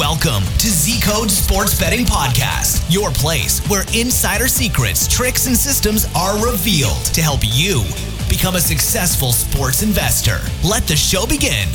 Welcome 0.00 0.44
to 0.56 0.68
Z 0.68 1.02
Code 1.02 1.30
Sports 1.30 1.78
Betting 1.78 2.06
Podcast, 2.06 2.90
your 2.90 3.10
place 3.10 3.60
where 3.68 3.84
insider 3.94 4.48
secrets, 4.48 5.06
tricks, 5.06 5.46
and 5.46 5.54
systems 5.54 6.06
are 6.16 6.42
revealed 6.42 7.04
to 7.12 7.20
help 7.20 7.40
you 7.44 7.82
become 8.26 8.54
a 8.54 8.60
successful 8.60 9.30
sports 9.30 9.82
investor. 9.82 10.38
Let 10.66 10.84
the 10.84 10.96
show 10.96 11.26
begin. 11.26 11.68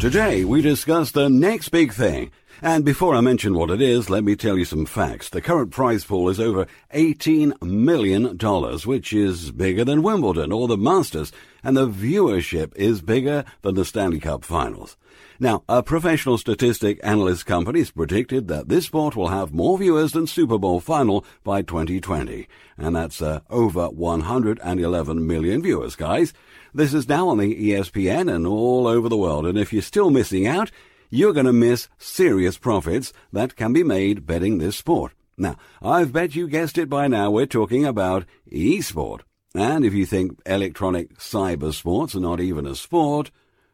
Today, 0.00 0.46
we 0.46 0.62
discuss 0.62 1.10
the 1.10 1.28
next 1.28 1.68
big 1.68 1.92
thing. 1.92 2.30
And 2.62 2.86
before 2.86 3.14
I 3.14 3.20
mention 3.20 3.52
what 3.52 3.68
it 3.68 3.82
is, 3.82 4.08
let 4.08 4.24
me 4.24 4.34
tell 4.34 4.56
you 4.56 4.64
some 4.64 4.86
facts. 4.86 5.28
The 5.28 5.42
current 5.42 5.72
prize 5.72 6.06
pool 6.06 6.30
is 6.30 6.40
over 6.40 6.66
$18 6.94 7.60
million, 7.60 8.38
which 8.86 9.12
is 9.12 9.50
bigger 9.50 9.84
than 9.84 10.02
Wimbledon 10.02 10.50
or 10.50 10.68
the 10.68 10.78
Masters, 10.78 11.32
and 11.62 11.76
the 11.76 11.86
viewership 11.86 12.74
is 12.76 13.02
bigger 13.02 13.44
than 13.60 13.74
the 13.74 13.84
Stanley 13.84 14.20
Cup 14.20 14.42
finals. 14.42 14.96
Now, 15.42 15.64
a 15.68 15.82
professional 15.82 16.38
statistic 16.38 17.00
analyst 17.02 17.46
company 17.46 17.80
has 17.80 17.90
predicted 17.90 18.46
that 18.46 18.68
this 18.68 18.86
sport 18.86 19.16
will 19.16 19.26
have 19.26 19.52
more 19.52 19.76
viewers 19.76 20.12
than 20.12 20.28
Super 20.28 20.56
Bowl 20.56 20.78
final 20.78 21.24
by 21.42 21.62
2020. 21.62 22.46
And 22.78 22.94
that's 22.94 23.20
uh, 23.20 23.40
over 23.50 23.88
111 23.88 25.26
million 25.26 25.60
viewers, 25.60 25.96
guys. 25.96 26.32
This 26.72 26.94
is 26.94 27.08
now 27.08 27.28
on 27.28 27.38
the 27.38 27.70
ESPN 27.72 28.32
and 28.32 28.46
all 28.46 28.86
over 28.86 29.08
the 29.08 29.16
world. 29.16 29.44
And 29.44 29.58
if 29.58 29.72
you're 29.72 29.82
still 29.82 30.10
missing 30.10 30.46
out, 30.46 30.70
you're 31.10 31.32
going 31.32 31.46
to 31.46 31.52
miss 31.52 31.88
serious 31.98 32.56
profits 32.56 33.12
that 33.32 33.56
can 33.56 33.72
be 33.72 33.82
made 33.82 34.24
betting 34.24 34.58
this 34.58 34.76
sport. 34.76 35.12
Now, 35.36 35.56
I've 35.82 36.12
bet 36.12 36.36
you 36.36 36.46
guessed 36.46 36.78
it 36.78 36.88
by 36.88 37.08
now. 37.08 37.32
We're 37.32 37.46
talking 37.46 37.84
about 37.84 38.26
e-sport. 38.48 39.24
And 39.56 39.84
if 39.84 39.92
you 39.92 40.06
think 40.06 40.40
electronic 40.46 41.18
cyber 41.18 41.74
sports 41.74 42.14
are 42.14 42.20
not 42.20 42.38
even 42.38 42.64
a 42.64 42.76
sport, 42.76 43.32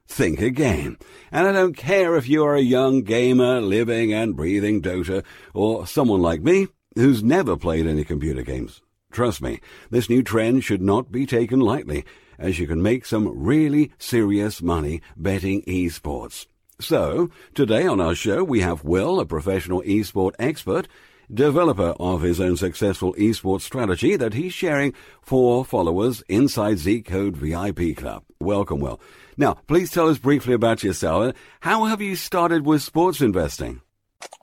think 0.08 0.40
again. 0.40 0.96
And 1.30 1.46
I 1.46 1.52
don't 1.52 1.76
care 1.76 2.16
if 2.16 2.28
you're 2.28 2.54
a 2.54 2.60
young 2.60 3.02
gamer 3.02 3.60
living 3.60 4.12
and 4.12 4.34
breathing 4.34 4.82
Dota 4.82 5.24
or 5.54 5.86
someone 5.86 6.22
like 6.22 6.42
me 6.42 6.68
who's 6.96 7.22
never 7.22 7.56
played 7.56 7.86
any 7.86 8.04
computer 8.04 8.42
games. 8.42 8.80
Trust 9.12 9.40
me, 9.40 9.60
this 9.90 10.10
new 10.10 10.22
trend 10.22 10.64
should 10.64 10.82
not 10.82 11.12
be 11.12 11.24
taken 11.26 11.60
lightly, 11.60 12.04
as 12.38 12.58
you 12.58 12.66
can 12.66 12.82
make 12.82 13.06
some 13.06 13.28
really 13.38 13.92
serious 13.98 14.60
money 14.60 15.00
betting 15.16 15.62
esports. 15.62 16.46
So, 16.80 17.30
today 17.54 17.86
on 17.86 18.00
our 18.00 18.14
show, 18.14 18.44
we 18.44 18.60
have 18.60 18.84
Will, 18.84 19.18
a 19.18 19.26
professional 19.26 19.82
esport 19.82 20.34
expert, 20.38 20.86
developer 21.32 21.94
of 21.98 22.22
his 22.22 22.40
own 22.40 22.56
successful 22.56 23.14
esports 23.14 23.62
strategy 23.62 24.16
that 24.16 24.34
he's 24.34 24.52
sharing 24.52 24.94
for 25.20 25.64
followers 25.64 26.22
inside 26.28 26.78
Z 26.78 27.02
Code 27.02 27.36
VIP 27.36 27.96
Club. 27.96 28.22
Welcome, 28.40 28.80
Will. 28.80 29.00
Now, 29.40 29.54
please 29.68 29.92
tell 29.92 30.08
us 30.08 30.18
briefly 30.18 30.52
about 30.52 30.82
yourself. 30.82 31.32
How 31.60 31.84
have 31.84 32.02
you 32.02 32.16
started 32.16 32.66
with 32.66 32.82
sports 32.82 33.20
investing? 33.20 33.82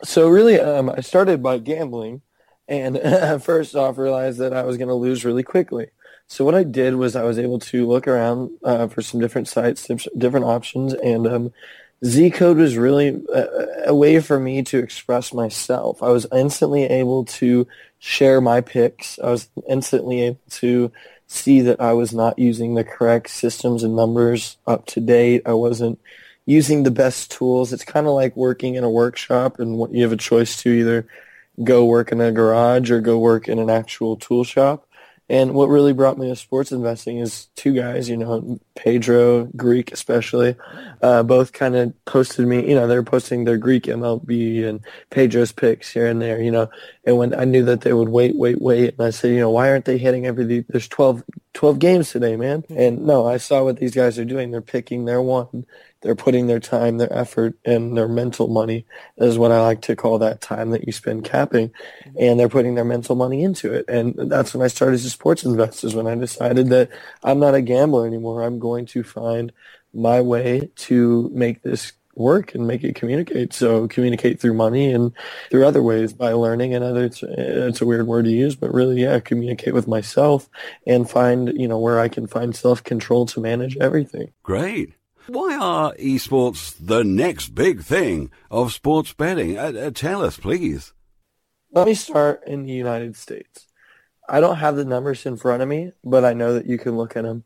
So 0.04 0.30
really, 0.30 0.58
um, 0.58 0.90
I 0.90 1.02
started 1.02 1.44
by 1.44 1.58
gambling, 1.58 2.22
and 2.70 2.98
first 3.44 3.76
off 3.76 3.98
realized 3.98 4.40
that 4.40 4.54
I 4.54 4.64
was 4.64 4.78
going 4.78 4.88
to 4.88 4.94
lose 4.94 5.26
really 5.26 5.44
quickly. 5.44 5.88
So 6.28 6.46
what 6.46 6.56
I 6.56 6.64
did 6.64 6.96
was 6.96 7.18
I 7.18 7.24
was 7.24 7.38
able 7.38 7.60
to 7.60 7.86
look 7.86 8.08
around 8.08 8.52
uh, 8.64 8.88
for 8.88 9.02
some 9.02 9.20
different 9.20 9.50
sites, 9.50 9.86
different 10.18 10.46
options, 10.46 10.94
and 10.94 11.28
um, 11.28 11.54
Z 12.06 12.32
Code 12.32 12.58
was 12.58 12.78
really 12.78 13.22
a, 13.34 13.88
a, 13.88 13.96
way 13.96 14.22
for 14.22 14.40
me 14.40 14.64
to 14.64 14.80
express 14.80 15.34
myself. 15.34 16.02
I 16.02 16.10
was 16.10 16.26
instantly 16.34 16.84
able 16.84 17.26
to 17.26 17.68
share 18.00 18.40
my 18.42 18.62
picks. 18.62 19.20
I 19.20 19.30
was 19.30 19.50
instantly 19.68 20.22
able 20.22 20.40
to 20.52 20.92
see 21.28 21.62
that 21.62 21.82
I 21.82 21.94
was 21.94 22.14
not 22.14 22.40
using 22.40 22.76
the 22.76 22.84
correct 22.84 23.30
systems 23.30 23.84
and 23.84 23.96
numbers 23.96 24.58
up 24.68 24.86
to 24.88 25.00
date. 25.00 25.42
I 25.46 25.54
wasn't 25.54 26.00
using 26.46 26.84
the 26.84 26.92
best 26.92 27.32
tools. 27.32 27.74
It's 27.74 27.84
kind 27.84 28.08
of 28.08 28.14
like 28.14 28.36
working 28.36 28.76
in 28.76 28.84
a 28.84 28.90
workshop 28.90 29.60
and 29.60 29.96
you 29.96 30.04
have 30.04 30.12
a 30.12 30.18
choice 30.18 30.62
to 30.62 30.70
either 30.70 31.08
go 31.64 31.86
work 31.86 32.12
in 32.12 32.22
a 32.22 32.32
garage 32.32 32.92
or 32.92 33.02
go 33.02 33.18
work 33.18 33.48
in 33.48 33.60
an 33.60 33.70
actual 33.70 34.16
tool 34.16 34.44
shop. 34.44 34.85
And 35.28 35.56
what 35.56 35.70
really 35.70 35.94
brought 35.94 36.20
me 36.20 36.28
to 36.30 36.36
sports 36.36 36.72
investing 36.72 37.18
is 37.18 37.48
two 37.56 37.74
guys, 37.74 38.08
you 38.08 38.16
know, 38.16 38.60
Pedro, 38.76 39.46
Greek 39.56 39.92
especially, 39.92 40.56
uh, 41.02 41.24
both 41.24 41.52
kind 41.52 41.76
of 41.76 42.06
posted 42.06 42.46
me, 42.48 42.70
you 42.70 42.76
know, 42.76 42.86
they 42.86 42.96
were 42.96 43.04
posting 43.04 43.44
their 43.44 43.58
Greek 43.58 43.86
MLB 43.86 44.64
and 44.64 44.82
Pedro's 45.10 45.52
picks 45.52 45.92
here 45.92 46.06
and 46.06 46.22
there, 46.22 46.40
you 46.40 46.52
know, 46.52 46.70
and 47.06 47.18
when 47.18 47.34
I 47.34 47.44
knew 47.44 47.66
that 47.66 47.82
they 47.82 47.94
would 47.94 48.10
wait, 48.10 48.36
wait, 48.36 48.62
wait, 48.62 48.94
and 48.98 49.08
I 49.08 49.10
said, 49.10 49.32
you 49.32 49.40
know, 49.40 49.50
why 49.50 49.72
aren't 49.72 49.86
they 49.86 49.98
hitting 49.98 50.28
every, 50.28 50.64
there's 50.70 50.88
12, 50.88 51.24
12 51.56 51.80
games 51.80 52.12
today, 52.12 52.36
man. 52.36 52.64
And 52.70 53.08
no, 53.08 53.26
I 53.26 53.38
saw 53.38 53.64
what 53.64 53.78
these 53.80 53.96
guys 53.96 54.20
are 54.20 54.26
doing. 54.26 54.52
They're 54.52 54.62
picking 54.62 55.06
their 55.06 55.22
one 55.22 55.66
they're 56.06 56.14
putting 56.14 56.46
their 56.46 56.60
time, 56.60 57.00
their 57.00 57.12
effort, 57.12 57.58
and 57.66 57.98
their 57.98 58.08
mental 58.08 58.48
money 58.48 58.86
is 59.18 59.40
what 59.40 59.52
I 59.52 59.60
like 59.62 59.82
to 59.82 59.96
call 59.96 60.20
that 60.20 60.40
time 60.40 60.70
that 60.70 60.86
you 60.86 60.94
spend 60.94 61.26
capping, 61.26 61.70
mm-hmm. 61.70 62.18
and 62.20 62.40
they're 62.40 62.48
putting 62.48 62.76
their 62.76 62.86
mental 62.86 63.16
money 63.16 63.44
into 63.44 63.74
it. 63.74 63.86
And 63.90 64.14
that's 64.32 64.54
when 64.54 64.64
I 64.64 64.68
started 64.68 64.94
as 64.94 65.06
a 65.06 65.10
sports 65.10 65.44
investor. 65.44 65.90
When 65.90 66.06
I 66.06 66.14
decided 66.14 66.70
that 66.70 66.92
I'm 67.24 67.40
not 67.40 67.56
a 67.56 67.62
gambler 67.62 68.06
anymore. 68.06 68.44
I'm 68.44 68.60
going 68.60 68.86
to 68.88 69.04
find 69.04 69.52
my 69.96 70.22
way 70.22 70.70
to 70.76 71.32
make 71.34 71.64
this 71.64 71.94
work 72.14 72.54
and 72.54 72.68
make 72.68 72.84
it 72.84 72.94
communicate. 72.94 73.52
So 73.52 73.88
communicate 73.88 74.40
through 74.40 74.54
money 74.54 74.92
and 74.92 75.12
through 75.50 75.66
other 75.66 75.82
ways 75.82 76.14
by 76.14 76.34
learning 76.34 76.76
and 76.76 76.84
other, 76.84 77.06
it's, 77.06 77.24
it's, 77.24 77.82
a 77.82 77.86
weird 77.86 78.06
word 78.06 78.26
to 78.26 78.32
use, 78.32 78.56
but 78.56 78.74
really, 78.74 79.02
yeah, 79.02 79.20
communicate 79.20 79.74
with 79.74 79.88
myself 79.88 80.50
and 80.86 81.10
find, 81.10 81.52
you 81.60 81.68
know, 81.68 81.80
where 81.80 82.00
I 82.00 82.10
can 82.10 82.28
find 82.28 82.56
self-control 82.56 83.26
to 83.28 83.42
manage 83.42 83.76
everything. 83.78 84.32
Great. 84.44 84.94
Why 85.28 85.56
are 85.56 85.94
esports 85.96 86.76
the 86.80 87.04
next 87.04 87.56
big 87.56 87.82
thing 87.82 88.30
of 88.52 88.74
sports 88.74 89.14
betting? 89.14 89.58
Uh, 89.58 89.74
uh, 89.76 89.92
tell 89.92 90.24
us, 90.24 90.38
please. 90.38 90.94
Let 91.72 91.88
me 91.88 91.96
start 91.96 92.44
in 92.46 92.66
the 92.66 92.74
United 92.74 93.16
States. 93.16 93.68
I 94.30 94.40
don't 94.40 94.58
have 94.58 94.76
the 94.76 94.86
numbers 94.86 95.26
in 95.26 95.38
front 95.38 95.64
of 95.64 95.70
me, 95.70 95.94
but 96.04 96.24
I 96.24 96.34
know 96.34 96.54
that 96.54 96.68
you 96.68 96.78
can 96.78 96.96
look 96.96 97.18
at 97.18 97.24
them. 97.24 97.44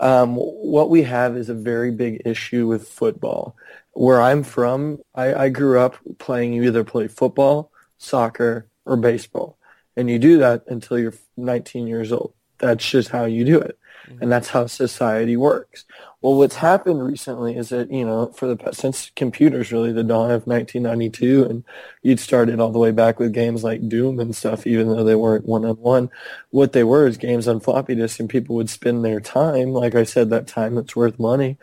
Um, 0.00 0.36
what 0.36 0.90
we 0.90 1.02
have 1.02 1.36
is 1.36 1.48
a 1.48 1.54
very 1.54 1.90
big 1.90 2.22
issue 2.24 2.66
with 2.66 2.88
football. 2.88 3.56
Where 3.92 4.22
I'm 4.22 4.42
from, 4.42 4.98
I, 5.14 5.34
I 5.34 5.48
grew 5.48 5.80
up 5.80 5.96
playing, 6.18 6.52
you 6.54 6.64
either 6.64 6.84
play 6.84 7.08
football, 7.08 7.70
soccer, 7.98 8.68
or 8.86 8.96
baseball. 8.96 9.58
And 9.96 10.08
you 10.08 10.18
do 10.18 10.38
that 10.38 10.64
until 10.68 10.98
you're 10.98 11.14
19 11.36 11.86
years 11.86 12.12
old. 12.12 12.32
That's 12.58 12.88
just 12.88 13.10
how 13.10 13.24
you 13.24 13.44
do 13.44 13.58
it. 13.60 13.78
Mm-hmm. 14.08 14.22
And 14.22 14.32
that's 14.32 14.48
how 14.48 14.66
society 14.66 15.36
works. 15.36 15.84
Well, 16.20 16.34
what's 16.34 16.56
happened 16.56 17.04
recently 17.06 17.56
is 17.56 17.68
that, 17.68 17.92
you 17.92 18.04
know, 18.04 18.32
for 18.32 18.52
the 18.52 18.72
since 18.72 19.12
computers 19.14 19.70
really 19.70 19.92
the 19.92 20.02
dawn 20.02 20.32
of 20.32 20.48
1992 20.48 21.44
and 21.44 21.64
you'd 22.02 22.18
started 22.18 22.58
all 22.58 22.72
the 22.72 22.78
way 22.80 22.90
back 22.90 23.20
with 23.20 23.32
games 23.32 23.62
like 23.62 23.88
Doom 23.88 24.18
and 24.18 24.34
stuff, 24.34 24.66
even 24.66 24.88
though 24.88 25.04
they 25.04 25.14
weren't 25.14 25.46
one-on-one, 25.46 26.10
what 26.50 26.72
they 26.72 26.82
were 26.82 27.06
is 27.06 27.18
games 27.18 27.46
on 27.46 27.60
floppy 27.60 27.94
disk 27.94 28.18
and 28.18 28.28
people 28.28 28.56
would 28.56 28.68
spend 28.68 29.04
their 29.04 29.20
time, 29.20 29.68
like 29.68 29.94
I 29.94 30.02
said, 30.02 30.30
that 30.30 30.48
time 30.48 30.74
that's 30.74 30.96
worth 30.96 31.20
money 31.20 31.56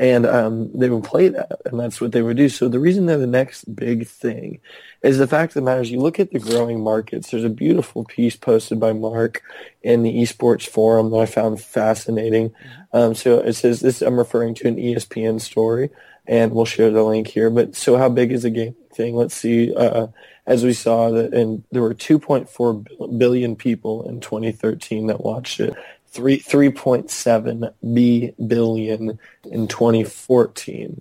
and 0.00 0.24
um, 0.24 0.72
they 0.72 0.88
would 0.88 1.04
play 1.04 1.28
that, 1.28 1.60
and 1.66 1.78
that's 1.78 2.00
what 2.00 2.12
they 2.12 2.22
would 2.22 2.38
do. 2.38 2.48
So 2.48 2.68
the 2.68 2.78
reason 2.78 3.04
they're 3.04 3.18
the 3.18 3.26
next 3.26 3.76
big 3.76 4.06
thing 4.06 4.60
is 5.02 5.18
the 5.18 5.26
fact 5.26 5.50
of 5.50 5.54
the 5.54 5.60
matter 5.60 5.82
is 5.82 5.90
you 5.90 6.00
look 6.00 6.18
at 6.18 6.30
the 6.30 6.38
growing 6.38 6.82
markets. 6.82 7.30
There's 7.30 7.44
a 7.44 7.50
beautiful 7.50 8.04
piece 8.04 8.34
posted 8.34 8.80
by 8.80 8.94
Mark 8.94 9.42
in 9.82 10.02
the 10.02 10.14
esports 10.22 10.66
forum 10.66 11.10
that 11.10 11.18
I 11.18 11.26
found 11.26 11.60
fascinating. 11.60 12.48
Mm-hmm. 12.48 12.96
Um, 12.96 13.14
so 13.14 13.40
it 13.40 13.52
says 13.52 13.80
this. 13.80 14.00
I'm 14.00 14.16
referring 14.16 14.54
to 14.54 14.68
an 14.68 14.76
ESPN 14.76 15.38
story, 15.38 15.90
and 16.26 16.52
we'll 16.52 16.64
share 16.64 16.90
the 16.90 17.02
link 17.02 17.28
here. 17.28 17.50
But 17.50 17.76
so 17.76 17.98
how 17.98 18.08
big 18.08 18.32
is 18.32 18.44
the 18.44 18.50
game 18.50 18.76
thing? 18.94 19.16
Let's 19.16 19.34
see. 19.34 19.74
Uh, 19.74 20.06
as 20.46 20.64
we 20.64 20.72
saw 20.72 21.10
that, 21.10 21.34
and 21.34 21.62
there 21.72 21.82
were 21.82 21.94
2.4 21.94 23.18
billion 23.18 23.54
people 23.54 24.08
in 24.08 24.20
2013 24.20 25.08
that 25.08 25.22
watched 25.22 25.60
it 25.60 25.74
three 26.10 26.38
three 26.38 26.70
point 26.70 27.10
seven 27.10 27.70
b 27.94 28.32
billion 28.46 29.18
in 29.44 29.68
2014. 29.68 31.00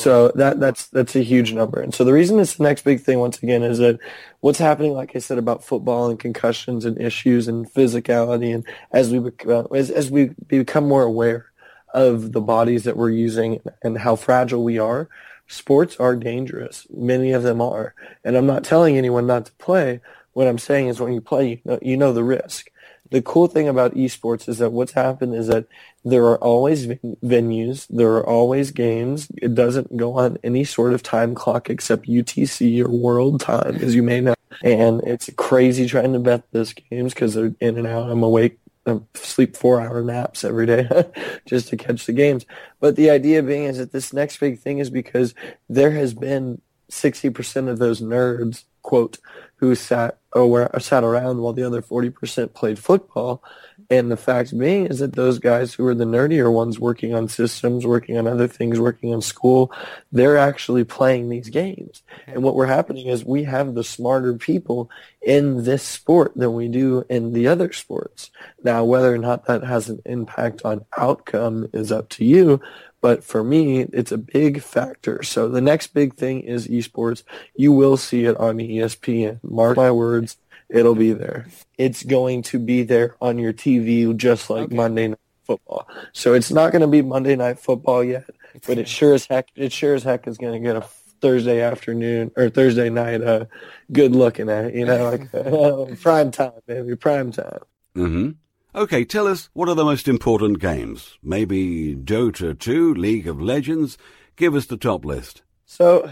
So 0.00 0.32
that 0.34 0.58
that's 0.58 0.86
that's 0.88 1.14
a 1.14 1.22
huge 1.22 1.52
number. 1.52 1.80
And 1.80 1.94
so 1.94 2.04
the 2.04 2.12
reason 2.12 2.38
it's 2.40 2.56
the 2.56 2.64
next 2.64 2.82
big 2.82 3.00
thing 3.00 3.20
once 3.20 3.40
again 3.42 3.62
is 3.62 3.78
that 3.78 3.98
what's 4.40 4.58
happening, 4.58 4.92
like 4.92 5.14
I 5.14 5.20
said, 5.20 5.38
about 5.38 5.64
football 5.64 6.10
and 6.10 6.18
concussions 6.18 6.84
and 6.84 7.00
issues 7.00 7.46
and 7.46 7.72
physicality, 7.72 8.54
and 8.54 8.66
as 8.92 9.10
we 9.10 9.30
as 9.76 9.90
as 9.90 10.10
we 10.10 10.30
become 10.48 10.88
more 10.88 11.04
aware 11.04 11.46
of 11.92 12.32
the 12.32 12.40
bodies 12.40 12.84
that 12.84 12.96
we're 12.96 13.10
using 13.10 13.60
and 13.84 13.98
how 13.98 14.16
fragile 14.16 14.64
we 14.64 14.80
are, 14.80 15.08
sports 15.46 15.96
are 15.98 16.16
dangerous. 16.16 16.88
Many 16.92 17.30
of 17.30 17.44
them 17.44 17.62
are, 17.62 17.94
and 18.24 18.36
I'm 18.36 18.46
not 18.46 18.64
telling 18.64 18.98
anyone 18.98 19.28
not 19.28 19.46
to 19.46 19.52
play. 19.52 20.00
What 20.32 20.48
I'm 20.48 20.58
saying 20.58 20.88
is 20.88 21.00
when 21.00 21.12
you 21.12 21.20
play, 21.20 21.50
you 21.50 21.60
know, 21.64 21.78
you 21.80 21.96
know 21.96 22.12
the 22.12 22.24
risk 22.24 22.68
the 23.14 23.22
cool 23.22 23.46
thing 23.46 23.68
about 23.68 23.94
esports 23.94 24.48
is 24.48 24.58
that 24.58 24.72
what's 24.72 24.90
happened 24.90 25.36
is 25.36 25.46
that 25.46 25.68
there 26.04 26.24
are 26.24 26.38
always 26.38 26.88
venues, 26.88 27.86
there 27.88 28.10
are 28.14 28.26
always 28.26 28.72
games. 28.72 29.28
It 29.36 29.54
doesn't 29.54 29.96
go 29.96 30.18
on 30.18 30.36
any 30.42 30.64
sort 30.64 30.92
of 30.92 31.04
time 31.04 31.32
clock 31.32 31.70
except 31.70 32.08
UTC 32.08 32.84
or 32.84 32.90
world 32.90 33.40
time, 33.40 33.76
as 33.76 33.94
you 33.94 34.02
may 34.02 34.20
know. 34.20 34.34
And 34.64 35.00
it's 35.06 35.30
crazy 35.36 35.86
trying 35.86 36.12
to 36.12 36.18
bet 36.18 36.50
those 36.50 36.72
games 36.72 37.14
because 37.14 37.34
they're 37.34 37.54
in 37.60 37.78
and 37.78 37.86
out. 37.86 38.10
I'm 38.10 38.24
awake 38.24 38.58
I 38.84 39.00
sleep 39.14 39.56
four 39.56 39.80
hour 39.80 40.02
naps 40.02 40.42
every 40.42 40.66
day 40.66 40.88
just 41.46 41.68
to 41.68 41.76
catch 41.76 42.06
the 42.06 42.12
games. 42.12 42.44
But 42.80 42.96
the 42.96 43.10
idea 43.10 43.44
being 43.44 43.62
is 43.62 43.78
that 43.78 43.92
this 43.92 44.12
next 44.12 44.38
big 44.40 44.58
thing 44.58 44.78
is 44.78 44.90
because 44.90 45.36
there 45.68 45.92
has 45.92 46.14
been 46.14 46.60
60% 46.90 47.68
of 47.68 47.78
those 47.78 48.00
nerds, 48.00 48.64
quote, 48.82 49.18
who 49.56 49.76
sat, 49.76 50.18
or 50.34 50.68
sat 50.80 51.04
around 51.04 51.38
while 51.38 51.52
the 51.52 51.62
other 51.62 51.80
40% 51.80 52.52
played 52.54 52.78
football. 52.78 53.42
And 53.90 54.10
the 54.10 54.16
fact 54.16 54.56
being 54.56 54.86
is 54.86 55.00
that 55.00 55.14
those 55.14 55.38
guys 55.38 55.74
who 55.74 55.86
are 55.86 55.94
the 55.94 56.04
nerdier 56.04 56.52
ones 56.52 56.78
working 56.78 57.14
on 57.14 57.28
systems, 57.28 57.86
working 57.86 58.16
on 58.16 58.26
other 58.26 58.48
things, 58.48 58.80
working 58.80 59.12
on 59.12 59.20
school, 59.20 59.72
they're 60.10 60.38
actually 60.38 60.84
playing 60.84 61.28
these 61.28 61.48
games. 61.50 62.02
And 62.26 62.42
what 62.42 62.54
we're 62.54 62.66
happening 62.66 63.08
is 63.08 63.24
we 63.24 63.44
have 63.44 63.74
the 63.74 63.84
smarter 63.84 64.34
people 64.34 64.90
in 65.22 65.64
this 65.64 65.82
sport 65.82 66.32
than 66.34 66.54
we 66.54 66.68
do 66.68 67.04
in 67.08 67.32
the 67.32 67.46
other 67.46 67.72
sports. 67.72 68.30
Now, 68.62 68.84
whether 68.84 69.12
or 69.12 69.18
not 69.18 69.46
that 69.46 69.64
has 69.64 69.88
an 69.88 70.00
impact 70.04 70.62
on 70.64 70.84
outcome 70.96 71.68
is 71.72 71.92
up 71.92 72.08
to 72.10 72.24
you. 72.24 72.60
But 73.04 73.22
for 73.22 73.44
me, 73.44 73.80
it's 73.92 74.12
a 74.12 74.16
big 74.16 74.62
factor. 74.62 75.22
So 75.22 75.46
the 75.46 75.60
next 75.60 75.88
big 75.88 76.14
thing 76.14 76.40
is 76.40 76.68
esports. 76.68 77.22
You 77.54 77.70
will 77.70 77.98
see 77.98 78.24
it 78.24 78.34
on 78.38 78.56
ESPN. 78.56 79.40
Mark 79.44 79.76
my 79.76 79.90
words 79.90 80.38
It'll 80.70 80.94
be 80.94 81.12
there. 81.12 81.46
It's 81.76 82.02
going 82.02 82.42
to 82.44 82.58
be 82.58 82.82
there 82.82 83.16
on 83.20 83.38
your 83.38 83.52
TV 83.52 84.16
just 84.16 84.48
like 84.48 84.64
okay. 84.64 84.74
Monday 84.74 85.08
Night 85.08 85.18
Football. 85.44 85.86
So 86.12 86.34
it's 86.34 86.50
not 86.50 86.72
going 86.72 86.82
to 86.82 86.88
be 86.88 87.02
Monday 87.02 87.36
Night 87.36 87.58
Football 87.58 88.02
yet, 88.02 88.28
but 88.66 88.78
it 88.78 88.88
sure 88.88 89.14
as 89.14 89.26
heck 89.26 89.48
it 89.54 89.72
sure 89.72 89.94
as 89.94 90.02
heck 90.02 90.26
is 90.26 90.38
going 90.38 90.54
to 90.54 90.66
get 90.66 90.74
a 90.74 90.80
Thursday 91.20 91.60
afternoon 91.60 92.32
or 92.36 92.48
Thursday 92.48 92.90
night 92.90 93.22
uh, 93.22 93.44
good 93.92 94.16
looking 94.16 94.48
at 94.48 94.64
it, 94.64 94.74
you 94.74 94.86
know, 94.86 95.10
like 95.10 95.34
uh, 95.34 95.94
prime 96.02 96.30
time, 96.30 96.52
baby, 96.66 96.96
prime 96.96 97.32
time. 97.32 97.60
Mm-hmm. 97.94 98.30
Okay, 98.76 99.04
tell 99.04 99.28
us 99.28 99.50
what 99.52 99.68
are 99.68 99.74
the 99.74 99.84
most 99.84 100.08
important 100.08 100.58
games? 100.58 101.16
Maybe 101.22 101.94
Dota 101.94 102.58
2, 102.58 102.94
League 102.94 103.28
of 103.28 103.40
Legends? 103.40 103.96
Give 104.34 104.56
us 104.56 104.66
the 104.66 104.76
top 104.76 105.04
list. 105.04 105.42
So 105.64 106.10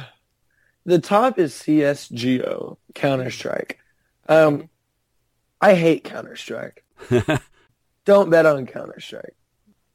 the 0.84 1.00
top 1.00 1.40
is 1.40 1.54
CSGO, 1.54 2.76
Counter 2.94 3.30
Strike. 3.30 3.80
Um, 4.28 4.68
I 5.60 5.74
hate 5.74 6.04
Counter 6.04 6.36
Strike. 6.36 6.84
Don't 8.04 8.30
bet 8.30 8.46
on 8.46 8.66
Counter 8.66 9.00
Strike. 9.00 9.36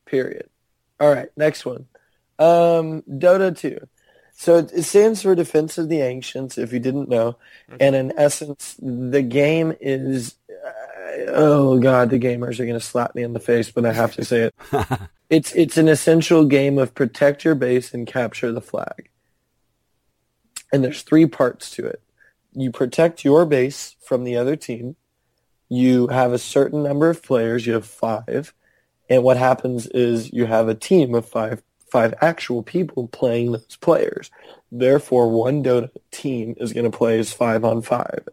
Period. 0.05 0.49
All 0.99 1.13
right, 1.13 1.29
next 1.37 1.65
one. 1.65 1.85
Um, 2.37 3.01
Dota 3.03 3.57
2. 3.57 3.79
So 4.33 4.57
it, 4.57 4.83
stands 4.83 5.23
for 5.23 5.35
Defense 5.35 5.77
of 5.77 5.89
the 5.89 6.01
Ancients, 6.01 6.57
if 6.57 6.71
you 6.71 6.79
didn't 6.79 7.09
know. 7.09 7.37
Mm-hmm. 7.69 7.77
And 7.79 7.95
in 7.95 8.13
essence, 8.17 8.75
the 8.79 9.21
game 9.21 9.73
is, 9.81 10.35
oh 11.29 11.79
God, 11.79 12.09
the 12.09 12.19
gamers 12.19 12.59
are 12.59 12.65
going 12.65 12.79
to 12.79 12.79
slap 12.79 13.15
me 13.15 13.23
in 13.23 13.33
the 13.33 13.39
face, 13.39 13.71
but 13.71 13.85
I 13.85 13.93
have 13.93 14.13
to 14.15 14.25
say 14.25 14.49
it. 14.49 14.55
it's, 15.29 15.53
it's 15.53 15.77
an 15.77 15.87
essential 15.87 16.45
game 16.45 16.77
of 16.77 16.93
protect 16.93 17.43
your 17.43 17.55
base 17.55 17.93
and 17.93 18.07
capture 18.07 18.51
the 18.51 18.61
flag. 18.61 19.09
And 20.71 20.83
there's 20.83 21.01
three 21.01 21.25
parts 21.25 21.71
to 21.71 21.85
it 21.85 22.01
you 22.57 22.71
protect 22.71 23.23
your 23.23 23.45
base 23.45 23.95
from 24.03 24.23
the 24.23 24.35
other 24.35 24.55
team. 24.55 24.95
You 25.69 26.07
have 26.07 26.33
a 26.33 26.39
certain 26.39 26.81
number 26.81 27.07
of 27.09 27.21
players. 27.21 27.67
You 27.67 27.73
have 27.73 27.85
five. 27.85 28.53
And 29.09 29.23
what 29.23 29.37
happens 29.37 29.85
is 29.87 30.33
you 30.33 30.47
have 30.47 30.67
a 30.67 30.75
team 30.75 31.13
of 31.13 31.27
five 31.27 31.61
five 31.91 32.13
actual 32.19 32.63
people 32.63 33.07
playing 33.07 33.51
those 33.53 33.77
players. 33.79 34.29
Therefore, 34.71 35.29
one 35.29 35.63
Dota 35.63 35.89
team 36.11 36.55
is 36.57 36.73
going 36.73 36.89
to 36.89 36.97
play 36.97 37.19
as 37.19 37.31
five 37.31 37.63
on 37.63 37.81
five. 37.81 38.27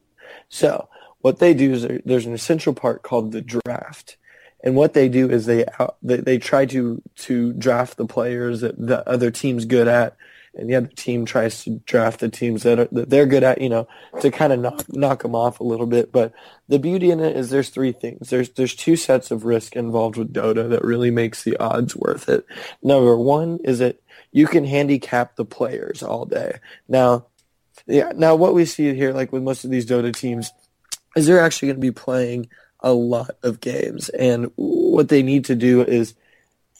So 0.49 0.89
what 1.25 1.39
they 1.39 1.55
do 1.55 1.73
is 1.73 1.89
there's 2.05 2.27
an 2.27 2.35
essential 2.35 2.75
part 2.75 3.03
called 3.03 3.33
the 3.33 3.41
draft. 3.41 4.19
And 4.63 4.77
what 4.77 4.93
they 4.93 5.09
do 5.09 5.31
is 5.31 5.47
they, 5.47 5.65
they, 6.03 6.37
try 6.37 6.67
to, 6.67 7.01
to 7.17 7.55
draft 7.55 7.97
the 7.97 8.05
players 8.05 8.61
that 8.61 8.77
the 8.79 9.09
other 9.09 9.31
team's 9.31 9.65
good 9.65 9.89
at 9.89 10.19
and 10.55 10.69
the 10.69 10.75
other 10.75 10.87
team 10.89 11.25
tries 11.25 11.65
to 11.65 11.81
draft 11.87 12.21
the 12.21 12.29
teams 12.29 12.63
that, 12.65 12.79
are, 12.79 12.89
that 12.93 13.09
they're 13.09 13.25
good 13.25 13.43
at, 13.43 13.63
you 13.63 13.71
know, 13.71 13.89
to 14.21 14.31
kind 14.31 14.53
of 14.53 14.61
knock 14.61 14.85
knock 14.91 15.23
them 15.23 15.35
off 15.35 15.61
a 15.61 15.65
little 15.65 15.87
bit. 15.87 16.13
But 16.13 16.35
the 16.69 16.79
beauty 16.79 17.11
in 17.11 17.21
it 17.21 17.35
is 17.37 17.49
there's 17.49 17.71
three 17.71 17.93
things. 17.93 18.29
There's 18.29 18.51
there's 18.51 18.75
two 18.75 18.95
sets 18.95 19.31
of 19.31 19.47
risk 19.47 19.77
involved 19.77 20.19
with 20.19 20.33
Dota 20.33 20.69
that 20.69 20.85
really 20.85 21.11
makes 21.11 21.43
the 21.43 21.57
odds 21.57 21.97
worth 21.97 22.29
it. 22.29 22.45
Number 22.83 23.17
one 23.17 23.61
is 23.65 23.79
that 23.79 23.99
you 24.31 24.47
can 24.47 24.67
handicap 24.67 25.37
the 25.37 25.47
players 25.47 26.03
all 26.03 26.27
day. 26.27 26.59
Now, 26.87 27.27
yeah, 27.87 28.13
now 28.15 28.35
what 28.35 28.55
we 28.55 28.67
see 28.67 28.95
here, 28.95 29.15
like 29.15 29.33
with 29.33 29.43
most 29.43 29.65
of 29.65 29.71
these 29.71 29.87
Dota 29.87 30.15
teams, 30.15 30.53
is 31.17 31.27
they're 31.27 31.41
actually 31.41 31.69
going 31.69 31.77
to 31.77 31.81
be 31.81 31.93
playing 31.93 32.49
a 32.81 32.93
lot 32.93 33.31
of 33.43 33.61
games, 33.61 34.09
and 34.11 34.51
what 34.57 35.09
they 35.09 35.23
need 35.23 35.47
to 35.47 35.55
do 35.55 35.83
is 35.83 36.15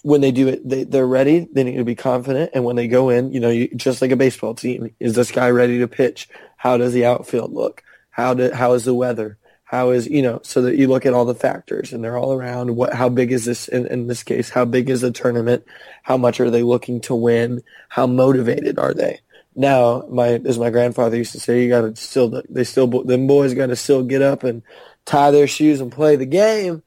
when 0.05 0.21
they 0.21 0.33
do 0.33 0.49
it, 0.49 0.69
they, 0.69 0.85
they're 0.85 1.07
ready. 1.07 1.49
They 1.51 1.65
need 1.65 1.79
to 1.79 1.85
be 1.85 1.95
confident. 1.95 2.51
And 2.53 2.63
when 2.63 2.77
they 2.77 2.89
go 2.89 3.09
in, 3.09 3.33
you 3.33 3.41
know, 3.41 3.49
you, 3.49 3.69
just 3.75 4.03
like 4.03 4.11
a 4.11 4.17
baseball 4.17 4.55
team, 4.55 4.95
is 5.01 5.15
this 5.15 5.31
guy 5.31 5.49
ready 5.49 5.79
to 5.79 5.89
pitch? 5.89 6.29
How 6.59 6.77
does 6.77 6.93
the 6.93 7.07
outfield 7.07 7.55
look? 7.55 7.83
How 8.11 8.35
do, 8.35 8.53
how 8.53 8.75
is 8.75 8.85
the 8.85 8.93
weather? 8.93 9.39
How 9.65 9.91
is, 9.91 10.07
you 10.07 10.21
know, 10.21 10.41
so 10.43 10.61
that 10.61 10.77
you 10.77 10.89
look 10.89 11.07
at 11.07 11.15
all 11.15 11.25
the 11.25 11.35
factors 11.35 11.95
and 11.95 12.05
they're 12.05 12.19
all 12.19 12.35
around. 12.35 12.77
What, 12.77 12.93
how 12.93 13.09
big 13.09 13.33
is 13.33 13.47
this 13.47 13.67
in, 13.67 13.87
in 13.87 14.07
this 14.07 14.23
case? 14.23 14.51
How 14.51 14.67
big 14.67 14.91
is 14.91 15.01
the 15.01 15.11
tournament? 15.11 15.65
How 16.03 16.19
much 16.19 16.39
are 16.39 16.51
they 16.51 16.63
looking 16.63 17.01
to 17.03 17.15
win? 17.15 17.63
How 17.89 18.07
motivated 18.07 18.79
are 18.79 18.93
they? 18.93 19.21
Now, 19.57 20.05
my, 20.11 20.41
as 20.45 20.59
my 20.59 20.71
grandfather 20.71 21.17
used 21.17 21.33
to 21.33 21.41
say, 21.41 21.63
you 21.63 21.69
gotta 21.69 21.95
still, 21.97 22.43
they 22.49 22.65
still, 22.65 22.87
them 22.87 23.27
boys 23.27 23.55
gotta 23.55 23.77
still 23.77 24.03
get 24.03 24.23
up 24.23 24.43
and 24.45 24.63
tie 25.05 25.31
their 25.31 25.47
shoes 25.47 25.81
and 25.81 25.93
play 25.93 26.17
the 26.17 26.27
game 26.27 26.83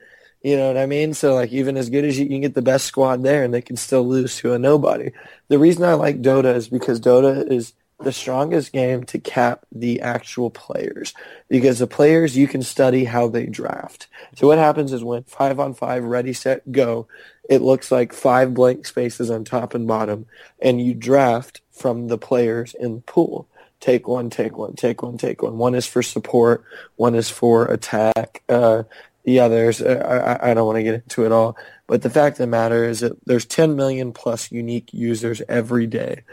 you 0.47 0.55
know 0.55 0.67
what 0.67 0.77
I 0.77 0.85
mean? 0.85 1.13
So 1.13 1.33
like 1.33 1.51
even 1.51 1.75
as 1.77 1.89
good 1.89 2.05
as 2.05 2.17
you, 2.17 2.23
you 2.23 2.29
can 2.29 2.41
get 2.41 2.53
the 2.53 2.61
best 2.61 2.85
squad 2.85 3.23
there 3.23 3.43
and 3.43 3.53
they 3.53 3.61
can 3.61 3.75
still 3.75 4.07
lose 4.07 4.37
to 4.37 4.53
a 4.53 4.59
nobody. 4.59 5.11
The 5.49 5.59
reason 5.59 5.83
I 5.83 5.95
like 5.95 6.21
Dota 6.21 6.55
is 6.55 6.69
because 6.69 7.01
Dota 7.01 7.51
is 7.51 7.73
the 7.99 8.11
strongest 8.11 8.71
game 8.71 9.03
to 9.03 9.17
cap 9.17 9.65
the 9.71 10.01
actual 10.01 10.49
players 10.51 11.13
because 11.49 11.79
the 11.79 11.87
players 11.87 12.37
you 12.37 12.47
can 12.47 12.61
study 12.61 13.05
how 13.05 13.27
they 13.27 13.47
draft. 13.47 14.07
So 14.35 14.47
what 14.47 14.59
happens 14.59 14.93
is 14.93 15.03
when 15.03 15.23
five 15.23 15.59
on 15.59 15.73
five, 15.73 16.03
ready, 16.03 16.33
set, 16.33 16.71
go, 16.71 17.07
it 17.49 17.61
looks 17.61 17.91
like 17.91 18.13
five 18.13 18.53
blank 18.53 18.85
spaces 18.85 19.31
on 19.31 19.43
top 19.43 19.73
and 19.73 19.87
bottom 19.87 20.27
and 20.61 20.79
you 20.79 20.93
draft 20.93 21.61
from 21.71 22.07
the 22.07 22.17
players 22.17 22.75
in 22.79 22.95
the 22.95 23.01
pool. 23.01 23.47
Take 23.79 24.07
one, 24.07 24.29
take 24.29 24.57
one, 24.57 24.73
take 24.73 25.03
one, 25.03 25.17
take 25.17 25.41
one. 25.43 25.57
One 25.57 25.75
is 25.75 25.85
for 25.85 26.01
support. 26.01 26.63
One 26.95 27.13
is 27.13 27.29
for 27.29 27.65
attack. 27.65 28.43
Uh, 28.49 28.83
the 29.23 29.39
others. 29.39 29.81
Uh, 29.81 30.37
I, 30.41 30.51
I 30.51 30.53
don't 30.53 30.65
want 30.65 30.77
to 30.77 30.83
get 30.83 30.95
into 30.95 31.25
it 31.25 31.31
all. 31.31 31.57
But 31.85 32.01
the 32.01 32.09
fact 32.09 32.35
of 32.35 32.39
the 32.39 32.47
matter 32.47 32.85
is 32.85 33.01
that 33.01 33.23
there's 33.25 33.45
10 33.45 33.75
million 33.75 34.13
plus 34.13 34.51
unique 34.51 34.93
users 34.93 35.41
every 35.47 35.85
day. 35.85 36.23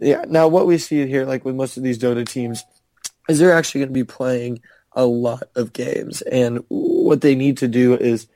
Yeah. 0.00 0.24
Now, 0.26 0.48
what 0.48 0.66
we 0.66 0.78
see 0.78 1.06
here, 1.06 1.26
like 1.26 1.44
with 1.44 1.54
most 1.54 1.76
of 1.76 1.82
these 1.82 1.98
Dota 1.98 2.26
teams, 2.26 2.64
is 3.28 3.38
they're 3.38 3.52
actually 3.52 3.82
going 3.82 3.90
to 3.90 3.94
be 3.94 4.04
playing 4.04 4.62
a 4.92 5.04
lot 5.04 5.44
of 5.54 5.72
games. 5.72 6.22
And 6.22 6.64
what 6.68 7.20
they 7.20 7.34
need 7.34 7.58
to 7.58 7.68
do 7.68 7.94
is 7.94 8.26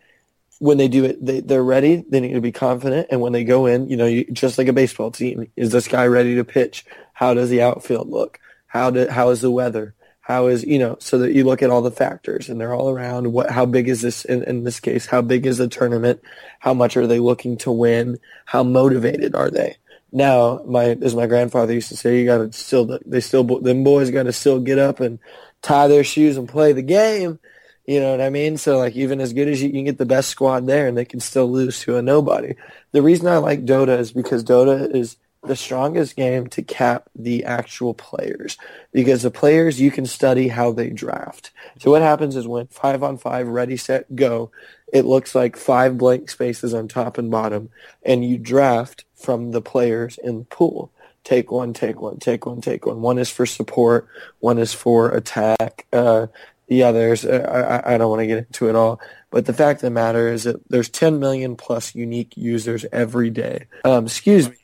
when 0.58 0.78
they 0.78 0.88
do 0.88 1.04
it, 1.04 1.24
they, 1.24 1.40
they're 1.40 1.64
ready. 1.64 2.04
They 2.08 2.20
need 2.20 2.34
to 2.34 2.40
be 2.40 2.52
confident. 2.52 3.08
And 3.10 3.20
when 3.20 3.32
they 3.32 3.44
go 3.44 3.66
in, 3.66 3.88
you 3.88 3.96
know, 3.96 4.06
you, 4.06 4.24
just 4.32 4.58
like 4.58 4.68
a 4.68 4.72
baseball 4.72 5.10
team, 5.10 5.50
is 5.56 5.72
this 5.72 5.88
guy 5.88 6.06
ready 6.06 6.36
to 6.36 6.44
pitch? 6.44 6.84
How 7.12 7.34
does 7.34 7.50
the 7.50 7.62
outfield 7.62 8.08
look? 8.08 8.38
How 8.66 8.90
do, 8.90 9.08
how 9.08 9.30
is 9.30 9.40
the 9.40 9.50
weather? 9.50 9.94
How 10.20 10.46
is, 10.46 10.64
you 10.64 10.78
know, 10.78 10.96
so 11.00 11.18
that 11.18 11.32
you 11.32 11.44
look 11.44 11.62
at 11.62 11.70
all 11.70 11.82
the 11.82 11.90
factors 11.90 12.48
and 12.48 12.60
they're 12.60 12.74
all 12.74 12.88
around. 12.88 13.32
What, 13.32 13.50
how 13.50 13.66
big 13.66 13.88
is 13.88 14.00
this 14.00 14.24
in, 14.24 14.42
in 14.44 14.64
this 14.64 14.80
case? 14.80 15.06
How 15.06 15.20
big 15.20 15.44
is 15.44 15.58
the 15.58 15.68
tournament? 15.68 16.22
How 16.60 16.72
much 16.72 16.96
are 16.96 17.06
they 17.06 17.18
looking 17.18 17.58
to 17.58 17.70
win? 17.70 18.18
How 18.46 18.62
motivated 18.62 19.34
are 19.34 19.50
they? 19.50 19.76
Now, 20.14 20.62
my, 20.64 20.96
as 21.02 21.16
my 21.16 21.26
grandfather 21.26 21.72
used 21.72 21.88
to 21.88 21.96
say, 21.96 22.20
you 22.20 22.24
gotta 22.24 22.52
still, 22.52 23.00
they 23.04 23.20
still, 23.20 23.42
them 23.42 23.82
boys 23.82 24.12
gotta 24.12 24.32
still 24.32 24.60
get 24.60 24.78
up 24.78 25.00
and 25.00 25.18
tie 25.60 25.88
their 25.88 26.04
shoes 26.04 26.36
and 26.36 26.48
play 26.48 26.72
the 26.72 26.82
game. 26.82 27.40
You 27.84 28.00
know 28.00 28.12
what 28.12 28.20
I 28.20 28.30
mean? 28.30 28.56
So 28.56 28.78
like 28.78 28.94
even 28.94 29.20
as 29.20 29.32
good 29.32 29.48
as 29.48 29.60
you, 29.60 29.68
you 29.68 29.74
can 29.74 29.84
get 29.84 29.98
the 29.98 30.06
best 30.06 30.30
squad 30.30 30.66
there 30.66 30.86
and 30.86 30.96
they 30.96 31.04
can 31.04 31.18
still 31.18 31.50
lose 31.50 31.80
to 31.80 31.96
a 31.96 32.02
nobody. 32.02 32.54
The 32.92 33.02
reason 33.02 33.26
I 33.26 33.38
like 33.38 33.64
Dota 33.64 33.98
is 33.98 34.12
because 34.12 34.44
Dota 34.44 34.94
is 34.94 35.16
the 35.46 35.56
strongest 35.56 36.16
game 36.16 36.46
to 36.48 36.62
cap 36.62 37.08
the 37.14 37.44
actual 37.44 37.94
players 37.94 38.56
because 38.92 39.22
the 39.22 39.30
players 39.30 39.80
you 39.80 39.90
can 39.90 40.06
study 40.06 40.48
how 40.48 40.72
they 40.72 40.90
draft. 40.90 41.50
So 41.78 41.90
what 41.90 42.02
happens 42.02 42.36
is 42.36 42.46
when 42.46 42.66
five 42.68 43.02
on 43.02 43.18
five, 43.18 43.48
ready, 43.48 43.76
set, 43.76 44.14
go, 44.14 44.50
it 44.92 45.04
looks 45.04 45.34
like 45.34 45.56
five 45.56 45.98
blank 45.98 46.30
spaces 46.30 46.74
on 46.74 46.88
top 46.88 47.18
and 47.18 47.30
bottom, 47.30 47.70
and 48.04 48.24
you 48.24 48.38
draft 48.38 49.04
from 49.14 49.50
the 49.50 49.62
players 49.62 50.18
in 50.22 50.38
the 50.40 50.44
pool. 50.44 50.90
Take 51.24 51.50
one, 51.50 51.72
take 51.72 52.00
one, 52.00 52.18
take 52.18 52.44
one, 52.44 52.60
take 52.60 52.84
one. 52.84 53.00
One 53.00 53.18
is 53.18 53.30
for 53.30 53.46
support, 53.46 54.06
one 54.40 54.58
is 54.58 54.74
for 54.74 55.10
attack. 55.10 55.86
Uh, 55.92 56.26
the 56.68 56.82
others, 56.82 57.24
uh, 57.24 57.82
I, 57.84 57.94
I 57.94 57.98
don't 57.98 58.10
want 58.10 58.20
to 58.20 58.26
get 58.26 58.38
into 58.38 58.68
it 58.68 58.76
all. 58.76 59.00
But 59.30 59.46
the 59.46 59.52
fact 59.52 59.78
of 59.78 59.82
the 59.82 59.90
matter 59.90 60.28
is 60.28 60.44
that 60.44 60.66
there's 60.68 60.88
10 60.88 61.18
million 61.18 61.56
plus 61.56 61.94
unique 61.94 62.36
users 62.36 62.84
every 62.92 63.30
day. 63.30 63.66
Um, 63.84 64.06
excuse 64.06 64.48
me 64.48 64.56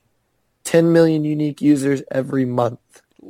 10 0.65 0.93
million 0.93 1.25
unique 1.25 1.61
users 1.61 2.03
every 2.11 2.45
month. 2.45 2.79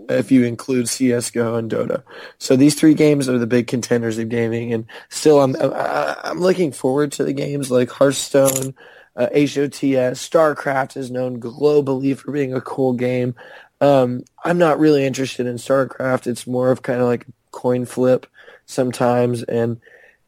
if 0.09 0.31
you 0.31 0.45
include 0.45 0.89
CS:GO 0.89 1.57
and 1.57 1.71
Dota. 1.71 2.03
So 2.39 2.55
these 2.57 2.75
three 2.77 2.95
games 2.95 3.29
are 3.29 3.39
the 3.39 3.47
big 3.47 3.67
contenders 3.67 4.19
of 4.19 4.29
gaming, 4.29 4.73
and 4.73 4.85
still, 5.09 5.41
I'm 5.41 5.57
I'm 5.61 6.41
looking 6.41 6.73
forward 6.73 7.13
to 7.13 7.25
the 7.25 7.33
games 7.33 7.71
like 7.71 7.91
Hearthstone, 7.91 8.75
uh, 9.17 9.27
HOTS, 9.35 10.29
StarCraft 10.29 10.97
is 10.97 11.11
known 11.11 11.41
globally 11.41 12.17
for 12.17 12.31
being 12.33 12.55
a 12.55 12.61
cool 12.61 12.93
game. 12.93 13.35
Um, 13.81 14.25
I'm 14.45 14.59
not 14.59 14.79
really 14.79 15.05
interested 15.05 15.47
in 15.47 15.57
StarCraft. 15.57 16.27
It's 16.27 16.47
more 16.47 16.71
of 16.71 16.83
kind 16.83 17.01
of 17.01 17.07
like 17.07 17.27
coin 17.51 17.85
flip 17.85 18.27
sometimes, 18.67 19.43
and 19.43 19.81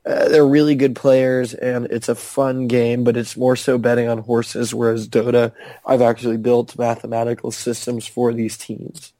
uh, 0.05 0.29
they're 0.29 0.47
really 0.47 0.75
good 0.75 0.97
players, 0.97 1.55
and 1.55 1.87
it's 1.87 2.09
a 2.09 2.15
fun 2.15 2.67
game, 2.67 3.05
but 3.05 3.17
it's 3.17 3.37
more 3.37 3.55
so 3.55 3.79
betting 3.79 4.09
on 4.09 4.19
horses. 4.19 4.75
Whereas 4.75 5.09
Dota, 5.09 5.53
I've 5.87 6.03
actually 6.03 6.39
built 6.39 6.79
mathematical 6.79 7.53
systems 7.53 8.07
for 8.07 8.33
these 8.33 8.57
teams, 8.57 9.13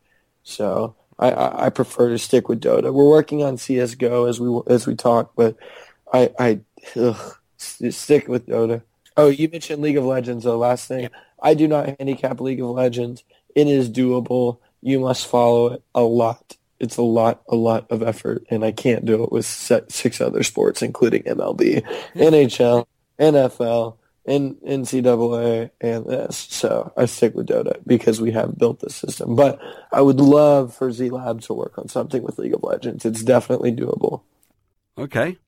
so 0.43 0.97
I, 1.19 1.67
I 1.67 1.71
prefer 1.71 2.09
to 2.09 2.19
stick 2.19 2.49
with 2.49 2.61
Dota. 2.61 2.93
We're 2.93 3.09
working 3.09 3.45
on 3.45 3.59
CS:GO 3.59 4.25
as 4.25 4.41
we 4.41 4.61
as 4.67 4.87
we 4.87 4.97
talk, 4.97 5.33
but 5.37 5.57
I 6.13 6.31
I 6.39 6.61
ugh, 6.97 7.37
stick 7.57 8.27
with 8.27 8.47
Dota. 8.47 8.83
Oh, 9.17 9.29
you 9.29 9.49
mentioned 9.49 9.83
League 9.83 9.99
of 9.99 10.05
Legends. 10.05 10.45
The 10.45 10.57
last 10.57 10.89
thing, 10.89 11.11
I 11.41 11.55
do 11.55 11.69
not 11.69 11.95
handicap 11.99 12.41
League 12.41 12.61
of 12.61 12.71
Legends. 12.71 13.23
It 13.55 13.69
is 13.69 13.89
doable. 13.89 14.59
You 14.81 14.99
must 14.99 15.29
follow 15.29 15.75
it 15.75 15.83
a 15.95 16.03
lot. 16.03 16.57
It's 16.83 16.97
a 16.97 17.03
lot, 17.03 17.43
a 17.49 17.57
lot 17.57 17.91
of 17.91 18.03
effort, 18.03 18.45
and 18.51 18.65
I 18.65 18.73
can't 18.73 19.05
do 19.05 19.23
it 19.23 19.33
with 19.33 19.47
six 19.47 20.21
other 20.21 20.43
sports, 20.43 20.83
including 20.83 21.23
MLB, 21.23 21.83
NHL, 22.15 22.87
NFL, 23.19 23.97
and 24.27 24.57
NCAA, 24.57 25.71
and 25.81 26.07
this. 26.07 26.37
So 26.37 26.93
I 26.97 27.07
stick 27.07 27.35
with 27.35 27.47
Dota 27.47 27.81
because 27.87 28.21
we 28.21 28.33
have 28.33 28.59
built 28.59 28.81
the 28.81 28.91
system. 28.91 29.35
But 29.37 29.61
I 29.93 30.01
would 30.01 30.21
love 30.21 30.75
for 30.75 30.93
Z 30.93 31.11
Lab 31.11 31.41
to 31.43 31.55
work 31.55 31.79
on 31.79 31.89
something 31.89 32.23
with 32.23 32.39
League 32.39 32.55
of 32.55 32.63
Legends. 32.63 33.05
It's 33.05 33.23
definitely 33.23 33.73
doable. 33.73 34.23
Okay. 34.99 35.39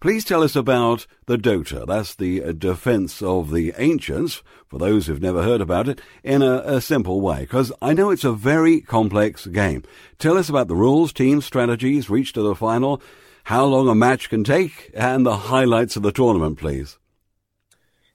Please 0.00 0.24
tell 0.24 0.42
us 0.42 0.56
about 0.56 1.06
the 1.26 1.36
Dota. 1.36 1.86
That's 1.86 2.14
the 2.14 2.42
uh, 2.42 2.52
defense 2.52 3.20
of 3.20 3.50
the 3.50 3.74
ancients, 3.76 4.42
for 4.66 4.78
those 4.78 5.06
who've 5.06 5.20
never 5.20 5.42
heard 5.42 5.60
about 5.60 5.88
it, 5.88 6.00
in 6.24 6.40
a, 6.40 6.62
a 6.64 6.80
simple 6.80 7.20
way, 7.20 7.40
because 7.40 7.70
I 7.82 7.92
know 7.92 8.08
it's 8.08 8.24
a 8.24 8.32
very 8.32 8.80
complex 8.80 9.46
game. 9.46 9.82
Tell 10.18 10.38
us 10.38 10.48
about 10.48 10.68
the 10.68 10.74
rules, 10.74 11.12
team 11.12 11.42
strategies, 11.42 12.08
reach 12.08 12.32
to 12.32 12.40
the 12.40 12.54
final, 12.54 13.02
how 13.44 13.66
long 13.66 13.88
a 13.88 13.94
match 13.94 14.30
can 14.30 14.42
take, 14.42 14.90
and 14.94 15.26
the 15.26 15.36
highlights 15.36 15.96
of 15.96 16.02
the 16.02 16.12
tournament, 16.12 16.58
please. 16.58 16.96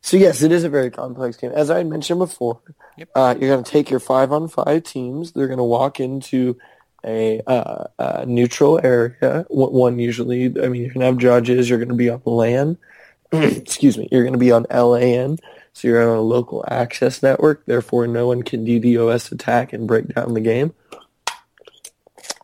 So 0.01 0.17
yes, 0.17 0.41
it 0.41 0.51
is 0.51 0.63
a 0.63 0.69
very 0.69 0.89
complex 0.89 1.37
game. 1.37 1.51
As 1.51 1.69
I 1.69 1.83
mentioned 1.83 2.17
before, 2.17 2.61
yep. 2.97 3.09
uh, 3.13 3.35
you're 3.39 3.51
going 3.51 3.63
to 3.63 3.71
take 3.71 3.91
your 3.91 3.99
five 3.99 4.31
on 4.31 4.47
five 4.47 4.81
teams. 4.81 5.33
They're 5.33 5.47
going 5.47 5.57
to 5.57 5.63
walk 5.63 5.99
into 5.99 6.57
a, 7.05 7.41
uh, 7.47 7.87
a 7.99 8.25
neutral 8.25 8.79
area. 8.83 9.45
One 9.49 9.99
usually, 9.99 10.45
I 10.45 10.67
mean, 10.67 10.81
you're 10.81 10.93
going 10.93 11.01
to 11.01 11.05
have 11.05 11.17
judges. 11.17 11.69
You're 11.69 11.79
going 11.79 11.89
to 11.89 11.95
be 11.95 12.09
on 12.09 12.21
LAN. 12.25 12.77
Excuse 13.31 13.97
me. 13.97 14.07
You're 14.11 14.23
going 14.23 14.33
to 14.33 14.39
be 14.39 14.51
on 14.51 14.65
LAN. 14.71 15.37
So 15.73 15.87
you're 15.87 16.09
on 16.09 16.17
a 16.17 16.21
local 16.21 16.63
access 16.69 17.21
network. 17.21 17.65
Therefore, 17.65 18.07
no 18.07 18.27
one 18.27 18.43
can 18.43 18.65
DDoS 18.65 19.31
attack 19.31 19.73
and 19.73 19.87
break 19.87 20.13
down 20.13 20.33
the 20.33 20.41
game. 20.41 20.73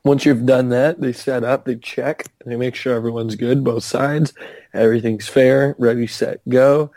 Once 0.03 0.25
you've 0.25 0.45
done 0.45 0.69
that, 0.69 0.99
they 0.99 1.13
set 1.13 1.43
up, 1.43 1.65
they 1.65 1.75
check, 1.75 2.25
they 2.45 2.55
make 2.55 2.73
sure 2.73 2.95
everyone's 2.95 3.35
good, 3.35 3.63
both 3.63 3.83
sides. 3.83 4.33
Everything's 4.73 5.27
fair, 5.27 5.75
ready, 5.77 6.07
set, 6.07 6.41
go. 6.49 6.91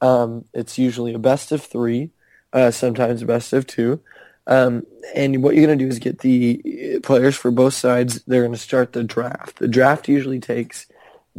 Um, 0.00 0.44
it's 0.52 0.78
usually 0.78 1.14
a 1.14 1.18
best 1.18 1.52
of 1.52 1.62
three, 1.62 2.10
uh, 2.52 2.70
sometimes 2.70 3.22
a 3.22 3.26
best 3.26 3.52
of 3.52 3.66
two. 3.66 4.00
Um, 4.46 4.86
and 5.14 5.42
what 5.42 5.54
you're 5.54 5.66
going 5.66 5.78
to 5.78 5.84
do 5.84 5.88
is 5.88 5.98
get 5.98 6.20
the 6.20 7.00
players 7.02 7.36
for 7.36 7.50
both 7.50 7.74
sides. 7.74 8.22
They're 8.26 8.42
going 8.42 8.52
to 8.52 8.58
start 8.58 8.92
the 8.92 9.04
draft. 9.04 9.58
The 9.58 9.68
draft 9.68 10.08
usually 10.08 10.40
takes 10.40 10.86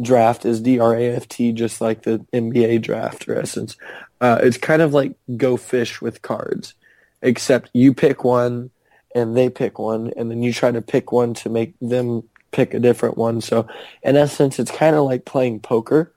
draft 0.01 0.45
is 0.45 0.61
D-R-A-F-T, 0.61 1.51
just 1.53 1.81
like 1.81 2.03
the 2.03 2.25
NBA 2.33 2.81
draft, 2.81 3.25
for 3.25 3.37
essence. 3.37 3.75
Uh, 4.19 4.39
it's 4.41 4.57
kind 4.57 4.81
of 4.81 4.93
like 4.93 5.15
go 5.35 5.57
fish 5.57 6.01
with 6.01 6.21
cards, 6.21 6.75
except 7.21 7.69
you 7.73 7.93
pick 7.93 8.23
one 8.23 8.69
and 9.13 9.35
they 9.35 9.49
pick 9.49 9.77
one, 9.77 10.13
and 10.15 10.31
then 10.31 10.41
you 10.41 10.53
try 10.53 10.71
to 10.71 10.81
pick 10.81 11.11
one 11.11 11.33
to 11.33 11.49
make 11.49 11.73
them 11.81 12.23
pick 12.51 12.73
a 12.73 12.79
different 12.79 13.17
one. 13.17 13.41
So 13.41 13.67
in 14.03 14.15
essence, 14.15 14.59
it's 14.59 14.71
kind 14.71 14.95
of 14.95 15.03
like 15.03 15.25
playing 15.25 15.59
poker 15.59 16.13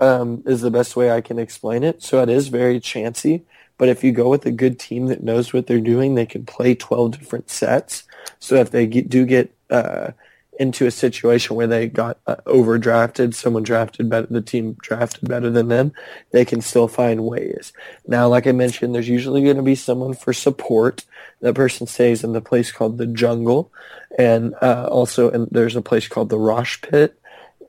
um, 0.00 0.42
is 0.46 0.60
the 0.60 0.70
best 0.70 0.96
way 0.96 1.10
I 1.10 1.20
can 1.20 1.38
explain 1.38 1.84
it. 1.84 2.02
So 2.02 2.20
it 2.20 2.28
is 2.28 2.48
very 2.48 2.80
chancy. 2.80 3.44
But 3.82 3.88
if 3.88 4.04
you 4.04 4.12
go 4.12 4.28
with 4.28 4.46
a 4.46 4.52
good 4.52 4.78
team 4.78 5.06
that 5.06 5.24
knows 5.24 5.52
what 5.52 5.66
they're 5.66 5.80
doing, 5.80 6.14
they 6.14 6.24
can 6.24 6.46
play 6.46 6.76
12 6.76 7.18
different 7.18 7.50
sets. 7.50 8.04
So 8.38 8.54
if 8.54 8.70
they 8.70 8.86
get, 8.86 9.08
do 9.08 9.26
get 9.26 9.52
uh, 9.70 10.12
into 10.60 10.86
a 10.86 10.92
situation 10.92 11.56
where 11.56 11.66
they 11.66 11.88
got 11.88 12.20
uh, 12.28 12.36
overdrafted, 12.46 13.34
someone 13.34 13.64
drafted 13.64 14.08
better, 14.08 14.28
the 14.30 14.40
team 14.40 14.76
drafted 14.80 15.28
better 15.28 15.50
than 15.50 15.66
them, 15.66 15.90
they 16.30 16.44
can 16.44 16.60
still 16.60 16.86
find 16.86 17.24
ways. 17.24 17.72
Now, 18.06 18.28
like 18.28 18.46
I 18.46 18.52
mentioned, 18.52 18.94
there's 18.94 19.08
usually 19.08 19.42
going 19.42 19.56
to 19.56 19.64
be 19.64 19.74
someone 19.74 20.14
for 20.14 20.32
support. 20.32 21.04
That 21.40 21.56
person 21.56 21.88
stays 21.88 22.22
in 22.22 22.34
the 22.34 22.40
place 22.40 22.70
called 22.70 22.98
the 22.98 23.06
jungle, 23.08 23.72
and 24.16 24.54
uh, 24.62 24.86
also 24.92 25.28
and 25.28 25.48
there's 25.50 25.74
a 25.74 25.82
place 25.82 26.06
called 26.06 26.28
the 26.28 26.38
Rosh 26.38 26.80
Pit, 26.82 27.18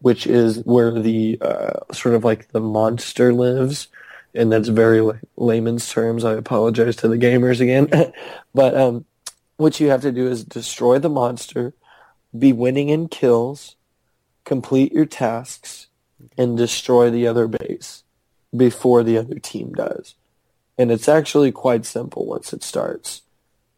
which 0.01 0.27
is 0.27 0.59
where 0.59 0.91
the 0.91 1.39
uh, 1.41 1.91
sort 1.91 2.13
of 2.13 2.23
like 2.23 2.49
the 2.49 2.61
monster 2.61 3.33
lives 3.33 3.87
and 4.33 4.51
that's 4.51 4.67
very 4.67 5.19
layman's 5.37 5.89
terms. 5.89 6.23
I 6.23 6.33
apologize 6.33 6.95
to 6.97 7.07
the 7.07 7.17
gamers 7.17 7.59
again, 7.59 8.13
but 8.53 8.75
um, 8.75 9.05
what 9.57 9.79
you 9.79 9.89
have 9.89 10.01
to 10.01 10.11
do 10.11 10.27
is 10.27 10.43
destroy 10.43 10.99
the 10.99 11.09
monster, 11.09 11.73
be 12.37 12.53
winning 12.53 12.89
in 12.89 13.07
kills, 13.07 13.75
complete 14.43 14.91
your 14.91 15.05
tasks, 15.05 15.87
and 16.37 16.57
destroy 16.57 17.09
the 17.09 17.27
other 17.27 17.47
base 17.47 18.03
before 18.55 19.03
the 19.03 19.17
other 19.17 19.39
team 19.39 19.73
does. 19.73 20.15
And 20.77 20.91
it's 20.91 21.07
actually 21.07 21.51
quite 21.51 21.85
simple 21.85 22.25
once 22.25 22.53
it 22.53 22.63
starts, 22.63 23.21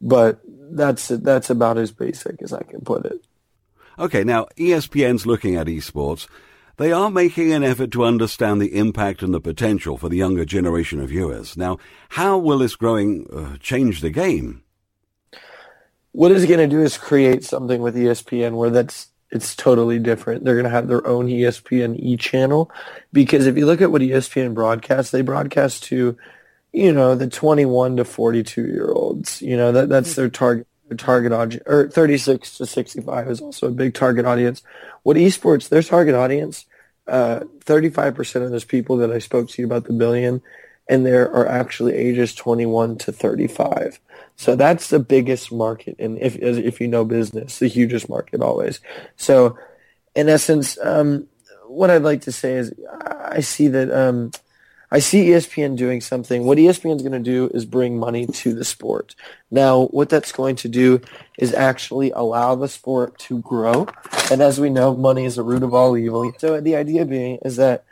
but 0.02 0.40
that's 0.48 1.10
that's 1.10 1.50
about 1.50 1.78
as 1.78 1.92
basic 1.92 2.42
as 2.42 2.54
I 2.54 2.64
can 2.64 2.82
put 2.82 3.06
it. 3.06 3.26
Okay, 4.00 4.24
now 4.24 4.48
ESPN's 4.58 5.26
looking 5.26 5.56
at 5.56 5.68
esports 5.68 6.28
they 6.78 6.92
are 6.92 7.10
making 7.10 7.54
an 7.54 7.64
effort 7.64 7.92
to 7.92 8.04
understand 8.04 8.62
the 8.62 8.78
impact 8.78 9.22
and 9.22 9.34
the 9.34 9.42
potential 9.42 9.98
for 9.98 10.10
the 10.10 10.18
younger 10.18 10.46
generation 10.46 11.00
of 11.00 11.10
viewers. 11.10 11.56
Now, 11.56 11.78
how 12.10 12.38
will 12.38 12.60
this 12.60 12.76
growing 12.76 13.28
uh, 13.32 13.58
change 13.60 14.02
the 14.02 14.10
game? 14.10 14.64
What 16.12 16.32
it's 16.32 16.46
going 16.46 16.60
to 16.60 16.68
do 16.68 16.82
is 16.82 16.98
create 16.98 17.44
something 17.44 17.82
with 17.82 17.96
ESPN 17.96 18.54
where 18.54 18.70
that's 18.70 19.10
it's 19.32 19.56
totally 19.56 20.00
different. 20.00 20.46
They're 20.46 20.56
going 20.56 20.66
to 20.66 20.70
have 20.70 20.88
their 20.88 21.06
own 21.06 21.28
ESPN 21.28 22.00
E 22.00 22.16
channel 22.16 22.72
because 23.12 23.48
if 23.48 23.58
you 23.58 23.66
look 23.66 23.82
at 23.82 23.92
what 23.92 24.02
ESPN 24.02 24.54
broadcasts, 24.54 25.12
they 25.12 25.22
broadcast 25.22 25.84
to, 25.86 26.16
you 26.72 26.94
know, 26.94 27.16
the 27.16 27.28
21 27.28 27.98
to 27.98 28.06
42 28.06 28.62
year 28.66 28.92
olds. 28.94 29.42
You 29.42 29.58
know, 29.58 29.72
that 29.74 29.90
that's 29.90 30.16
their 30.16 30.30
target 30.30 30.68
target 30.94 31.32
audience, 31.32 31.64
or 31.66 31.90
36 31.90 32.58
to 32.58 32.66
65 32.66 33.28
is 33.30 33.42
also 33.42 33.68
a 33.68 33.72
big 33.72 33.96
target 33.96 34.26
audience. 34.26 34.62
What 35.02 35.18
esports, 35.18 35.70
their 35.70 35.82
target 35.82 36.14
audience, 36.14 36.66
uh, 37.08 37.42
35% 37.66 38.44
of 38.44 38.52
those 38.52 38.66
people 38.66 38.98
that 38.98 39.12
I 39.12 39.20
spoke 39.20 39.50
to 39.50 39.62
you 39.62 39.66
about 39.66 39.86
the 39.86 39.94
billion, 39.94 40.42
and 40.88 41.06
there 41.06 41.32
are 41.32 41.48
actually 41.48 41.96
ages 41.96 42.36
21 42.36 42.98
to 43.00 43.12
35. 43.12 44.00
So 44.36 44.56
that's 44.56 44.90
the 44.90 45.00
biggest 45.00 45.52
market, 45.52 45.96
and 45.98 46.20
if 46.20 46.36
if 46.36 46.82
you 46.82 46.88
know 46.88 47.06
business, 47.06 47.60
the 47.60 47.68
hugest 47.68 48.10
market 48.10 48.42
always. 48.42 48.82
So, 49.16 49.58
in 50.14 50.28
essence, 50.28 50.78
um, 50.84 51.28
what 51.68 51.90
I'd 51.90 52.04
like 52.04 52.22
to 52.22 52.34
say 52.34 52.56
is, 52.56 52.74
I 53.02 53.40
see 53.40 53.70
that 53.70 53.90
um, 53.92 54.32
I 54.96 55.00
see 55.00 55.28
ESPN 55.28 55.76
doing 55.76 56.00
something. 56.00 56.46
What 56.46 56.58
ESPN 56.58 56.96
is 56.96 57.02
going 57.02 57.12
to 57.12 57.20
do 57.20 57.52
is 57.54 57.66
bring 57.66 58.00
money 58.00 58.28
to 58.28 58.54
the 58.54 58.64
sport. 58.64 59.14
Now, 59.52 59.88
what 59.88 60.08
that's 60.08 60.32
going 60.32 60.56
to 60.56 60.70
do 60.70 61.02
is 61.38 61.54
actually 61.54 62.12
allow 62.12 62.56
the 62.56 62.70
sport 62.70 63.20
to 63.28 63.40
grow. 63.40 63.88
And 64.32 64.40
as 64.40 64.58
we 64.58 64.70
know, 64.70 64.96
money 64.96 65.26
is 65.26 65.36
the 65.36 65.44
root 65.44 65.64
of 65.64 65.74
all 65.74 65.98
evil. 65.98 66.32
So 66.38 66.62
the 66.62 66.78
idea 66.78 67.04
being 67.04 67.40
is 67.44 67.58
that, 67.58 67.84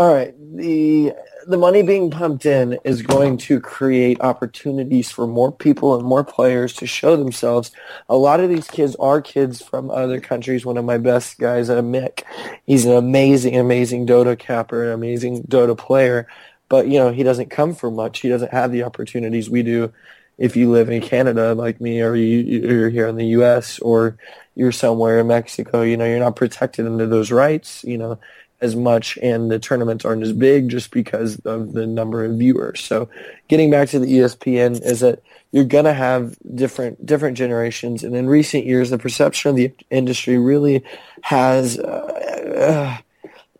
all 0.00 0.14
right, 0.14 0.34
the 0.56 1.12
the 1.46 1.58
money 1.58 1.82
being 1.82 2.10
pumped 2.10 2.46
in 2.46 2.78
is 2.84 3.02
going 3.02 3.36
to 3.36 3.60
create 3.60 4.18
opportunities 4.22 5.10
for 5.10 5.26
more 5.26 5.52
people 5.52 5.94
and 5.94 6.06
more 6.06 6.24
players 6.24 6.72
to 6.72 6.86
show 6.86 7.16
themselves. 7.16 7.70
A 8.08 8.16
lot 8.16 8.40
of 8.40 8.48
these 8.48 8.66
kids 8.66 8.96
are 8.96 9.20
kids 9.20 9.60
from 9.60 9.90
other 9.90 10.18
countries. 10.18 10.64
One 10.64 10.78
of 10.78 10.86
my 10.86 10.96
best 10.96 11.38
guys, 11.38 11.68
uh, 11.68 11.82
Mick, 11.82 12.22
he's 12.64 12.86
an 12.86 12.96
amazing, 12.96 13.58
amazing 13.58 14.06
Dota 14.06 14.38
capper, 14.38 14.84
an 14.84 14.92
amazing 14.92 15.42
Dota 15.42 15.76
player. 15.76 16.26
But 16.70 16.88
you 16.88 16.98
know, 16.98 17.12
he 17.12 17.22
doesn't 17.22 17.50
come 17.50 17.74
for 17.74 17.90
much. 17.90 18.20
He 18.20 18.30
doesn't 18.30 18.52
have 18.52 18.72
the 18.72 18.84
opportunities 18.84 19.50
we 19.50 19.62
do. 19.62 19.92
If 20.38 20.56
you 20.56 20.70
live 20.70 20.88
in 20.88 21.02
Canada 21.02 21.54
like 21.54 21.78
me, 21.78 22.00
or 22.00 22.14
you, 22.14 22.38
you're 22.38 22.88
here 22.88 23.06
in 23.06 23.16
the 23.16 23.26
U.S., 23.26 23.78
or 23.80 24.16
you're 24.54 24.72
somewhere 24.72 25.20
in 25.20 25.26
Mexico, 25.26 25.82
you 25.82 25.98
know, 25.98 26.06
you're 26.06 26.18
not 26.18 26.36
protected 26.36 26.86
under 26.86 27.06
those 27.06 27.30
rights. 27.30 27.84
You 27.84 27.98
know, 27.98 28.18
as 28.60 28.76
much 28.76 29.18
and 29.22 29.50
the 29.50 29.58
tournaments 29.58 30.04
aren't 30.04 30.22
as 30.22 30.32
big 30.32 30.68
just 30.68 30.90
because 30.90 31.38
of 31.40 31.72
the 31.72 31.86
number 31.86 32.24
of 32.24 32.38
viewers. 32.38 32.80
So 32.80 33.08
getting 33.48 33.70
back 33.70 33.88
to 33.90 33.98
the 33.98 34.06
ESPN 34.06 34.82
is 34.82 35.00
that 35.00 35.22
you're 35.52 35.64
going 35.64 35.86
to 35.86 35.94
have 35.94 36.36
different 36.54 37.04
different 37.04 37.36
generations. 37.36 38.04
And 38.04 38.14
in 38.14 38.28
recent 38.28 38.66
years, 38.66 38.90
the 38.90 38.98
perception 38.98 39.50
of 39.50 39.56
the 39.56 39.72
industry 39.90 40.38
really 40.38 40.84
has 41.22 41.78
uh, 41.78 42.98
uh, 42.98 42.98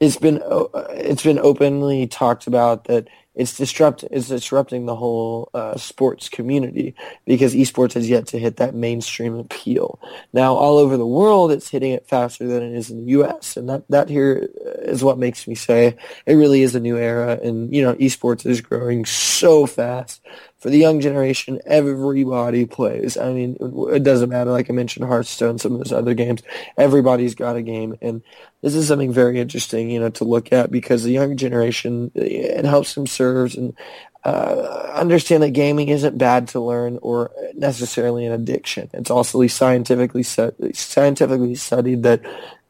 it's 0.01 0.17
been 0.17 0.43
uh, 0.43 0.65
it's 0.91 1.23
been 1.23 1.39
openly 1.39 2.07
talked 2.07 2.47
about 2.47 2.85
that 2.85 3.09
it's 3.41 3.57
disrupt 3.57 4.05
it's 4.11 4.29
disrupting 4.29 4.85
the 4.85 4.95
whole 4.95 5.49
uh, 5.55 5.75
sports 5.77 6.29
community 6.29 6.95
because 7.25 7.55
esports 7.55 7.95
has 7.95 8.07
yet 8.07 8.27
to 8.27 8.39
hit 8.39 8.59
that 8.59 8.75
mainstream 8.75 9.35
appeal. 9.35 9.99
Now, 10.35 10.55
all 10.55 10.77
over 10.77 10.99
the 10.99 11.07
world, 11.07 11.51
it's 11.51 11.71
hitting 11.71 11.93
it 11.93 12.07
faster 12.07 12.47
than 12.47 12.63
it 12.63 12.77
is 12.77 12.91
in 12.91 13.01
the 13.01 13.13
U.S., 13.13 13.57
and 13.57 13.67
that 13.71 13.85
that 13.89 14.11
here 14.11 14.51
is 14.83 15.03
what 15.03 15.17
makes 15.17 15.49
me 15.49 15.55
say 15.55 15.97
it 16.27 16.35
really 16.35 16.61
is 16.61 16.75
a 16.75 16.81
new 16.81 16.99
era. 16.99 17.41
And 17.43 17.75
you 17.75 17.83
know, 17.83 17.95
esports 17.95 18.45
is 18.45 18.61
growing 18.61 19.07
so 19.07 19.65
fast 19.65 20.21
for 20.61 20.69
the 20.69 20.79
young 20.79 21.01
generation, 21.01 21.59
everybody 21.65 22.67
plays. 22.67 23.17
I 23.17 23.33
mean, 23.33 23.57
it 23.93 24.03
doesn't 24.03 24.29
matter. 24.29 24.51
Like 24.51 24.69
I 24.69 24.75
mentioned, 24.75 25.07
Hearthstone, 25.07 25.59
some 25.59 25.73
of 25.73 25.79
those 25.79 25.93
other 25.93 26.13
games, 26.15 26.43
everybody's 26.77 27.35
got 27.35 27.57
a 27.57 27.63
game, 27.63 27.97
and 28.03 28.23
this 28.61 28.75
is 28.75 28.87
something 28.87 29.13
very 29.13 29.41
interesting, 29.41 29.91
you 29.91 30.01
know, 30.01 30.11
to 30.11 30.25
look 30.25 30.53
at 30.53 30.71
because 30.71 31.03
the 31.03 31.13
young 31.13 31.37
generation 31.37 32.11
it 32.15 32.67
helps 32.67 32.95
them 32.95 33.07
serve 33.07 33.55
and 33.55 33.75
uh, 34.23 34.93
understand 34.95 35.43
that 35.43 35.51
gaming 35.51 35.89
isn't 35.89 36.19
bad 36.19 36.49
to 36.49 36.61
learn 36.61 36.99
or 37.01 37.31
necessarily 37.55 38.27
an 38.27 38.33
addiction. 38.33 38.91
It's 38.93 39.11
also 39.11 39.47
scientifically 39.47 40.23
scientifically 40.23 41.55
studied 41.55 42.03
that 42.03 42.21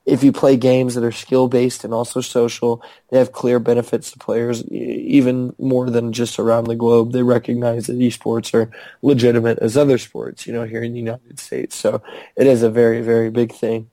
if 0.07 0.25
you 0.25 0.33
play 0.33 0.57
games 0.57 0.95
that 0.95 1.05
are 1.05 1.13
skill 1.13 1.49
based 1.49 1.85
and 1.85 1.93
also 1.93 2.21
social, 2.21 2.83
they 3.11 3.19
have 3.19 3.33
clear 3.33 3.59
benefits 3.59 4.11
to 4.13 4.19
players, 4.19 4.65
even 4.69 5.55
more 5.59 5.91
than 5.91 6.13
just 6.13 6.39
around 6.39 6.65
the 6.65 6.77
globe. 6.77 7.13
They 7.13 7.23
recognize 7.23 7.87
that 7.87 7.99
esports 7.99 8.55
are 8.55 8.71
legitimate 9.03 9.59
as 9.61 9.77
other 9.77 9.99
sports, 9.99 10.47
you 10.47 10.53
know, 10.53 10.65
here 10.65 10.83
in 10.83 10.93
the 10.93 10.99
United 10.99 11.39
States. 11.39 11.77
So 11.77 12.03
it 12.37 12.47
is 12.47 12.63
a 12.63 12.71
very, 12.71 13.03
very 13.03 13.31
big 13.31 13.53
thing. 13.53 13.91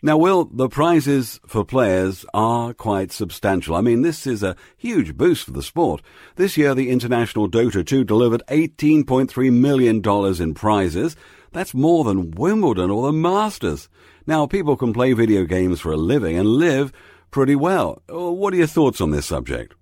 Now, 0.00 0.16
Will, 0.16 0.44
the 0.44 0.68
prizes 0.68 1.40
for 1.46 1.64
players 1.64 2.24
are 2.32 2.72
quite 2.72 3.10
substantial. 3.10 3.74
I 3.74 3.80
mean, 3.80 4.02
this 4.02 4.24
is 4.26 4.44
a 4.44 4.54
huge 4.76 5.16
boost 5.16 5.44
for 5.44 5.50
the 5.50 5.62
sport. 5.62 6.02
This 6.36 6.56
year, 6.56 6.74
the 6.74 6.90
International 6.90 7.50
Dota 7.50 7.84
2 7.84 8.04
delivered 8.04 8.42
$18.3 8.48 9.52
million 9.52 10.42
in 10.42 10.54
prizes. 10.54 11.16
That's 11.52 11.74
more 11.74 12.04
than 12.04 12.30
Wimbledon 12.30 12.90
or 12.90 13.06
the 13.06 13.12
Masters. 13.12 13.88
Now, 14.26 14.46
people 14.46 14.76
can 14.76 14.92
play 14.92 15.12
video 15.12 15.44
games 15.44 15.80
for 15.80 15.92
a 15.92 15.96
living 15.96 16.36
and 16.36 16.46
live 16.46 16.92
pretty 17.30 17.56
well. 17.56 18.02
Uh, 18.12 18.32
what 18.32 18.52
are 18.54 18.58
your 18.58 18.66
thoughts 18.66 19.00
on 19.00 19.10
this 19.10 19.26
subject? 19.26 19.74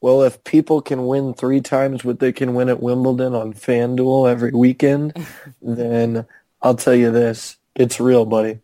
Well, 0.00 0.22
if 0.22 0.42
people 0.42 0.80
can 0.80 1.06
win 1.06 1.32
three 1.32 1.60
times 1.60 2.04
what 2.04 2.18
they 2.18 2.32
can 2.32 2.54
win 2.54 2.68
at 2.68 2.82
Wimbledon 2.82 3.34
on 3.34 3.54
FanDuel 3.54 4.30
every 4.30 4.50
weekend, 4.50 5.14
then 5.62 6.26
I'll 6.60 6.74
tell 6.74 6.94
you 6.94 7.10
this, 7.10 7.56
it's 7.74 8.00
real, 8.00 8.24
buddy. 8.24 8.60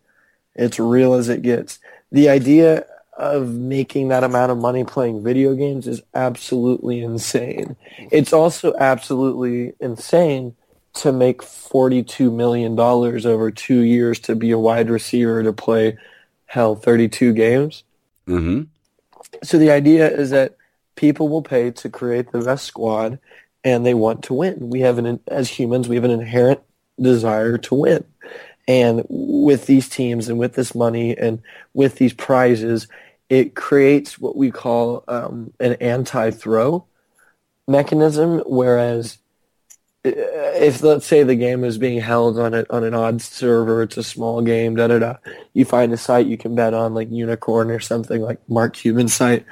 It's 0.55 0.81
real 0.81 1.15
as 1.15 1.29
it 1.29 1.43
gets. 1.43 1.79
The 2.11 2.29
idea 2.29 2.85
of 3.17 3.49
making 3.51 4.09
that 4.09 4.25
amount 4.25 4.53
of 4.53 4.59
money 4.59 4.85
playing 4.85 5.23
video 5.23 5.55
games 5.55 5.87
is 5.87 6.03
absolutely 6.15 7.01
insane. 7.01 7.77
It's 8.13 8.33
also 8.33 8.75
absolutely 8.79 9.75
insane 9.81 10.55
to 10.99 11.13
make 11.13 11.43
$42 11.43 12.35
million 12.35 12.79
over 12.79 13.51
two 13.51 13.81
years 13.81 14.19
to 14.21 14.35
be 14.35 14.51
a 14.51 14.59
wide 14.59 14.91
receiver 14.91 15.43
to 15.43 15.53
play, 15.53 15.97
hell, 16.47 16.75
32 16.75 17.33
games. 17.33 17.85
Mm-hmm. 18.27 18.63
So 19.43 19.59
the 19.59 19.71
idea 19.71 20.11
is 20.11 20.31
that 20.31 20.57
people 20.97 21.29
will 21.29 21.43
pay 21.43 21.71
to 21.71 21.89
create 21.89 22.33
the 22.33 22.41
best 22.41 22.65
squad 22.65 23.19
and 23.63 23.87
they 23.87 23.95
want 23.95 24.25
to 24.25 24.35
win. 24.35 24.71
We 24.71 24.81
have 24.81 24.99
an, 24.99 25.21
as 25.29 25.49
humans, 25.49 25.89
we 25.89 25.97
have 25.97 26.05
an 26.05 26.11
inherent 26.11 26.61
desire 27.01 27.59
to 27.59 27.75
win. 27.75 28.05
And 28.67 29.05
with 29.09 29.67
these 29.67 29.89
teams 29.89 30.29
and 30.29 30.39
with 30.39 30.55
this 30.55 30.75
money 30.75 31.17
and 31.17 31.41
with 31.75 31.97
these 31.97 32.13
prizes, 32.13 32.89
it 33.29 33.55
creates 33.55 34.19
what 34.19 34.37
we 34.37 34.51
call 34.51 35.05
um, 35.07 35.53
an 35.61 35.75
anti-throw 35.75 36.85
mechanism, 37.67 38.43
whereas 38.47 39.19
if 40.05 40.83
let's 40.83 41.07
say 41.07 41.23
the 41.23 41.35
game 41.35 41.65
is 41.65 41.77
being 41.77 42.01
held 42.01 42.39
on 42.39 42.55
a, 42.55 42.65
on 42.71 42.85
an 42.85 42.95
odd 42.95 43.21
server, 43.21 43.83
it's 43.83 43.97
a 43.97 44.03
small 44.03 44.43
game, 44.43 44.77
da 44.77 44.87
da 44.87 44.99
da. 44.99 45.17
You 45.55 45.65
find 45.65 45.93
a 45.93 45.97
site 45.97 46.27
you 46.27 46.39
can 46.39 46.55
bet 46.55 46.75
on, 46.75 46.95
like 46.95 47.11
Unikrn 47.11 47.75
or 47.75 47.81
something 47.81 48.23
like 48.23 48.39
Mark 48.49 48.75
Cuban's 48.75 49.15
site. 49.15 49.45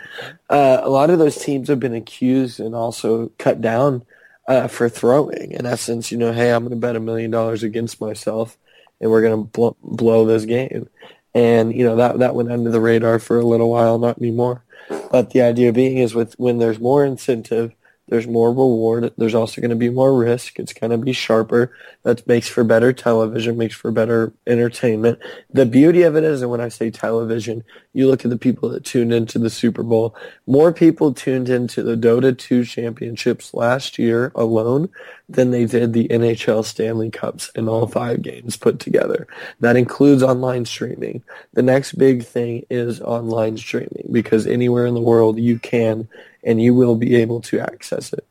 Uh, 0.49 0.81
a 0.83 0.89
lot 0.89 1.11
of 1.11 1.19
those 1.19 1.37
teams 1.37 1.69
have 1.69 1.81
been 1.81 1.95
accused 1.95 2.61
and 2.61 2.75
also 2.75 3.31
cut 3.39 3.61
down 3.61 4.05
uh, 4.47 4.69
for 4.69 4.89
throwing. 4.89 5.53
In 5.53 5.67
essence, 5.67 6.13
you 6.13 6.19
know, 6.19 6.33
hey, 6.33 6.53
I'm 6.53 6.63
going 6.63 6.71
to 6.71 6.77
bet 6.77 6.97
a 6.97 7.01
million 7.01 7.31
dollars 7.31 7.63
against 7.63 8.01
myself, 8.01 8.57
and 9.01 9.11
we're 9.11 9.23
going 9.23 9.45
to 9.45 9.51
bl- 9.51 9.77
blow 9.83 10.25
this 10.25 10.45
game. 10.45 10.89
And 11.35 11.75
you 11.75 11.85
know 11.85 11.97
that 11.97 12.21
that 12.21 12.35
went 12.35 12.51
under 12.51 12.71
the 12.71 12.81
radar 12.81 13.19
for 13.19 13.39
a 13.39 13.45
little 13.45 13.71
while, 13.71 13.99
not 13.99 14.19
anymore. 14.19 14.65
But 15.11 15.31
the 15.31 15.43
idea 15.43 15.73
being 15.73 15.99
is 15.99 16.15
with 16.15 16.35
when 16.39 16.59
there's 16.59 16.79
more 16.79 17.05
incentive 17.05 17.75
there's 18.09 18.27
more 18.27 18.51
reward. 18.51 19.13
There's 19.17 19.35
also 19.35 19.61
going 19.61 19.71
to 19.71 19.77
be 19.77 19.91
more 19.91 20.17
risk. 20.17 20.59
It's 20.59 20.73
going 20.73 20.91
to 20.91 20.99
be 20.99 21.13
sharper. 21.13 21.77
That 22.05 22.27
makes 22.27 22.49
for 22.49 22.63
better 22.63 22.93
television, 22.93 23.59
makes 23.59 23.75
for 23.75 23.91
better 23.91 24.33
entertainment. 24.47 25.19
The 25.53 25.67
beauty 25.67 26.03
of 26.03 26.17
it 26.17 26.23
is, 26.23 26.41
and 26.41 26.51
when 26.51 26.61
I 26.61 26.69
say 26.69 26.91
television, 26.91 27.65
you 27.93 28.09
look 28.09 28.25
at 28.25 28.31
the 28.31 28.39
people 28.39 28.69
that 28.71 28.85
tuned 28.85 29.13
into 29.13 29.39
the 29.39 29.51
Super 29.51 29.83
Bowl. 29.83 30.15
More 30.47 30.73
people 30.73 31.15
tuned 31.15 31.49
into 31.49 31.83
the 31.83 31.97
Dota 31.97 32.37
2 32.37 32.65
championships 32.65 33.53
last 33.53 33.99
year 33.99 34.31
alone 34.37 34.89
than 35.29 35.51
they 35.51 35.65
did 35.65 35.93
the 35.93 36.07
NHL 36.09 36.65
Stanley 36.65 37.11
Cups 37.11 37.51
in 37.57 37.69
all 37.69 37.89
five 37.89 38.23
games 38.23 38.57
put 38.57 38.79
together. 38.79 39.27
That 39.59 39.77
includes 39.77 40.23
online 40.23 40.65
streaming. 40.65 41.25
The 41.55 41.63
next 41.63 41.99
big 41.99 42.25
thing 42.25 42.65
is 42.71 43.01
online 43.01 43.57
streaming 43.57 44.09
because 44.13 44.47
anywhere 44.47 44.87
in 44.87 44.95
the 44.95 45.01
world 45.01 45.39
you 45.39 45.59
can 45.59 46.09
and 46.43 46.61
you 46.61 46.75
will 46.75 46.97
be 46.97 47.17
able 47.17 47.41
to 47.43 47.61
access 47.61 48.13
it. 48.13 48.27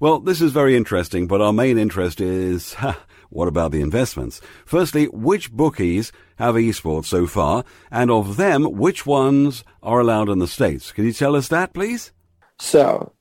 Well, 0.00 0.20
this 0.20 0.40
is 0.40 0.52
very 0.52 0.76
interesting, 0.76 1.26
but 1.26 1.40
our 1.40 1.52
main 1.52 1.76
interest 1.76 2.20
is 2.20 2.74
what 3.30 3.48
about 3.48 3.72
the 3.72 3.80
investments? 3.80 4.40
Firstly, 4.64 5.06
which 5.06 5.52
bookies 5.52 6.12
have 6.36 6.54
esports 6.54 7.06
so 7.06 7.26
far, 7.26 7.64
and 7.90 8.10
of 8.10 8.36
them, 8.36 8.64
which 8.64 9.06
ones 9.06 9.64
are 9.82 10.00
allowed 10.00 10.28
in 10.28 10.38
the 10.38 10.46
States? 10.46 10.92
Can 10.92 11.04
you 11.04 11.12
tell 11.12 11.34
us 11.34 11.48
that, 11.48 11.74
please? 11.74 12.12
So, 12.60 13.12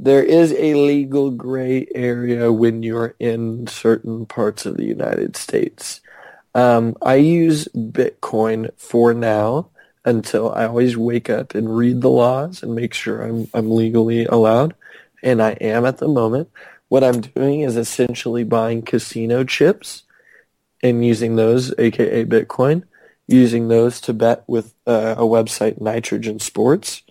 there 0.00 0.22
is 0.22 0.52
a 0.52 0.74
legal 0.74 1.30
gray 1.30 1.86
area 1.94 2.52
when 2.52 2.82
you're 2.82 3.14
in 3.18 3.66
certain 3.66 4.26
parts 4.26 4.64
of 4.64 4.76
the 4.76 4.84
United 4.84 5.36
States. 5.36 6.00
Um, 6.54 6.96
I 7.02 7.16
use 7.16 7.68
Bitcoin 7.76 8.70
for 8.78 9.12
now 9.12 9.70
until 10.08 10.50
I 10.52 10.64
always 10.66 10.96
wake 10.96 11.28
up 11.28 11.54
and 11.54 11.76
read 11.76 12.00
the 12.00 12.08
laws 12.08 12.62
and 12.62 12.74
make 12.74 12.94
sure 12.94 13.22
I'm 13.22 13.46
I'm 13.52 13.70
legally 13.70 14.24
allowed, 14.24 14.74
and 15.22 15.42
I 15.42 15.50
am 15.60 15.84
at 15.84 15.98
the 15.98 16.08
moment. 16.08 16.48
What 16.88 17.04
I'm 17.04 17.20
doing 17.20 17.60
is 17.60 17.76
essentially 17.76 18.44
buying 18.44 18.80
casino 18.80 19.44
chips 19.44 20.04
and 20.82 21.04
using 21.04 21.36
those, 21.36 21.74
aka 21.78 22.24
Bitcoin, 22.24 22.84
using 23.26 23.68
those 23.68 24.00
to 24.02 24.14
bet 24.14 24.44
with 24.46 24.74
uh, 24.86 25.16
a 25.18 25.22
website, 25.22 25.78
Nitrogen 25.78 26.38
Sports, 26.38 27.02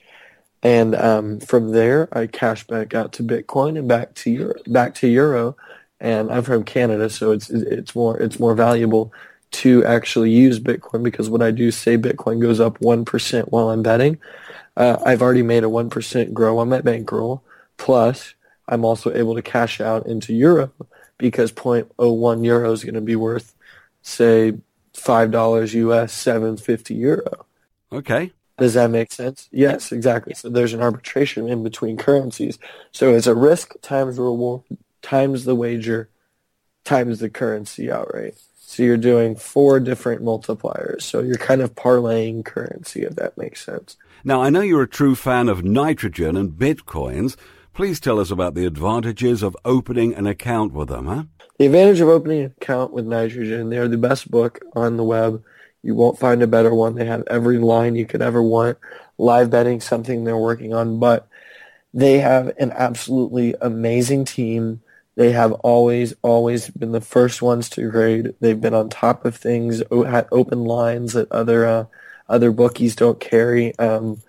and 0.63 0.95
um, 0.95 1.39
from 1.39 1.71
there 1.71 2.09
I 2.11 2.25
cash 2.25 2.65
back 2.65 2.95
out 2.95 3.13
to 3.13 3.23
Bitcoin 3.23 3.77
and 3.77 3.87
back 3.87 4.15
to 4.15 4.31
Euro, 4.31 4.55
back 4.65 4.95
to 4.95 5.07
Euro. 5.07 5.55
And 5.99 6.31
I'm 6.31 6.43
from 6.43 6.63
Canada, 6.63 7.09
so 7.09 7.31
it's 7.31 7.49
it's 7.49 7.95
more 7.95 8.17
it's 8.19 8.39
more 8.39 8.55
valuable 8.55 9.11
to 9.51 9.83
actually 9.85 10.31
use 10.31 10.59
Bitcoin 10.59 11.03
because 11.03 11.29
when 11.29 11.41
I 11.41 11.51
do 11.51 11.71
say 11.71 11.97
Bitcoin 11.97 12.41
goes 12.41 12.59
up 12.59 12.79
1% 12.79 13.43
while 13.45 13.69
I'm 13.69 13.83
betting, 13.83 14.19
uh, 14.75 14.97
I've 15.05 15.21
already 15.21 15.43
made 15.43 15.63
a 15.63 15.67
1% 15.67 16.33
grow 16.33 16.59
on 16.59 16.69
my 16.69 16.81
bankroll. 16.81 17.43
Plus, 17.77 18.33
I'm 18.67 18.83
also 18.83 19.13
able 19.13 19.35
to 19.35 19.41
cash 19.41 19.79
out 19.79 20.05
into 20.05 20.33
euro 20.33 20.71
because 21.17 21.51
0.01 21.51 22.45
euro 22.45 22.71
is 22.71 22.83
going 22.83 22.95
to 22.95 23.01
be 23.01 23.15
worth, 23.15 23.55
say, 24.01 24.53
$5 24.93 25.73
US, 25.73 26.13
750 26.13 26.93
euro. 26.93 27.45
Okay. 27.91 28.31
Does 28.57 28.73
that 28.73 28.89
make 28.89 29.11
sense? 29.11 29.47
Yes, 29.51 29.91
exactly. 29.91 30.33
So 30.33 30.49
there's 30.49 30.73
an 30.73 30.81
arbitration 30.81 31.47
in 31.47 31.63
between 31.63 31.95
currencies. 31.95 32.57
So 32.91 33.13
it's 33.13 33.27
a 33.27 33.35
risk 33.35 33.73
times 33.81 34.17
reward 34.17 34.63
times 35.01 35.45
the 35.45 35.55
wager 35.55 36.09
times 36.83 37.19
the 37.19 37.29
currency 37.29 37.91
outright. 37.91 38.35
So 38.77 38.83
you're 38.83 38.95
doing 38.95 39.35
four 39.35 39.79
different 39.79 40.21
multipliers. 40.21 41.01
So 41.01 41.23
you're 41.23 41.37
kind 41.37 41.61
of 41.63 41.73
parlaying 41.73 42.45
currency, 42.45 43.01
if 43.01 43.15
that 43.15 43.35
makes 43.35 43.65
sense. 43.65 43.97
Now, 44.23 44.43
I 44.43 44.51
know 44.51 44.61
you're 44.61 44.83
a 44.83 44.87
true 44.87 45.15
fan 45.15 45.49
of 45.49 45.63
nitrogen 45.63 46.37
and 46.37 46.51
bitcoins. 46.51 47.37
Please 47.73 47.99
tell 47.99 48.19
us 48.19 48.29
about 48.29 48.53
the 48.53 48.67
advantages 48.67 49.41
of 49.41 49.57
opening 49.65 50.13
an 50.13 50.27
account 50.27 50.73
with 50.73 50.89
them, 50.89 51.07
huh? 51.07 51.23
The 51.57 51.65
advantage 51.65 52.01
of 52.01 52.09
opening 52.09 52.41
an 52.41 52.53
account 52.61 52.93
with 52.93 53.07
nitrogen, 53.07 53.71
they're 53.71 53.87
the 53.87 53.97
best 53.97 54.29
book 54.29 54.59
on 54.75 54.95
the 54.95 55.03
web. 55.03 55.43
You 55.81 55.95
won't 55.95 56.19
find 56.19 56.43
a 56.43 56.47
better 56.47 56.71
one. 56.71 56.93
They 56.93 57.05
have 57.05 57.23
every 57.25 57.57
line 57.57 57.95
you 57.95 58.05
could 58.05 58.21
ever 58.21 58.43
want. 58.43 58.77
Live 59.17 59.49
betting, 59.49 59.81
something 59.81 60.23
they're 60.23 60.37
working 60.37 60.75
on, 60.75 60.99
but 60.99 61.27
they 61.95 62.19
have 62.19 62.53
an 62.59 62.71
absolutely 62.73 63.55
amazing 63.59 64.25
team 64.25 64.83
They 65.17 65.31
have 65.31 65.51
always, 65.51 66.13
always 66.21 66.69
been 66.69 66.91
the 66.91 67.01
first 67.01 67.41
ones 67.41 67.69
to 67.71 67.89
grade. 67.89 68.35
They've 68.39 68.61
been 68.61 68.75
on 68.75 68.89
top 68.89 69.25
of 69.25 69.35
things, 69.35 69.81
had 69.91 70.27
open 70.31 70.63
lines 70.63 71.13
that 71.13 71.31
other 71.31 71.65
uh, 71.65 71.85
other 72.29 72.51
bookies 72.51 72.95
don't 72.95 73.19
carry. 73.19 73.77
Um, 73.79 74.21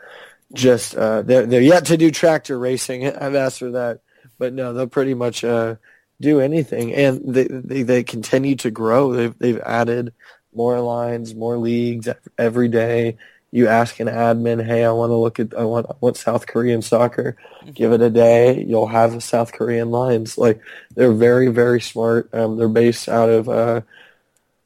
just 0.55 0.97
uh, 0.97 1.21
they're 1.21 1.45
they're 1.45 1.61
yet 1.61 1.85
to 1.87 1.99
do 1.99 2.11
tractor 2.11 2.59
racing. 2.59 3.07
I've 3.21 3.35
asked 3.35 3.59
for 3.59 3.73
that, 3.73 4.01
but 4.39 4.55
no, 4.55 4.73
they'll 4.73 4.87
pretty 4.87 5.13
much 5.13 5.45
uh, 5.45 5.75
do 6.23 6.41
anything, 6.41 6.95
and 6.95 7.35
they, 7.35 7.47
they 7.49 7.83
they 7.83 8.03
continue 8.03 8.57
to 8.57 8.71
grow. 8.71 9.13
They've 9.13 9.39
they've 9.39 9.61
added 9.61 10.15
more 10.55 10.81
lines, 10.81 11.35
more 11.35 11.59
leagues 11.59 12.09
every 12.39 12.69
day 12.69 13.19
you 13.51 13.67
ask 13.67 13.99
an 14.01 14.09
admin, 14.09 14.65
hey, 14.65 14.85
I 14.85 14.93
want 14.93 15.11
to 15.11 15.17
look 15.17 15.41
at, 15.41 15.57
I 15.57 15.65
want, 15.65 15.87
I 15.89 15.95
want 16.01 16.17
South 16.17 16.47
Korean 16.47 16.83
soccer. 16.83 17.37
Mm-hmm. 17.61 17.71
Give 17.71 17.93
it 17.93 18.03
a 18.03 18.11
day, 18.11 18.63
you'll 18.63 18.89
have 18.89 19.23
South 19.23 19.53
Korean 19.53 19.91
lines. 19.91 20.37
Like 20.37 20.61
they're 20.95 21.13
very, 21.13 21.49
very 21.49 21.81
smart. 21.81 22.29
Um, 22.35 22.57
they're 22.57 22.69
based 22.69 23.09
out 23.09 23.31
of, 23.31 23.49
uh, 23.49 23.81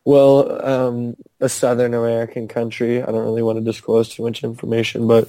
well, 0.04 0.66
um, 0.66 1.16
a 1.40 1.48
Southern 1.48 1.94
American 1.94 2.48
country. 2.48 3.02
I 3.02 3.06
don't 3.06 3.24
really 3.24 3.42
want 3.42 3.58
to 3.58 3.64
disclose 3.64 4.08
too 4.08 4.24
much 4.24 4.42
information, 4.42 5.06
but 5.06 5.28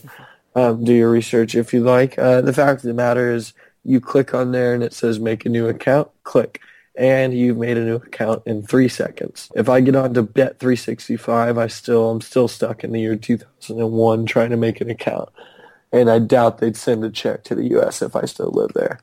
um, 0.55 0.83
do 0.83 0.93
your 0.93 1.11
research 1.11 1.53
if 1.53 1.73
you 1.73 1.81
like. 1.81 2.17
Uh, 2.17 2.41
the 2.41 2.53
fact 2.53 2.81
of 2.81 2.87
the 2.87 2.93
matter 2.93 3.31
is, 3.31 3.53
you 3.85 3.99
click 3.99 4.33
on 4.33 4.53
there 4.53 4.73
and 4.73 4.81
it 4.81 4.93
says 4.93 5.19
make 5.19 5.45
a 5.45 5.49
new 5.49 5.67
account. 5.67 6.09
Click 6.23 6.61
and 6.95 7.33
you've 7.33 7.57
made 7.57 7.77
a 7.77 7.83
new 7.83 7.95
account 7.95 8.43
in 8.45 8.63
three 8.63 8.87
seconds. 8.87 9.51
If 9.55 9.69
I 9.69 9.81
get 9.81 9.95
on 9.95 10.13
to 10.13 10.23
Bet365, 10.23 11.57
I 11.57 11.67
still 11.67 12.11
I'm 12.11 12.21
still 12.21 12.47
stuck 12.47 12.83
in 12.83 12.91
the 12.91 13.01
year 13.01 13.15
2001 13.15 14.25
trying 14.25 14.51
to 14.51 14.57
make 14.57 14.81
an 14.81 14.89
account, 14.89 15.29
and 15.91 16.09
I 16.09 16.19
doubt 16.19 16.59
they'd 16.59 16.77
send 16.77 17.03
a 17.03 17.09
check 17.09 17.43
to 17.45 17.55
the 17.55 17.69
U.S. 17.69 18.01
if 18.01 18.15
I 18.15 18.25
still 18.25 18.51
live 18.51 18.73
there. 18.73 18.99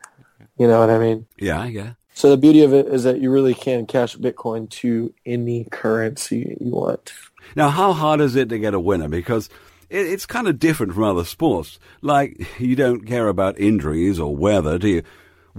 You 0.58 0.68
know 0.68 0.80
what 0.80 0.90
I 0.90 0.98
mean? 0.98 1.26
Yeah, 1.38 1.64
yeah. 1.64 1.92
So 2.14 2.28
the 2.28 2.36
beauty 2.36 2.62
of 2.62 2.74
it 2.74 2.86
is 2.86 3.04
that 3.04 3.20
you 3.20 3.30
really 3.30 3.54
can 3.54 3.86
cash 3.86 4.16
Bitcoin 4.16 4.68
to 4.70 5.14
any 5.24 5.64
currency 5.70 6.56
you 6.60 6.70
want. 6.70 7.12
Now, 7.56 7.70
how 7.70 7.94
hard 7.94 8.20
is 8.20 8.36
it 8.36 8.50
to 8.50 8.58
get 8.58 8.74
a 8.74 8.80
winner? 8.80 9.08
Because 9.08 9.48
it's 9.88 10.26
kind 10.26 10.46
of 10.46 10.58
different 10.58 10.92
from 10.92 11.04
other 11.04 11.24
sports. 11.24 11.78
Like, 12.02 12.46
you 12.60 12.76
don't 12.76 13.06
care 13.06 13.28
about 13.28 13.58
injuries 13.58 14.20
or 14.20 14.36
weather, 14.36 14.78
do 14.78 14.88
you? 14.88 15.02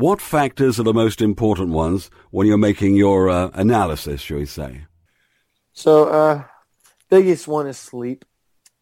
What 0.01 0.19
factors 0.19 0.79
are 0.79 0.83
the 0.83 0.95
most 0.95 1.21
important 1.21 1.69
ones 1.69 2.09
when 2.31 2.47
you're 2.47 2.57
making 2.57 2.95
your 2.95 3.29
uh, 3.29 3.51
analysis, 3.53 4.19
shall 4.21 4.37
we 4.37 4.47
say? 4.47 4.85
So, 5.73 6.05
uh, 6.05 6.43
biggest 7.11 7.47
one 7.47 7.67
is 7.67 7.77
sleep. 7.77 8.25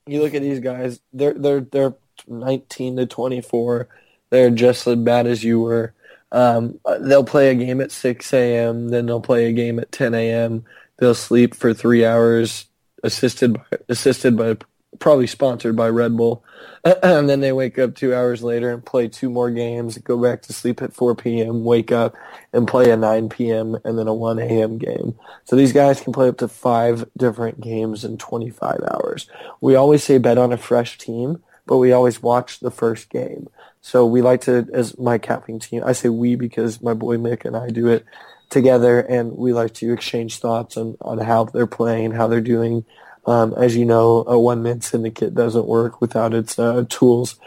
You 0.08 0.21
look 0.21 0.34
at 0.34 0.41
these 0.41 0.62
guys; 0.62 1.01
they're 1.12 1.34
they're 1.34 1.60
they're 1.60 1.95
19 2.25 2.95
to 2.95 3.05
24. 3.05 3.89
They're 4.29 4.49
just 4.49 4.88
as 4.88 4.95
bad 4.95 5.27
as 5.27 5.43
you 5.43 5.60
were. 5.60 5.93
Um, 6.32 6.79
they'll 7.01 7.25
play 7.25 7.49
a 7.49 7.55
game 7.55 7.82
at 7.82 7.91
6 7.91 8.34
a.m. 8.34 8.88
Then 8.88 9.05
they'll 9.05 9.19
play 9.19 9.47
a 9.47 9.51
game 9.51 9.77
at 9.77 9.91
10 9.91 10.13
a.m. 10.15 10.63
They'll 10.99 11.13
sleep 11.13 11.53
for 11.53 11.73
three 11.73 12.05
hours, 12.05 12.67
assisted 13.03 13.55
by, 13.55 13.77
assisted 13.89 14.38
by 14.38 14.55
probably 14.97 15.28
sponsored 15.28 15.75
by 15.75 15.89
Red 15.89 16.17
Bull. 16.17 16.43
and 17.04 17.30
then 17.30 17.41
they 17.41 17.52
wake 17.52 17.78
up 17.78 17.95
two 17.95 18.13
hours 18.13 18.41
later 18.41 18.71
and 18.71 18.86
play 18.86 19.08
two 19.08 19.30
more 19.30 19.52
games, 19.52 19.97
go 19.99 20.21
back 20.21 20.41
to 20.43 20.54
sleep 20.54 20.82
at 20.82 20.93
4 20.93 21.15
p.m., 21.15 21.63
wake 21.63 21.91
up 21.91 22.15
and 22.54 22.67
play 22.67 22.89
a 22.89 22.97
9 22.97 23.30
p.m. 23.30 23.78
and 23.84 23.97
then 23.97 24.08
a 24.08 24.13
1 24.13 24.39
a.m. 24.39 24.78
game. 24.78 25.17
So 25.45 25.56
these 25.56 25.73
guys 25.73 26.02
can 26.02 26.13
play 26.13 26.28
up 26.28 26.38
to 26.38 26.47
five 26.47 27.08
different 27.17 27.62
games 27.62 28.04
in 28.04 28.17
25 28.17 28.80
hours. 28.91 29.30
We 29.62 29.75
always 29.75 30.04
say 30.04 30.17
bet 30.17 30.38
on 30.38 30.52
a 30.52 30.58
fresh 30.58 30.97
team, 30.97 31.43
but 31.65 31.78
we 31.78 31.91
always 31.91 32.23
watch 32.23 32.60
the 32.60 32.71
first 32.71 33.10
game. 33.10 33.47
So 33.82 34.06
we 34.06 34.21
like 34.21 34.41
to, 34.41 34.67
as 34.73 34.97
my 34.97 35.17
capping 35.17 35.60
team, 35.60 35.84
I 35.86 35.93
say 35.93 36.10
we 36.10 36.36
because 36.36 36.82
my 36.82 36.93
boy 36.93 37.17
Mick 37.17 37.45
and 37.45 37.56
I 37.56 37.69
do 37.69 37.88
it 37.88 38.06
together, 38.49 38.99
and 38.99 39.38
we 39.38 39.54
like 39.54 39.73
to 39.75 39.93
exchange 39.93 40.39
thoughts 40.39 40.75
on, 40.75 40.97
on 41.02 41.19
how 41.19 41.45
they're 41.45 41.67
playing, 41.67 42.12
how 42.12 42.28
they're 42.28 42.41
doing, 42.41 42.84
um, 43.30 43.54
as 43.54 43.76
you 43.76 43.86
know, 43.86 44.24
a 44.26 44.39
one-man 44.39 44.82
syndicate 44.82 45.36
doesn't 45.36 45.68
work 45.68 46.02
without 46.02 46.34
its 46.34 46.58
uh, 46.58 46.84
tools. 46.89 47.39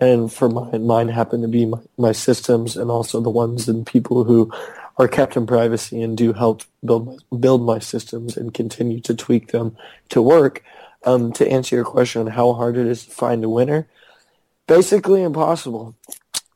And 0.00 0.32
for 0.32 0.48
mine, 0.48 0.84
mine 0.84 1.08
happen 1.08 1.42
to 1.42 1.48
be 1.48 1.64
my, 1.64 1.78
my, 1.96 2.12
systems 2.12 2.76
and 2.76 2.90
also 2.90 3.20
the 3.20 3.30
ones 3.30 3.68
and 3.68 3.86
people 3.86 4.24
who 4.24 4.52
are 4.96 5.06
kept 5.06 5.36
in 5.36 5.46
privacy 5.46 6.02
and 6.02 6.16
do 6.16 6.32
help 6.32 6.62
build 6.84 7.06
my, 7.06 7.36
build 7.38 7.62
my 7.62 7.78
systems 7.78 8.36
and 8.36 8.52
continue 8.52 9.00
to 9.00 9.14
tweak 9.14 9.52
them 9.52 9.76
to 10.08 10.20
work. 10.20 10.64
Um, 11.04 11.32
to 11.34 11.48
answer 11.48 11.76
your 11.76 11.84
question 11.84 12.22
on 12.22 12.26
how 12.26 12.54
hard 12.54 12.76
it 12.76 12.84
is 12.84 13.04
to 13.04 13.12
find 13.12 13.44
a 13.44 13.48
winner, 13.48 13.86
basically 14.66 15.22
impossible. 15.22 15.94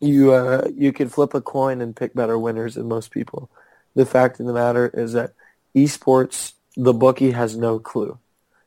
You 0.00 0.32
uh, 0.32 0.68
you 0.74 0.92
can 0.92 1.08
flip 1.08 1.32
a 1.34 1.40
coin 1.40 1.80
and 1.80 1.94
pick 1.94 2.12
better 2.12 2.36
winners 2.36 2.74
than 2.74 2.88
most 2.88 3.12
people. 3.12 3.48
The 3.94 4.04
fact 4.04 4.40
of 4.40 4.46
the 4.46 4.52
matter 4.52 4.90
is 4.92 5.12
that 5.12 5.34
esports, 5.76 6.54
the 6.76 6.92
bookie 6.92 7.30
has 7.30 7.56
no 7.56 7.78
clue. 7.78 8.18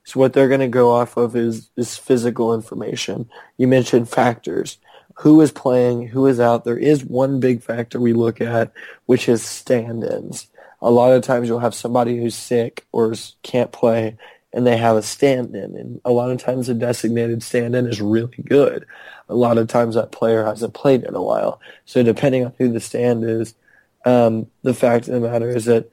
So 0.05 0.19
what 0.19 0.33
they're 0.33 0.47
going 0.47 0.59
to 0.61 0.67
go 0.67 0.91
off 0.91 1.17
of 1.17 1.35
is, 1.35 1.69
is 1.75 1.97
physical 1.97 2.53
information. 2.53 3.27
You 3.57 3.67
mentioned 3.67 4.07
factors. 4.07 4.77
Who 5.15 5.41
is 5.41 5.51
playing? 5.51 6.09
Who 6.09 6.27
is 6.27 6.39
out? 6.39 6.63
There 6.63 6.77
is 6.77 7.03
one 7.03 7.39
big 7.39 7.63
factor 7.63 7.99
we 7.99 8.13
look 8.13 8.39
at, 8.39 8.71
which 9.07 9.27
is 9.27 9.43
stand-ins. 9.43 10.47
A 10.81 10.91
lot 10.91 11.13
of 11.13 11.23
times 11.23 11.47
you'll 11.47 11.59
have 11.59 11.73
somebody 11.73 12.17
who's 12.17 12.35
sick 12.35 12.85
or 12.91 13.15
can't 13.41 13.71
play, 13.71 14.17
and 14.53 14.67
they 14.67 14.77
have 14.77 14.95
a 14.95 15.01
stand-in. 15.01 15.75
And 15.75 16.01
a 16.05 16.11
lot 16.11 16.29
of 16.29 16.37
times 16.37 16.69
a 16.69 16.75
designated 16.75 17.41
stand-in 17.41 17.87
is 17.87 17.99
really 17.99 18.43
good. 18.45 18.85
A 19.27 19.35
lot 19.35 19.57
of 19.57 19.67
times 19.67 19.95
that 19.95 20.11
player 20.11 20.45
hasn't 20.45 20.75
played 20.75 21.03
in 21.03 21.15
a 21.15 21.23
while. 21.23 21.59
So 21.85 22.03
depending 22.03 22.45
on 22.45 22.53
who 22.59 22.71
the 22.71 22.79
stand 22.79 23.23
is, 23.23 23.55
um, 24.05 24.47
the 24.61 24.75
fact 24.75 25.07
of 25.07 25.15
the 25.15 25.27
matter 25.27 25.49
is 25.49 25.65
that 25.65 25.89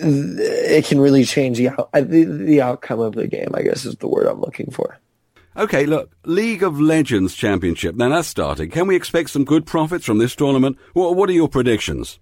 it 0.00 0.84
can 0.84 1.00
really 1.00 1.24
change 1.24 1.58
the, 1.58 1.70
the, 1.92 2.24
the 2.24 2.62
outcome 2.62 3.00
of 3.00 3.14
the 3.14 3.26
game. 3.26 3.50
I 3.54 3.62
guess 3.62 3.84
is 3.84 3.96
the 3.96 4.08
word 4.08 4.26
I'm 4.26 4.40
looking 4.40 4.70
for. 4.70 4.98
Okay, 5.56 5.86
look, 5.86 6.14
League 6.24 6.62
of 6.62 6.80
Legends 6.80 7.34
Championship. 7.34 7.96
Now 7.96 8.10
that's 8.10 8.28
starting. 8.28 8.70
Can 8.70 8.86
we 8.86 8.94
expect 8.94 9.30
some 9.30 9.44
good 9.44 9.66
profits 9.66 10.04
from 10.04 10.18
this 10.18 10.36
tournament? 10.36 10.78
What, 10.92 11.16
what 11.16 11.28
are 11.28 11.32
your 11.32 11.48
predictions? 11.48 12.20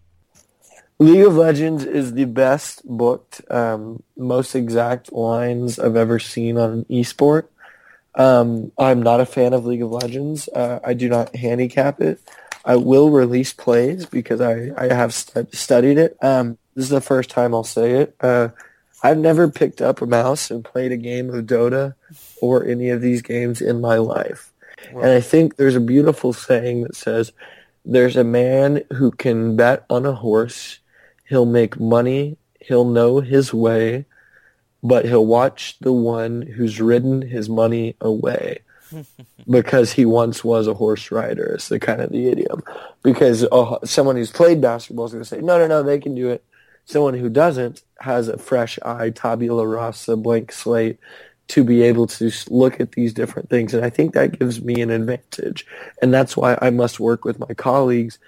League 0.99 1.27
of 1.27 1.37
Legends 1.37 1.85
is 1.85 2.15
the 2.15 2.25
best 2.25 2.81
booked, 2.87 3.43
um, 3.51 4.03
most 4.17 4.55
exact 4.55 5.12
lines 5.12 5.79
I've 5.79 5.97
ever 5.97 6.19
seen 6.19 6.57
on 6.57 6.71
an 6.71 6.85
esport. 6.89 7.49
Um, 8.15 8.73
I'm 8.79 9.03
not 9.03 9.21
a 9.21 9.27
fan 9.27 9.53
of 9.53 9.67
League 9.67 9.83
of 9.83 9.91
Legends. 9.91 10.49
Uh, 10.49 10.81
I 10.83 10.95
do 10.95 11.11
not 11.11 11.37
handicap 11.37 12.01
it. 12.01 12.19
I 12.65 12.77
will 12.77 13.11
release 13.11 13.53
plays 13.53 14.07
because 14.07 14.41
I, 14.41 14.71
I 14.79 14.93
have 14.93 15.12
st- 15.12 15.55
studied 15.55 15.99
it. 15.99 16.17
Um, 16.23 16.57
this 16.77 16.85
is 16.85 16.91
the 16.91 17.01
first 17.01 17.31
time 17.31 17.55
I'll 17.55 17.65
say 17.65 17.93
it. 17.93 18.15
Uh, 18.21 18.51
I've 19.03 19.19
never 19.19 19.49
picked 19.49 19.81
up 19.81 20.03
a 20.03 20.07
mouse 20.07 20.51
and 20.51 20.65
played 20.65 20.93
a 20.93 20.97
game 20.97 21.31
of 21.31 21.47
Dota 21.47 21.95
or 22.41 22.67
any 22.67 22.91
of 22.91 23.01
these 23.01 23.23
games 23.23 23.61
in 23.62 23.81
my 23.81 23.97
life. 23.97 24.53
Wow. 24.93 25.03
And 25.03 25.11
I 25.11 25.21
think 25.21 25.57
there's 25.57 25.75
a 25.75 25.81
beautiful 25.81 26.35
saying 26.35 26.83
that 26.83 26.95
says, 26.95 27.33
there's 27.85 28.17
a 28.17 28.25
man 28.25 28.83
who 28.93 29.11
can 29.11 29.57
bet 29.57 29.87
on 29.89 30.05
a 30.05 30.12
horse. 30.12 30.81
He'll 31.29 31.47
make 31.47 31.81
money. 31.81 32.37
He'll 32.61 32.85
know 32.85 33.21
his 33.21 33.55
way, 33.55 34.05
but 34.83 35.07
he'll 35.07 35.27
watch 35.27 35.79
the 35.81 35.93
one 35.93 36.43
who's 36.43 36.81
ridden 36.81 37.23
his 37.23 37.49
money 37.49 37.97
away 38.03 38.59
because 39.49 39.93
he 39.93 40.05
once 40.05 40.45
was 40.45 40.67
a 40.67 40.75
horse 40.75 41.11
rider. 41.11 41.55
It's 41.55 41.69
the 41.69 41.79
kind 41.79 42.03
of 42.03 42.11
the 42.11 42.29
idiom. 42.29 42.62
Because 43.03 43.45
uh, 43.45 43.79
someone 43.85 44.17
who's 44.17 44.33
played 44.33 44.61
basketball 44.61 45.07
is 45.07 45.12
going 45.12 45.23
to 45.23 45.29
say, 45.29 45.41
no, 45.41 45.59
no, 45.59 45.67
no, 45.67 45.83
they 45.83 45.99
can 45.99 46.15
do 46.15 46.29
it 46.29 46.45
someone 46.87 47.14
who 47.14 47.29
doesn't 47.29 47.83
has 48.01 48.29
a 48.29 48.38
fresh 48.38 48.79
eye, 48.85 49.11
tabula 49.11 49.66
rasa, 49.66 50.16
blank 50.16 50.53
slate 50.53 50.99
to 51.49 51.62
be 51.62 51.83
able 51.83 52.07
to 52.07 52.31
look 52.49 52.81
at 52.81 52.92
these 52.92 53.12
different 53.12 53.49
things. 53.51 53.72
And 53.75 53.85
I 53.85 53.90
think 53.90 54.14
that 54.14 54.38
gives 54.38 54.61
me 54.61 54.81
an 54.81 54.90
advantage. 54.90 55.66
And 56.03 56.12
that's 56.12 56.37
why 56.37 56.59
I 56.61 56.70
must 56.70 56.99
work 56.99 57.25
with 57.25 57.38
my 57.38 57.55
colleagues 57.55 58.18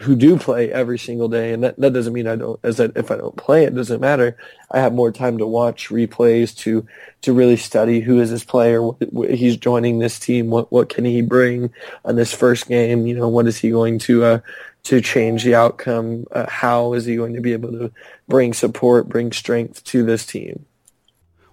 who 0.00 0.14
do 0.14 0.38
play 0.38 0.70
every 0.70 0.98
single 0.98 1.28
day. 1.28 1.54
And 1.54 1.64
that, 1.64 1.78
that 1.78 1.94
doesn't 1.94 2.12
mean 2.12 2.26
I 2.26 2.36
don't, 2.36 2.60
as 2.62 2.78
if 2.78 3.10
I 3.10 3.16
don't 3.16 3.36
play, 3.36 3.64
it 3.64 3.74
doesn't 3.74 4.00
matter. 4.00 4.36
I 4.70 4.80
have 4.80 4.92
more 4.92 5.10
time 5.10 5.38
to 5.38 5.46
watch 5.46 5.88
replays 5.88 6.54
to, 6.58 6.86
to 7.22 7.32
really 7.32 7.56
study 7.56 8.00
who 8.00 8.20
is 8.20 8.30
this 8.30 8.44
player, 8.44 8.82
what, 8.82 8.96
what, 9.10 9.30
he's 9.30 9.56
joining 9.56 9.98
this 9.98 10.18
team, 10.18 10.50
what, 10.50 10.70
what 10.70 10.90
can 10.90 11.06
he 11.06 11.22
bring 11.22 11.70
on 12.04 12.16
this 12.16 12.34
first 12.34 12.68
game? 12.68 13.06
You 13.06 13.16
know, 13.16 13.28
what 13.28 13.46
is 13.46 13.56
he 13.56 13.70
going 13.70 13.98
to, 14.00 14.24
uh, 14.24 14.40
to 14.86 15.00
change 15.00 15.42
the 15.42 15.54
outcome? 15.54 16.26
Uh, 16.30 16.46
how 16.48 16.92
is 16.92 17.04
he 17.04 17.16
going 17.16 17.34
to 17.34 17.40
be 17.40 17.52
able 17.52 17.72
to 17.72 17.92
bring 18.28 18.52
support, 18.52 19.08
bring 19.08 19.32
strength 19.32 19.82
to 19.82 20.04
this 20.04 20.24
team? 20.24 20.64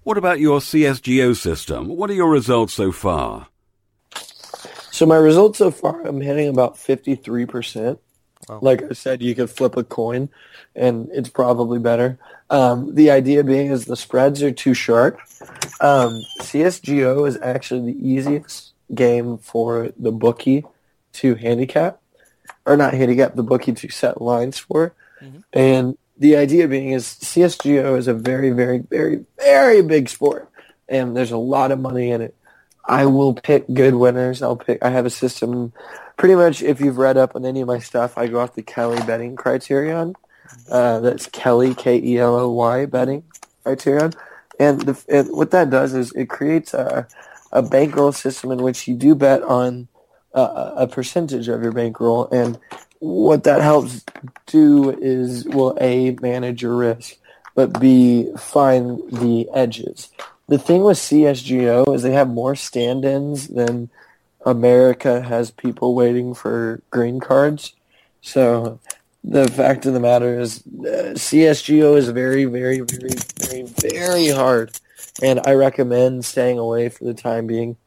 What 0.03 0.19
about 0.19 0.39
your 0.39 0.59
CSGO 0.59 1.35
system? 1.35 1.87
What 1.87 2.11
are 2.11 2.13
your 2.13 2.29
results 2.29 2.73
so 2.73 2.91
far? 2.91 3.47
So 4.91 5.07
my 5.07 5.15
results 5.15 5.57
so 5.57 5.71
far, 5.71 6.05
I'm 6.05 6.21
hitting 6.21 6.47
about 6.47 6.75
53%. 6.75 7.97
Wow. 8.47 8.59
Like 8.61 8.83
I 8.83 8.93
said, 8.93 9.23
you 9.23 9.33
could 9.33 9.49
flip 9.49 9.77
a 9.77 9.83
coin, 9.83 10.29
and 10.75 11.09
it's 11.11 11.29
probably 11.29 11.79
better. 11.79 12.19
Um, 12.51 12.93
the 12.93 13.09
idea 13.09 13.43
being 13.43 13.71
is 13.71 13.85
the 13.85 13.95
spreads 13.95 14.43
are 14.43 14.51
too 14.51 14.75
sharp. 14.75 15.17
Um, 15.81 16.21
CSGO 16.41 17.27
is 17.27 17.39
actually 17.41 17.93
the 17.93 18.07
easiest 18.07 18.73
game 18.93 19.39
for 19.39 19.91
the 19.97 20.11
bookie 20.11 20.65
to 21.13 21.33
handicap 21.35 22.02
or 22.65 22.77
not 22.77 22.93
handicap, 22.93 23.35
the 23.35 23.43
bookie 23.43 23.73
to 23.73 23.89
set 23.89 24.21
lines 24.21 24.57
for. 24.57 24.93
Mm-hmm. 25.21 25.39
And 25.53 25.97
the 26.17 26.35
idea 26.35 26.67
being 26.67 26.91
is 26.91 27.05
CSGO 27.05 27.97
is 27.97 28.07
a 28.07 28.13
very, 28.13 28.51
very, 28.51 28.79
very, 28.79 29.25
very 29.37 29.81
big 29.81 30.09
sport, 30.09 30.49
and 30.87 31.15
there's 31.15 31.31
a 31.31 31.37
lot 31.37 31.71
of 31.71 31.79
money 31.79 32.11
in 32.11 32.21
it. 32.21 32.35
I 32.85 33.05
will 33.05 33.33
pick 33.33 33.65
good 33.73 33.95
winners. 33.95 34.41
I'll 34.41 34.57
pick. 34.57 34.83
I 34.83 34.89
have 34.89 35.05
a 35.05 35.09
system. 35.09 35.73
Pretty 36.17 36.35
much, 36.35 36.61
if 36.61 36.81
you've 36.81 36.97
read 36.97 37.17
up 37.17 37.35
on 37.35 37.45
any 37.45 37.61
of 37.61 37.67
my 37.67 37.79
stuff, 37.79 38.17
I 38.17 38.27
go 38.27 38.39
off 38.39 38.55
the 38.55 38.61
Kelly 38.61 38.99
betting 39.05 39.35
criterion. 39.35 40.15
Uh, 40.69 40.99
that's 40.99 41.27
Kelly 41.27 41.73
K 41.73 41.99
E 42.03 42.19
L 42.19 42.35
O 42.35 42.51
Y 42.51 42.85
betting 42.85 43.23
criterion, 43.63 44.13
and, 44.59 44.81
the, 44.81 45.05
and 45.09 45.29
what 45.35 45.51
that 45.51 45.69
does 45.69 45.93
is 45.93 46.11
it 46.13 46.29
creates 46.29 46.73
a 46.73 47.07
a 47.53 47.61
bankroll 47.61 48.11
system 48.11 48.51
in 48.51 48.61
which 48.61 48.87
you 48.87 48.95
do 48.95 49.15
bet 49.15 49.43
on 49.43 49.87
uh, 50.33 50.73
a 50.77 50.87
percentage 50.87 51.47
of 51.47 51.61
your 51.61 51.71
bankroll, 51.71 52.27
and 52.31 52.59
what 52.99 53.43
that 53.43 53.61
helps 53.61 54.03
do 54.47 54.91
is 54.91 55.45
well, 55.45 55.77
a 55.79 56.11
manage 56.21 56.61
your 56.61 56.75
risk, 56.75 57.15
but 57.55 57.79
b 57.79 58.31
find 58.37 59.01
the 59.11 59.47
edges. 59.53 60.09
The 60.47 60.57
thing 60.57 60.83
with 60.83 60.97
CSGO 60.97 61.95
is 61.95 62.01
they 62.01 62.11
have 62.11 62.29
more 62.29 62.55
stand-ins 62.55 63.47
than 63.47 63.89
America 64.45 65.21
has 65.21 65.51
people 65.51 65.95
waiting 65.95 66.33
for 66.33 66.81
green 66.91 67.19
cards. 67.19 67.73
So 68.21 68.79
the 69.23 69.47
fact 69.47 69.85
of 69.85 69.93
the 69.93 69.99
matter 69.99 70.39
is 70.39 70.59
uh, 70.67 71.15
CSGO 71.15 71.97
is 71.97 72.09
very, 72.09 72.45
very, 72.45 72.81
very, 72.81 73.15
very, 73.39 73.63
very 73.63 74.29
hard. 74.29 74.71
And 75.21 75.39
I 75.45 75.53
recommend 75.53 76.25
staying 76.25 76.59
away 76.59 76.89
for 76.89 77.05
the 77.05 77.13
time 77.13 77.47
being. 77.47 77.77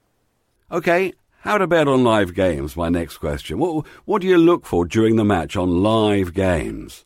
Okay, 0.70 1.12
how 1.46 1.59
to 1.59 1.66
bet 1.66 1.88
on 1.88 2.04
live 2.04 2.35
games? 2.35 2.76
My 2.76 2.88
next 2.88 3.18
question. 3.18 3.59
What 3.59 3.87
what 4.04 4.20
do 4.20 4.28
you 4.28 4.38
look 4.38 4.66
for 4.66 4.85
during 4.85 5.16
the 5.16 5.24
match 5.24 5.56
on 5.56 5.82
live 5.82 6.35
games? 6.35 7.04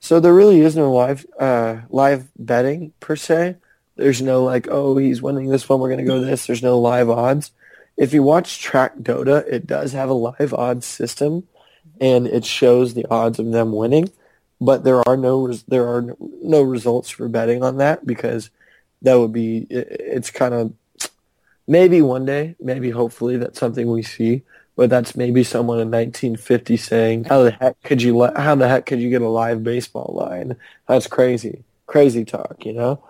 So 0.00 0.18
there 0.18 0.34
really 0.34 0.60
is 0.60 0.76
no 0.76 0.92
live 0.92 1.26
uh, 1.38 1.82
live 1.90 2.28
betting 2.38 2.92
per 3.00 3.16
se. 3.16 3.56
There's 3.96 4.22
no 4.22 4.42
like, 4.42 4.66
oh, 4.70 4.96
he's 4.96 5.20
winning 5.20 5.48
this 5.48 5.68
one. 5.68 5.78
We're 5.78 5.90
going 5.90 6.00
to 6.00 6.06
go 6.06 6.20
this. 6.20 6.46
There's 6.46 6.62
no 6.62 6.78
live 6.78 7.10
odds. 7.10 7.52
If 7.98 8.14
you 8.14 8.22
watch 8.22 8.60
Track 8.60 8.96
Dota, 8.96 9.46
it 9.46 9.66
does 9.66 9.92
have 9.92 10.08
a 10.08 10.14
live 10.14 10.54
odds 10.54 10.86
system, 10.86 11.46
and 12.00 12.26
it 12.26 12.46
shows 12.46 12.94
the 12.94 13.04
odds 13.10 13.38
of 13.38 13.52
them 13.52 13.72
winning. 13.72 14.10
But 14.58 14.84
there 14.84 15.06
are 15.06 15.18
no 15.18 15.52
there 15.68 15.86
are 15.86 16.16
no 16.20 16.62
results 16.62 17.10
for 17.10 17.28
betting 17.28 17.62
on 17.62 17.76
that 17.76 18.06
because 18.06 18.48
that 19.02 19.16
would 19.16 19.32
be 19.34 19.66
it, 19.68 19.88
it's 19.90 20.30
kind 20.30 20.54
of 20.54 20.72
maybe 21.70 22.02
one 22.02 22.26
day, 22.26 22.56
maybe 22.60 22.90
hopefully 22.90 23.38
that's 23.38 23.58
something 23.58 23.90
we 23.90 24.02
see. 24.02 24.42
But 24.76 24.90
that's 24.90 25.14
maybe 25.16 25.44
someone 25.44 25.78
in 25.78 25.90
1950 25.90 26.76
saying, 26.76 27.24
"How 27.24 27.42
the 27.42 27.50
heck 27.50 27.82
could 27.82 28.02
you? 28.02 28.30
How 28.36 28.54
the 28.54 28.68
heck 28.68 28.86
could 28.86 29.00
you 29.00 29.10
get 29.10 29.22
a 29.22 29.28
live 29.28 29.62
baseball 29.62 30.14
line? 30.14 30.56
That's 30.88 31.06
crazy, 31.06 31.64
crazy 31.86 32.24
talk, 32.24 32.64
you 32.64 32.72
know." 32.72 33.02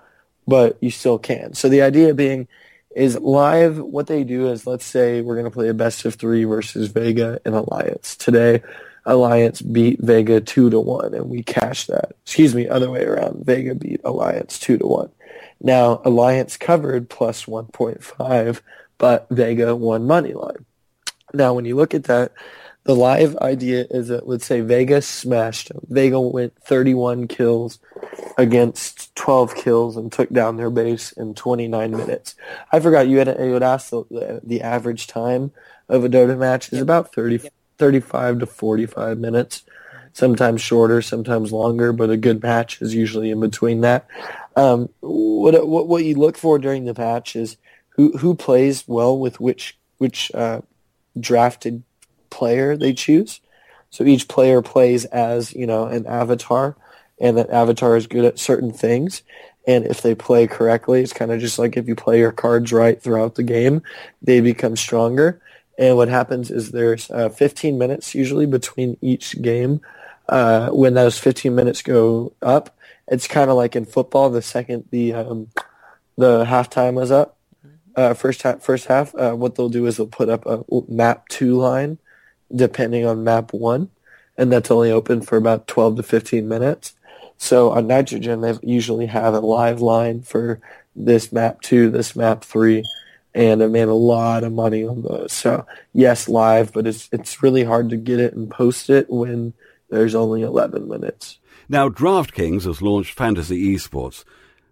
but 0.50 0.76
you 0.80 0.90
still 0.90 1.18
can. 1.18 1.54
So 1.54 1.68
the 1.68 1.80
idea 1.80 2.12
being 2.12 2.48
is 2.94 3.16
live, 3.18 3.78
what 3.78 4.08
they 4.08 4.24
do 4.24 4.48
is 4.48 4.66
let's 4.66 4.84
say 4.84 5.20
we're 5.20 5.36
going 5.36 5.44
to 5.44 5.50
play 5.50 5.68
a 5.68 5.74
best 5.74 6.04
of 6.04 6.16
three 6.16 6.44
versus 6.44 6.88
Vega 6.88 7.40
and 7.44 7.54
Alliance. 7.54 8.16
Today, 8.16 8.62
Alliance 9.06 9.62
beat 9.62 10.00
Vega 10.00 10.40
2 10.40 10.70
to 10.70 10.80
1 10.80 11.14
and 11.14 11.30
we 11.30 11.44
cash 11.44 11.86
that. 11.86 12.12
Excuse 12.24 12.54
me, 12.54 12.68
other 12.68 12.90
way 12.90 13.04
around. 13.04 13.46
Vega 13.46 13.76
beat 13.76 14.00
Alliance 14.04 14.58
2 14.58 14.78
to 14.78 14.86
1. 14.86 15.10
Now, 15.60 16.00
Alliance 16.04 16.56
covered 16.56 17.10
plus 17.10 17.44
1.5, 17.44 18.60
but 18.98 19.26
Vega 19.30 19.76
won 19.76 20.06
money 20.06 20.32
line. 20.32 20.64
Now, 21.34 21.54
when 21.54 21.64
you 21.64 21.76
look 21.76 21.94
at 21.94 22.04
that, 22.04 22.32
the 22.84 22.96
live 22.96 23.36
idea 23.36 23.86
is 23.90 24.08
that 24.08 24.26
let's 24.26 24.46
say 24.46 24.62
Vega 24.62 25.02
smashed 25.02 25.68
them. 25.68 25.80
Vega 25.88 26.18
went 26.18 26.56
31 26.62 27.28
kills 27.28 27.78
against 28.38 29.14
12 29.16 29.54
kills 29.54 29.96
and 29.96 30.10
took 30.10 30.30
down 30.30 30.56
their 30.56 30.70
base 30.70 31.12
in 31.12 31.34
29 31.34 31.90
minutes. 31.90 32.34
I 32.72 32.80
forgot 32.80 33.06
you 33.06 33.18
had, 33.18 33.28
you 33.38 33.52
had 33.52 33.62
asked 33.62 33.90
the, 33.90 34.40
the 34.42 34.62
average 34.62 35.06
time 35.06 35.52
of 35.88 36.04
a 36.04 36.08
Dota 36.08 36.38
match 36.38 36.72
is 36.72 36.80
about 36.80 37.12
30, 37.12 37.50
35 37.76 38.38
to 38.40 38.46
45 38.46 39.18
minutes. 39.18 39.62
Sometimes 40.20 40.60
shorter, 40.60 41.00
sometimes 41.00 41.50
longer, 41.50 41.94
but 41.94 42.10
a 42.10 42.16
good 42.18 42.42
match 42.42 42.82
is 42.82 42.94
usually 42.94 43.30
in 43.30 43.40
between 43.40 43.80
that. 43.80 44.06
Um, 44.54 44.90
what, 45.00 45.66
what 45.66 45.88
what 45.88 46.04
you 46.04 46.14
look 46.14 46.36
for 46.36 46.58
during 46.58 46.84
the 46.84 46.92
match 46.92 47.34
is 47.34 47.56
who 47.88 48.12
who 48.18 48.34
plays 48.34 48.84
well 48.86 49.18
with 49.18 49.40
which 49.40 49.78
which 49.96 50.30
uh, 50.34 50.60
drafted 51.18 51.84
player 52.28 52.76
they 52.76 52.92
choose. 52.92 53.40
So 53.88 54.04
each 54.04 54.28
player 54.28 54.60
plays 54.60 55.06
as, 55.06 55.54
you 55.54 55.66
know, 55.66 55.86
an 55.86 56.06
avatar 56.06 56.76
and 57.18 57.38
that 57.38 57.48
avatar 57.48 57.96
is 57.96 58.06
good 58.06 58.26
at 58.26 58.38
certain 58.38 58.72
things. 58.72 59.22
And 59.66 59.86
if 59.86 60.02
they 60.02 60.14
play 60.14 60.46
correctly, 60.46 61.02
it's 61.02 61.14
kind 61.14 61.32
of 61.32 61.40
just 61.40 61.58
like 61.58 61.76
if 61.78 61.88
you 61.88 61.94
play 61.94 62.18
your 62.18 62.32
cards 62.32 62.72
right 62.72 63.00
throughout 63.00 63.36
the 63.36 63.42
game, 63.42 63.82
they 64.20 64.40
become 64.40 64.76
stronger. 64.76 65.40
And 65.78 65.96
what 65.96 66.08
happens 66.08 66.50
is 66.50 66.70
there's 66.70 67.10
uh, 67.10 67.30
15 67.30 67.78
minutes 67.78 68.14
usually 68.14 68.46
between 68.46 68.98
each 69.00 69.40
game. 69.40 69.80
Uh, 70.30 70.70
when 70.70 70.94
those 70.94 71.18
15 71.18 71.54
minutes 71.54 71.82
go 71.82 72.32
up, 72.40 72.78
it's 73.08 73.26
kind 73.26 73.50
of 73.50 73.56
like 73.56 73.74
in 73.74 73.84
football. 73.84 74.30
The 74.30 74.40
second 74.40 74.86
the 74.90 75.12
um, 75.12 75.48
the 76.16 76.44
halftime 76.44 77.02
is 77.02 77.10
up, 77.10 77.36
uh, 77.96 78.14
first 78.14 78.42
half, 78.42 78.62
first 78.62 78.86
half, 78.86 79.14
uh, 79.14 79.32
what 79.32 79.54
they'll 79.54 79.68
do 79.68 79.86
is 79.86 79.96
they'll 79.96 80.06
put 80.06 80.28
up 80.28 80.46
a 80.46 80.64
map 80.88 81.28
two 81.28 81.54
line 81.56 81.98
depending 82.54 83.04
on 83.04 83.24
map 83.24 83.52
one, 83.52 83.90
and 84.36 84.52
that's 84.52 84.70
only 84.70 84.90
open 84.90 85.20
for 85.20 85.36
about 85.36 85.66
12 85.66 85.96
to 85.96 86.02
15 86.02 86.48
minutes. 86.48 86.94
So 87.38 87.70
on 87.70 87.86
Nitrogen, 87.86 88.40
they 88.40 88.54
usually 88.62 89.06
have 89.06 89.34
a 89.34 89.40
live 89.40 89.80
line 89.80 90.22
for 90.22 90.60
this 90.94 91.32
map 91.32 91.60
two, 91.62 91.90
this 91.90 92.14
map 92.14 92.44
three, 92.44 92.84
and 93.34 93.62
I 93.62 93.66
made 93.66 93.88
a 93.88 93.94
lot 93.94 94.44
of 94.44 94.52
money 94.52 94.84
on 94.84 95.02
those. 95.02 95.32
So 95.32 95.66
yes, 95.92 96.28
live, 96.28 96.72
but 96.72 96.86
it's 96.86 97.08
it's 97.12 97.42
really 97.42 97.64
hard 97.64 97.90
to 97.90 97.96
get 97.96 98.20
it 98.20 98.34
and 98.34 98.50
post 98.50 98.90
it 98.90 99.08
when 99.08 99.54
there's 99.90 100.14
only 100.14 100.42
11 100.42 100.88
minutes. 100.88 101.38
Now, 101.68 101.88
DraftKings 101.88 102.64
has 102.64 102.82
launched 102.82 103.14
Fantasy 103.14 103.74
Esports. 103.74 104.24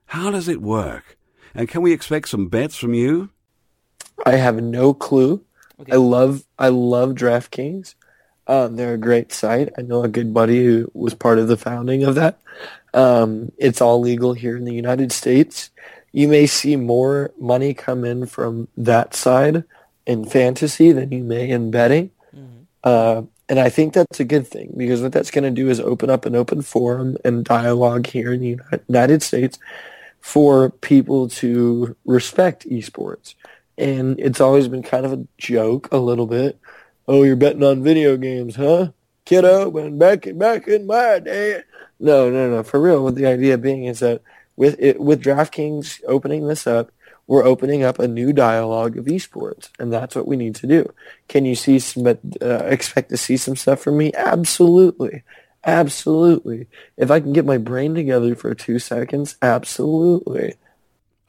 How 0.07 0.31
does 0.31 0.49
it 0.49 0.63
work? 0.63 1.17
And 1.55 1.69
can 1.69 1.83
we 1.83 1.93
expect 1.93 2.29
some 2.29 2.49
bets 2.49 2.77
from 2.77 2.95
you? 2.95 3.31
I 4.25 4.37
have 4.37 4.63
no 4.63 4.95
clue. 4.95 5.45
Okay. 5.81 5.93
I 5.93 5.97
love 5.97 6.45
I 6.59 6.69
love 6.69 7.11
DraftKings. 7.11 7.95
Um, 8.47 8.77
they're 8.77 8.95
a 8.95 8.99
great 8.99 9.33
site. 9.33 9.69
I 9.79 9.83
know 9.83 10.03
a 10.03 10.09
good 10.09 10.33
buddy 10.33 10.65
who 10.65 10.91
was 10.95 11.15
part 11.15 11.39
of 11.39 11.49
the 11.49 11.57
founding 11.57 12.03
of 12.03 12.15
that. 12.15 12.41
Um, 12.95 13.53
it's 13.59 13.81
all 13.81 14.01
legal 14.01 14.33
here 14.33 14.57
in 14.57 14.65
the 14.65 14.75
United 14.75 15.13
States. 15.13 15.71
You 16.13 16.27
may 16.27 16.47
see 16.47 16.75
more 16.75 17.31
money 17.39 17.75
come 17.75 18.05
in 18.05 18.27
from 18.27 18.69
that 18.77 19.15
side 19.15 19.65
in 20.07 20.25
fantasy 20.25 20.93
than 20.93 21.13
you 21.13 21.23
may 21.23 21.51
in 21.51 21.71
betting. 21.71 22.11
Mm-hmm. 22.35 22.63
Uh, 22.83 23.23
and 23.49 23.59
I 23.59 23.69
think 23.69 23.95
that's 23.95 24.21
a 24.21 24.25
good 24.25 24.47
thing 24.47 24.75
because 24.77 25.03
what 25.03 25.13
that's 25.13 25.31
going 25.31 25.45
to 25.45 25.51
do 25.51 25.69
is 25.69 25.81
open 25.81 26.11
up 26.11 26.27
an 26.27 26.37
open 26.37 26.63
forum 26.63 27.17
and 27.25 27.45
dialogue 27.45 28.07
here 28.07 28.33
in 28.33 28.41
the 28.41 28.59
United 28.89 29.23
States 29.23 29.59
for 30.21 30.71
people 30.71 31.29
to 31.29 31.97
respect 32.05 32.69
esports 32.69 33.35
and 33.79 34.19
it's 34.19 34.41
always 34.41 34.69
been 34.69 34.83
kind 34.83 35.07
of 35.07 35.13
a 35.13 35.27
joke 35.39 35.89
a 35.93 35.99
little 35.99 36.27
bit. 36.27 36.59
Oh, 37.07 37.23
you're 37.23 37.37
betting 37.37 37.63
on 37.63 37.83
video 37.83 38.17
games, 38.17 38.57
huh? 38.57 38.91
Kiddo, 39.25 39.69
when 39.69 39.99
back 39.99 40.27
in, 40.27 40.37
back 40.37 40.67
in 40.67 40.87
my 40.87 41.21
day. 41.21 41.63
No, 42.01 42.29
no, 42.29 42.51
no. 42.51 42.63
For 42.63 42.81
real, 42.81 43.03
what 43.03 43.15
the 43.15 43.27
idea 43.27 43.57
being 43.57 43.85
is 43.85 44.01
that 44.01 44.23
with 44.57 44.77
it, 44.81 45.01
with 45.01 45.23
DraftKings 45.23 46.01
opening 46.07 46.49
this 46.49 46.67
up, 46.67 46.91
we're 47.29 47.45
opening 47.45 47.85
up 47.85 47.99
a 48.01 48.09
new 48.09 48.33
dialogue 48.33 48.97
of 48.97 49.05
esports, 49.05 49.69
and 49.79 49.93
that's 49.93 50.17
what 50.17 50.27
we 50.27 50.35
need 50.35 50.57
to 50.57 50.67
do. 50.67 50.93
Can 51.29 51.45
you 51.45 51.55
see 51.55 51.79
some, 51.79 52.07
uh, 52.07 52.15
expect 52.65 53.11
to 53.11 53.17
see 53.17 53.37
some 53.37 53.55
stuff 53.55 53.81
from 53.81 53.99
me? 53.99 54.13
Absolutely. 54.15 55.23
Absolutely. 55.65 56.67
If 56.97 57.11
I 57.11 57.21
can 57.21 57.35
get 57.35 57.45
my 57.45 57.59
brain 57.59 57.95
together 57.95 58.35
for 58.35 58.55
two 58.55 58.79
seconds, 58.79 59.37
absolutely. 59.43 60.55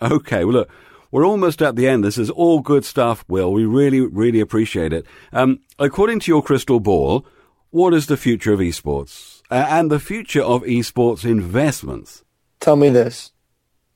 Okay. 0.01 0.45
Well, 0.45 0.53
look, 0.53 0.69
we're 1.12 1.27
almost 1.27 1.62
at 1.62 1.75
the 1.75 1.88
end. 1.88 2.03
This 2.03 2.17
is 2.17 2.29
all 2.29 2.62
good 2.62 2.85
stuff, 2.85 3.25
Will. 3.27 3.51
We 3.51 3.65
really, 3.65 3.99
really 3.99 4.39
appreciate 4.39 4.93
it. 4.93 5.05
Um, 5.33 5.59
according 5.77 6.21
to 6.21 6.31
your 6.31 6.41
crystal 6.41 6.79
ball, 6.79 7.25
what 7.71 7.93
is 7.93 8.07
the 8.07 8.17
future 8.17 8.53
of 8.53 8.59
esports 8.59 9.41
uh, 9.51 9.65
and 9.67 9.91
the 9.91 9.99
future 9.99 10.41
of 10.41 10.63
esports 10.63 11.25
investments? 11.25 12.23
Tell 12.62 12.77
me 12.77 12.89
this. 12.89 13.31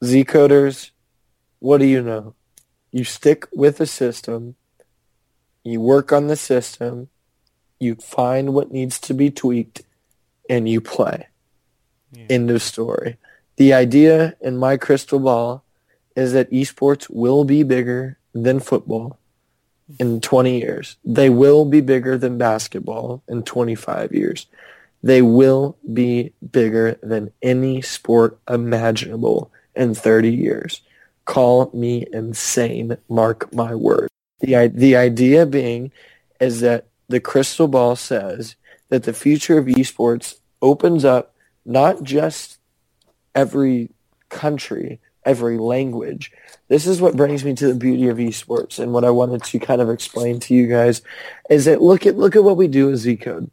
Z 0.03 0.25
coders, 0.25 0.91
what 1.63 1.77
do 1.77 1.85
you 1.85 2.01
know? 2.01 2.35
You 2.91 3.05
stick 3.05 3.47
with 3.53 3.77
the 3.77 3.87
system, 3.87 4.55
you 5.63 5.79
work 5.79 6.11
on 6.11 6.27
the 6.27 6.35
system, 6.35 7.07
you 7.79 7.95
find 7.95 8.53
what 8.53 8.73
needs 8.73 8.99
to 8.99 9.13
be 9.13 9.31
tweaked, 9.31 9.81
and 10.49 10.67
you 10.67 10.81
play. 10.81 11.27
Yeah. 12.11 12.25
End 12.29 12.51
of 12.51 12.61
story. 12.61 13.15
The 13.55 13.73
idea 13.73 14.35
in 14.41 14.57
my 14.57 14.75
crystal 14.75 15.19
ball 15.19 15.63
is 16.17 16.33
that 16.33 16.51
esports 16.51 17.09
will 17.09 17.45
be 17.45 17.63
bigger 17.63 18.17
than 18.33 18.59
football. 18.59 19.17
in 19.99 20.19
20 20.19 20.59
years. 20.59 20.97
They 21.05 21.29
will 21.29 21.63
be 21.65 21.79
bigger 21.79 22.17
than 22.17 22.37
basketball 22.37 23.23
in 23.27 23.43
25 23.43 24.11
years. 24.11 24.47
They 25.01 25.21
will 25.21 25.77
be 25.93 26.33
bigger 26.51 26.97
than 27.03 27.31
any 27.41 27.81
sport 27.81 28.39
imaginable 28.49 29.51
in 29.75 29.93
30 29.93 30.29
years. 30.29 30.81
Call 31.25 31.71
me 31.73 32.05
insane, 32.11 32.97
mark 33.09 33.53
my 33.53 33.75
word. 33.75 34.09
The, 34.39 34.71
the 34.73 34.95
idea 34.95 35.45
being 35.45 35.91
is 36.39 36.61
that 36.61 36.87
the 37.07 37.19
crystal 37.19 37.67
ball 37.67 37.95
says 37.95 38.55
that 38.89 39.03
the 39.03 39.13
future 39.13 39.57
of 39.57 39.65
esports 39.65 40.39
opens 40.61 41.05
up 41.05 41.33
not 41.65 42.03
just 42.03 42.59
every 43.33 43.89
country, 44.29 44.99
every 45.25 45.57
language. 45.57 46.31
This 46.67 46.85
is 46.85 47.01
what 47.01 47.15
brings 47.15 47.45
me 47.45 47.53
to 47.55 47.67
the 47.67 47.75
beauty 47.75 48.07
of 48.09 48.17
esports 48.17 48.79
and 48.79 48.93
what 48.93 49.05
I 49.05 49.11
wanted 49.11 49.43
to 49.43 49.59
kind 49.59 49.81
of 49.81 49.89
explain 49.89 50.39
to 50.41 50.53
you 50.53 50.67
guys 50.67 51.01
is 51.49 51.65
that 51.65 51.81
look 51.81 52.05
at 52.05 52.17
look 52.17 52.35
at 52.35 52.43
what 52.43 52.57
we 52.57 52.67
do 52.67 52.87
with 52.87 52.97
Z 52.97 53.17
Code. 53.17 53.49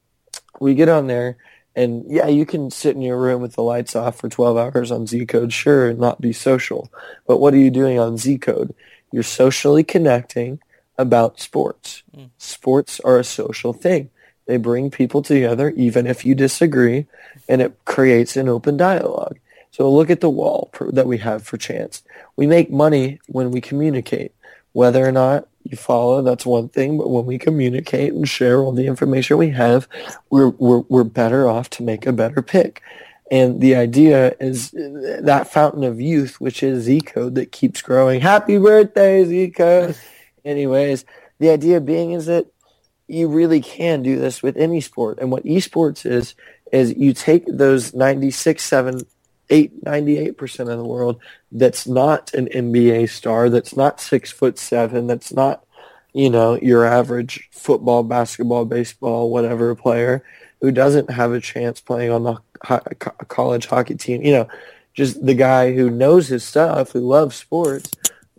We 0.61 0.75
get 0.75 0.89
on 0.89 1.07
there 1.07 1.37
and 1.81 2.05
yeah, 2.11 2.27
you 2.27 2.45
can 2.45 2.71
sit 2.71 2.95
in 2.95 3.01
your 3.01 3.17
room 3.17 3.41
with 3.41 3.55
the 3.55 3.63
lights 3.63 3.97
off 3.97 4.19
for 4.19 4.29
12 4.29 4.57
hours 4.59 4.91
on 4.91 5.07
Z 5.07 5.25
Code, 5.25 5.51
sure, 5.51 5.89
and 5.89 5.99
not 5.99 6.21
be 6.21 6.33
social. 6.33 6.93
But 7.27 7.39
what 7.39 7.55
are 7.55 7.59
you 7.59 7.71
doing 7.71 7.99
on 7.99 8.19
Z 8.19 8.37
Code? 8.37 8.75
You're 9.11 9.23
socially 9.23 9.83
connecting 9.83 10.61
about 10.99 11.41
sports. 11.41 12.03
Mm. 12.15 12.29
Sports 12.37 13.01
are 13.01 13.19
a 13.19 13.25
social 13.25 13.73
thing. 13.73 14.11
They 14.45 14.59
bring 14.59 14.91
people 14.91 15.23
together, 15.23 15.71
even 15.71 16.07
if 16.07 16.27
you 16.27 16.35
disagree, 16.35 17.07
and 17.49 17.63
it 17.63 17.83
creates 17.87 18.37
an 18.37 18.49
open 18.49 18.77
dialogue. 18.77 19.39
So 19.71 19.91
look 19.91 20.11
at 20.11 20.21
the 20.21 20.29
wall 20.29 20.71
that 20.93 21.07
we 21.07 21.17
have 21.19 21.45
for 21.45 21.57
chance. 21.57 22.03
We 22.37 22.47
make 22.47 22.71
money 22.71 23.21
when 23.27 23.53
we 23.53 23.63
communicate. 23.63 24.35
Whether 24.73 25.07
or 25.07 25.13
not 25.13 25.49
you 25.65 25.77
follow, 25.77 26.23
that's 26.23 26.47
one 26.47 26.69
thing. 26.69 26.99
But 26.99 27.11
when 27.11 27.27
we 27.27 27.39
communicate 27.39 28.13
and 28.13 28.29
share 28.29 28.61
all 28.61 28.73
the 28.73 28.87
information 28.87 29.37
we 29.37 29.51
have, 29.51 29.89
we're, 30.31 30.51
we're, 30.51 30.81
we're 30.89 31.05
better 31.05 31.49
off 31.49 31.71
to 31.71 31.83
make 31.83 32.07
a 32.07 32.13
better 32.13 32.43
pick. 32.43 32.83
And 33.31 33.61
the 33.61 33.77
idea 33.77 34.35
is 34.41 34.75
uh, 34.75 35.21
that 35.23 35.53
fountain 35.53 35.85
of 35.85 36.01
youth, 36.01 36.41
which 36.41 36.63
is 36.63 36.85
Z 36.85 37.03
code 37.03 37.37
that 37.37 37.53
keeps 37.53 37.81
growing. 37.81 38.21
Happy 38.21 38.59
birthday, 38.59 39.25
Z 39.25 39.51
code. 39.51 39.97
Anyways, 40.45 41.05
the 41.39 41.51
idea 41.51 41.81
being 41.81 42.13
is 42.13 42.27
that 42.27 42.47
you 43.07 43.29
really 43.29 43.61
can 43.61 44.03
do 44.03 44.19
this 44.19 44.43
with 44.43 44.57
any 44.57 44.81
sport. 44.81 45.19
And 45.21 45.31
what 45.31 45.45
esports 45.45 46.07
is, 46.07 46.35
is 46.73 46.97
you 46.97 47.13
take 47.13 47.45
those 47.47 47.95
96, 47.95 48.63
7, 48.63 49.01
8, 49.49 49.85
98% 49.85 50.61
of 50.61 50.79
the 50.79 50.85
world 50.85 51.21
that's 51.53 51.87
not 51.87 52.33
an 52.35 52.47
NBA 52.47 53.11
star, 53.11 53.51
that's 53.51 53.77
not 53.77 54.01
six 54.01 54.31
foot 54.31 54.59
seven, 54.59 55.07
that's 55.07 55.33
not, 55.33 55.65
you 56.13 56.31
know, 56.31 56.59
your 56.61 56.85
average 56.85 57.49
football, 57.53 58.03
basketball, 58.03 58.65
baseball, 58.65 59.31
whatever 59.31 59.75
player 59.75 60.25
who 60.61 60.71
doesn't 60.71 61.11
have 61.11 61.33
a 61.33 61.41
chance 61.41 61.81
playing 61.81 62.11
on 62.11 62.25
the 62.25 62.37
college 63.29 63.67
hockey 63.67 63.95
team, 63.95 64.23
you 64.23 64.33
know, 64.33 64.49
just 64.93 65.25
the 65.25 65.35
guy 65.35 65.73
who 65.73 65.91
knows 65.91 66.29
his 66.29 66.45
stuff, 66.45 66.93
who 66.93 67.01
loves 67.01 67.37
sports, 67.37 67.91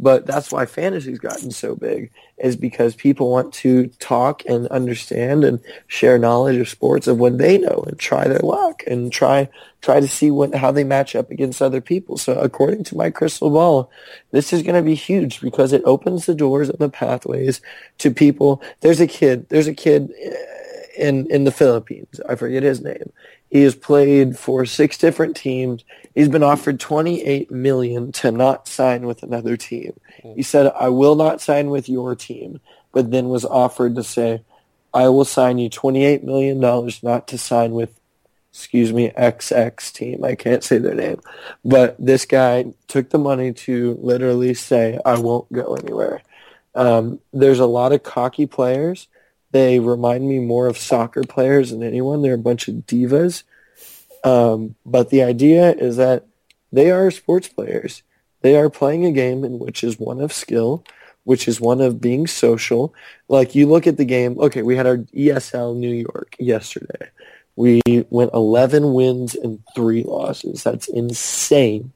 but 0.02 0.26
that's 0.26 0.52
why 0.52 0.66
fantasy's 0.66 1.20
gotten 1.20 1.52
so 1.52 1.76
big 1.76 2.12
is 2.40 2.56
because 2.56 2.96
people 2.96 3.30
want 3.30 3.54
to 3.54 3.88
talk 4.00 4.44
and 4.50 4.68
understand 4.70 5.44
and 5.44 5.60
share 5.86 6.18
knowledge 6.18 6.58
of 6.58 6.68
sports 6.68 7.08
of 7.08 7.20
what 7.20 7.38
they 7.38 7.60
know 7.60 7.84
and 7.88 8.00
try 8.00 8.28
their 8.28 8.40
luck 8.40 8.82
and 8.88 9.12
try 9.14 9.48
try 9.82 10.00
to 10.00 10.08
see 10.08 10.32
what 10.32 10.56
how 10.56 10.72
they 10.72 10.84
match 10.84 11.16
up 11.16 11.30
against 11.30 11.62
other 11.62 11.82
people. 11.82 12.18
So 12.18 12.34
according 12.40 12.84
to 12.86 12.98
my 12.98 13.12
crystal 13.12 13.52
ball, 13.52 13.92
this 14.32 14.52
is 14.52 14.64
going 14.64 14.76
to 14.76 14.82
be 14.82 14.96
huge 14.96 15.40
because 15.40 15.72
it 15.72 15.84
opens 15.86 16.26
the 16.26 16.36
doors 16.36 16.70
and 16.70 16.80
the 16.80 16.90
pathways 16.90 17.62
to 18.00 18.10
people. 18.10 18.62
There's 18.82 19.00
a 19.00 19.08
kid. 19.08 19.50
There's 19.50 19.68
a 19.68 19.74
kid 19.74 20.12
eh, 20.20 20.34
in 20.97 21.30
in 21.32 21.43
the 21.43 21.51
Philippines. 21.51 22.19
I 22.27 22.36
forget 22.36 22.63
his 22.63 22.82
name. 22.82 23.12
He 23.49 23.62
has 23.63 23.75
played 23.75 24.38
for 24.38 24.65
six 24.65 24.97
different 24.97 25.36
teams. 25.36 25.84
He's 26.15 26.30
been 26.30 26.43
offered 26.43 26.80
28 26.80 27.51
million 27.51 28.12
to 28.13 28.32
not 28.32 28.67
sign 28.67 29.06
with 29.06 29.23
another 29.23 29.58
team. 29.58 29.99
Hmm. 30.21 30.34
He 30.36 30.43
said, 30.43 30.71
"I 30.80 30.89
will 30.89 31.15
not 31.15 31.41
sign 31.41 31.69
with 31.69 31.89
your 31.89 32.15
team," 32.15 32.60
but 32.91 33.12
then 33.12 33.30
was 33.30 33.45
offered 33.45 33.95
to 33.95 34.04
say, 34.04 34.43
"I 34.93 35.10
will 35.10 35.25
sign 35.25 35.58
you 35.58 35.69
28 35.69 36.23
million 36.23 36.60
dollars 36.60 37.04
not 37.04 37.27
to 37.30 37.38
sign 37.38 37.71
with 37.71 37.99
excuse 38.51 38.91
me, 38.91 39.10
XX 39.12 39.93
team. 39.93 40.25
I 40.25 40.36
can't 40.36 40.63
say 40.63 40.77
their 40.77 40.93
name. 40.93 41.21
But 41.63 41.95
this 41.97 42.25
guy 42.25 42.65
took 42.88 43.10
the 43.10 43.17
money 43.17 43.54
to 43.54 43.97
literally 44.01 44.54
say, 44.54 44.99
I 45.06 45.17
won't 45.17 45.51
go 45.54 45.75
anywhere. 45.75 46.21
Um, 46.75 47.19
there's 47.32 47.60
a 47.60 47.65
lot 47.65 47.93
of 47.93 48.04
cocky 48.04 48.45
players 48.45 49.08
they 49.52 49.80
remind 49.80 50.28
me 50.28 50.40
more 50.40 50.68
of 50.68 50.78
soccer 50.78 51.24
players 51.24 51.72
than 51.72 51.84
anyone. 51.84 52.22
They're 52.22 52.34
a 52.36 52.38
bunch 52.38 52.68
of 52.68 52.76
divas. 52.76 53.44
Um, 54.24 54.76
but 54.86 55.10
the 55.10 55.24
idea 55.24 55.72
is 55.74 55.98
that 55.98 56.26
they 56.72 56.92
are 56.92 57.12
sports 57.12 57.48
players. 57.48 58.04
They 58.42 58.56
are 58.56 58.70
playing 58.70 59.06
a 59.06 59.12
game 59.12 59.44
in 59.44 59.60
which 59.60 59.84
is 59.84 60.00
one 60.00 60.22
of 60.22 60.34
skill, 60.34 60.84
which 61.24 61.48
is 61.48 61.60
one 61.60 61.82
of 61.82 62.02
being 62.02 62.28
social. 62.28 62.94
Like 63.28 63.56
you 63.56 63.68
look 63.68 63.88
at 63.88 63.98
the 63.98 64.06
game, 64.06 64.40
okay, 64.40 64.62
we 64.62 64.76
had 64.76 64.88
our 64.88 64.98
ESL 64.98 65.76
New 65.76 65.94
York 65.94 66.36
yesterday. 66.40 67.10
We 67.56 67.82
went 68.10 68.34
11 68.34 68.94
wins 68.94 69.36
and 69.36 69.60
three 69.76 70.04
losses. 70.04 70.64
That's 70.64 70.88
insane. 70.88 71.92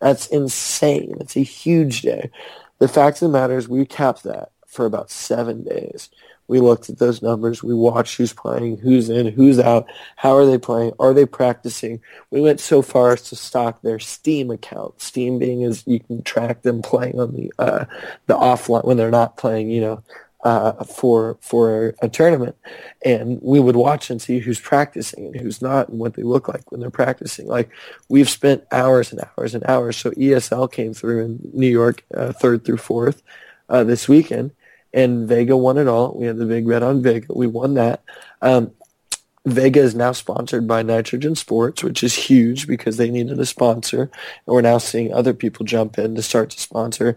That's 0.00 0.26
insane. 0.28 1.16
It's 1.20 1.36
a 1.36 1.40
huge 1.40 2.02
day. 2.02 2.30
The 2.78 2.88
fact 2.88 3.18
of 3.18 3.30
the 3.30 3.38
matter 3.38 3.56
is 3.56 3.68
we 3.68 3.86
capped 3.86 4.24
that 4.24 4.50
for 4.74 4.86
about 4.86 5.10
seven 5.10 5.62
days. 5.64 6.10
We 6.46 6.60
looked 6.60 6.90
at 6.90 6.98
those 6.98 7.22
numbers. 7.22 7.62
We 7.62 7.74
watched 7.74 8.16
who's 8.16 8.34
playing, 8.34 8.78
who's 8.78 9.08
in, 9.08 9.26
who's 9.28 9.58
out, 9.58 9.86
how 10.16 10.36
are 10.36 10.44
they 10.44 10.58
playing, 10.58 10.92
are 10.98 11.14
they 11.14 11.24
practicing. 11.24 12.00
We 12.30 12.42
went 12.42 12.60
so 12.60 12.82
far 12.82 13.12
as 13.12 13.22
to 13.30 13.36
stock 13.36 13.80
their 13.80 13.98
Steam 13.98 14.50
account. 14.50 15.00
Steam 15.00 15.38
being 15.38 15.62
is 15.62 15.86
you 15.86 16.00
can 16.00 16.22
track 16.22 16.62
them 16.62 16.82
playing 16.82 17.18
on 17.18 17.34
the 17.34 17.52
uh, 17.58 17.86
the 18.26 18.34
offline 18.34 18.84
when 18.84 18.98
they're 18.98 19.10
not 19.10 19.38
playing, 19.38 19.70
you 19.70 19.80
know, 19.80 20.02
uh, 20.42 20.84
for 20.84 21.38
for 21.40 21.94
a 22.02 22.10
tournament, 22.10 22.56
and 23.02 23.40
we 23.40 23.58
would 23.58 23.76
watch 23.76 24.10
and 24.10 24.20
see 24.20 24.38
who's 24.38 24.60
practicing 24.60 25.26
and 25.26 25.36
who's 25.36 25.62
not, 25.62 25.88
and 25.88 25.98
what 25.98 26.12
they 26.12 26.22
look 26.22 26.46
like 26.46 26.70
when 26.70 26.78
they're 26.78 26.90
practicing. 26.90 27.46
Like 27.46 27.70
we've 28.10 28.28
spent 28.28 28.64
hours 28.70 29.12
and 29.12 29.22
hours 29.38 29.54
and 29.54 29.64
hours. 29.64 29.96
So 29.96 30.10
ESL 30.10 30.70
came 30.70 30.92
through 30.92 31.24
in 31.24 31.50
New 31.54 31.70
York, 31.70 32.04
uh, 32.14 32.32
third 32.32 32.66
through 32.66 32.76
fourth 32.76 33.22
uh, 33.70 33.82
this 33.84 34.08
weekend 34.08 34.50
and 34.94 35.28
Vega 35.28 35.56
won 35.56 35.76
it 35.76 35.88
all. 35.88 36.16
We 36.16 36.26
had 36.26 36.38
the 36.38 36.46
big 36.46 36.66
bet 36.66 36.82
on 36.82 37.02
Vega. 37.02 37.26
We 37.34 37.48
won 37.48 37.74
that. 37.74 38.02
Um, 38.40 38.70
Vega 39.44 39.80
is 39.80 39.94
now 39.94 40.12
sponsored 40.12 40.66
by 40.66 40.82
Nitrogen 40.82 41.34
Sports, 41.34 41.82
which 41.82 42.02
is 42.02 42.14
huge 42.14 42.66
because 42.66 42.96
they 42.96 43.10
needed 43.10 43.38
a 43.38 43.44
sponsor. 43.44 44.02
And 44.02 44.10
we're 44.46 44.62
now 44.62 44.78
seeing 44.78 45.12
other 45.12 45.34
people 45.34 45.66
jump 45.66 45.98
in 45.98 46.14
to 46.14 46.22
start 46.22 46.50
to 46.50 46.60
sponsor. 46.60 47.16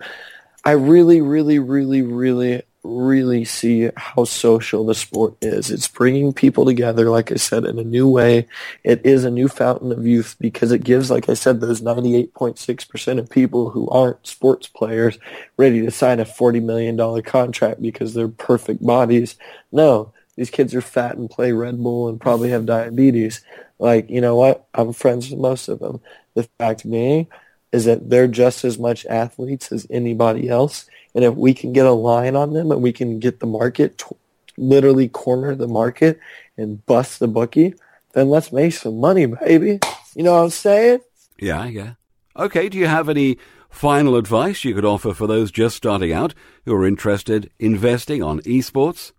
I 0.66 0.72
really, 0.72 1.22
really, 1.22 1.60
really, 1.60 2.02
really 2.02 2.64
really 2.84 3.44
see 3.44 3.90
how 3.96 4.24
social 4.24 4.86
the 4.86 4.96
sport 4.96 5.36
is. 5.42 5.70
It's 5.72 5.88
bringing 5.88 6.34
people 6.34 6.66
together, 6.66 7.10
like 7.10 7.32
I 7.32 7.36
said, 7.36 7.66
in 7.66 7.80
a 7.80 7.84
new 7.84 8.08
way. 8.08 8.48
It 8.84 9.06
is 9.06 9.24
a 9.24 9.32
new 9.32 9.48
fountain 9.48 9.92
of 9.92 10.06
youth 10.06 10.36
because 10.40 10.72
it 10.72 10.84
gives, 10.84 11.12
like 11.12 11.30
I 11.30 11.34
said, 11.34 11.60
those 11.60 11.82
98.6% 11.82 13.20
of 13.20 13.30
people 13.30 13.70
who 13.70 13.90
aren't 13.90 14.26
sports 14.26 14.68
players 14.68 15.18
ready 15.58 15.82
to 15.82 15.92
sign 15.92 16.20
a 16.20 16.26
$40 16.26 16.64
million 16.64 17.22
contract 17.24 17.82
because 17.82 18.14
they're 18.14 18.28
perfect 18.28 18.86
bodies. 18.86 19.36
No, 19.72 20.14
these 20.36 20.50
kids 20.50 20.74
are 20.76 20.82
fat 20.82 21.18
and 21.18 21.30
play 21.30 21.52
Red 21.52 21.82
Bull 21.82 22.08
and 22.08 22.22
probably 22.22 22.50
have 22.50 22.66
diabetes. 22.66 23.42
Like, 23.80 24.10
you 24.10 24.22
know 24.22 24.36
what? 24.36 24.68
I'm 24.74 24.94
friends 24.94 25.30
with 25.30 25.40
most 25.40 25.68
of 25.68 25.80
them. 25.80 26.00
The 26.36 26.44
fact 26.58 26.90
being 26.90 27.28
is 27.72 27.86
that 27.86 28.10
they're 28.10 28.28
just 28.28 28.64
as 28.64 28.80
much 28.80 29.06
athletes 29.06 29.72
as 29.72 29.88
anybody 29.90 30.50
else 30.50 30.88
and 31.18 31.26
if 31.26 31.34
we 31.34 31.56
can 31.56 31.74
get 31.74 31.88
a 31.88 31.92
line 31.92 32.36
on 32.36 32.54
them 32.54 32.72
and 32.72 32.84
we 32.84 32.94
can 32.94 33.18
get 33.18 33.40
the 33.40 33.48
market, 33.48 33.98
t- 33.98 34.16
literally 34.56 35.08
corner 35.08 35.56
the 35.56 35.68
market 35.68 36.20
and 36.58 36.86
bust 36.86 37.20
the 37.20 37.28
bookie, 37.28 37.74
then 38.14 38.30
let's 38.30 38.52
make 38.52 38.74
some 38.74 39.00
money, 39.00 39.26
baby. 39.26 39.80
You 40.16 40.22
know 40.22 40.34
what 40.34 40.44
I'm 40.44 40.50
saying? 40.52 41.00
Yeah, 41.40 41.66
yeah. 41.66 41.94
Okay, 42.36 42.70
do 42.70 42.78
you 42.78 42.86
have 42.86 43.10
any 43.10 43.40
final 43.68 44.16
advice 44.16 44.64
you 44.64 44.76
could 44.76 44.86
offer 44.86 45.12
for 45.12 45.26
those 45.26 45.50
just 45.50 45.78
starting 45.78 46.14
out 46.14 46.36
who 46.66 46.76
are 46.76 46.86
interested 46.86 47.50
investing 47.58 48.22
on 48.22 48.40
esports? 48.42 49.12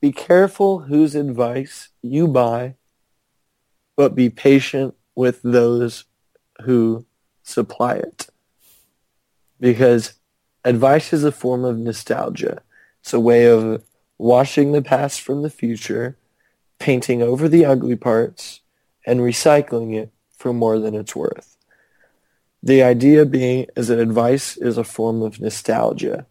Be 0.00 0.10
careful 0.10 0.80
whose 0.80 1.14
advice 1.14 1.90
you 2.02 2.26
buy, 2.26 2.74
but 3.96 4.16
be 4.16 4.28
patient 4.28 4.96
with 5.14 5.40
those 5.42 6.04
who 6.62 7.06
supply 7.48 7.94
it. 7.94 8.26
Because 9.60 10.14
Advice 10.64 11.12
is 11.12 11.24
a 11.24 11.32
form 11.32 11.64
of 11.64 11.78
nostalgia. 11.78 12.62
It's 13.00 13.14
a 13.14 13.20
way 13.20 13.46
of 13.46 13.82
washing 14.18 14.72
the 14.72 14.82
past 14.82 15.20
from 15.20 15.42
the 15.42 15.48
future, 15.48 16.18
painting 16.78 17.22
over 17.22 17.48
the 17.48 17.64
ugly 17.64 17.96
parts, 17.96 18.60
and 19.06 19.20
recycling 19.20 19.94
it 19.94 20.10
for 20.36 20.52
more 20.52 20.78
than 20.78 20.94
it's 20.94 21.16
worth. 21.16 21.56
The 22.62 22.82
idea 22.82 23.24
being 23.24 23.66
is 23.76 23.88
that 23.88 23.98
advice 23.98 24.58
is 24.58 24.76
a 24.76 24.84
form 24.84 25.22
of 25.22 25.40
nostalgia. 25.40 26.26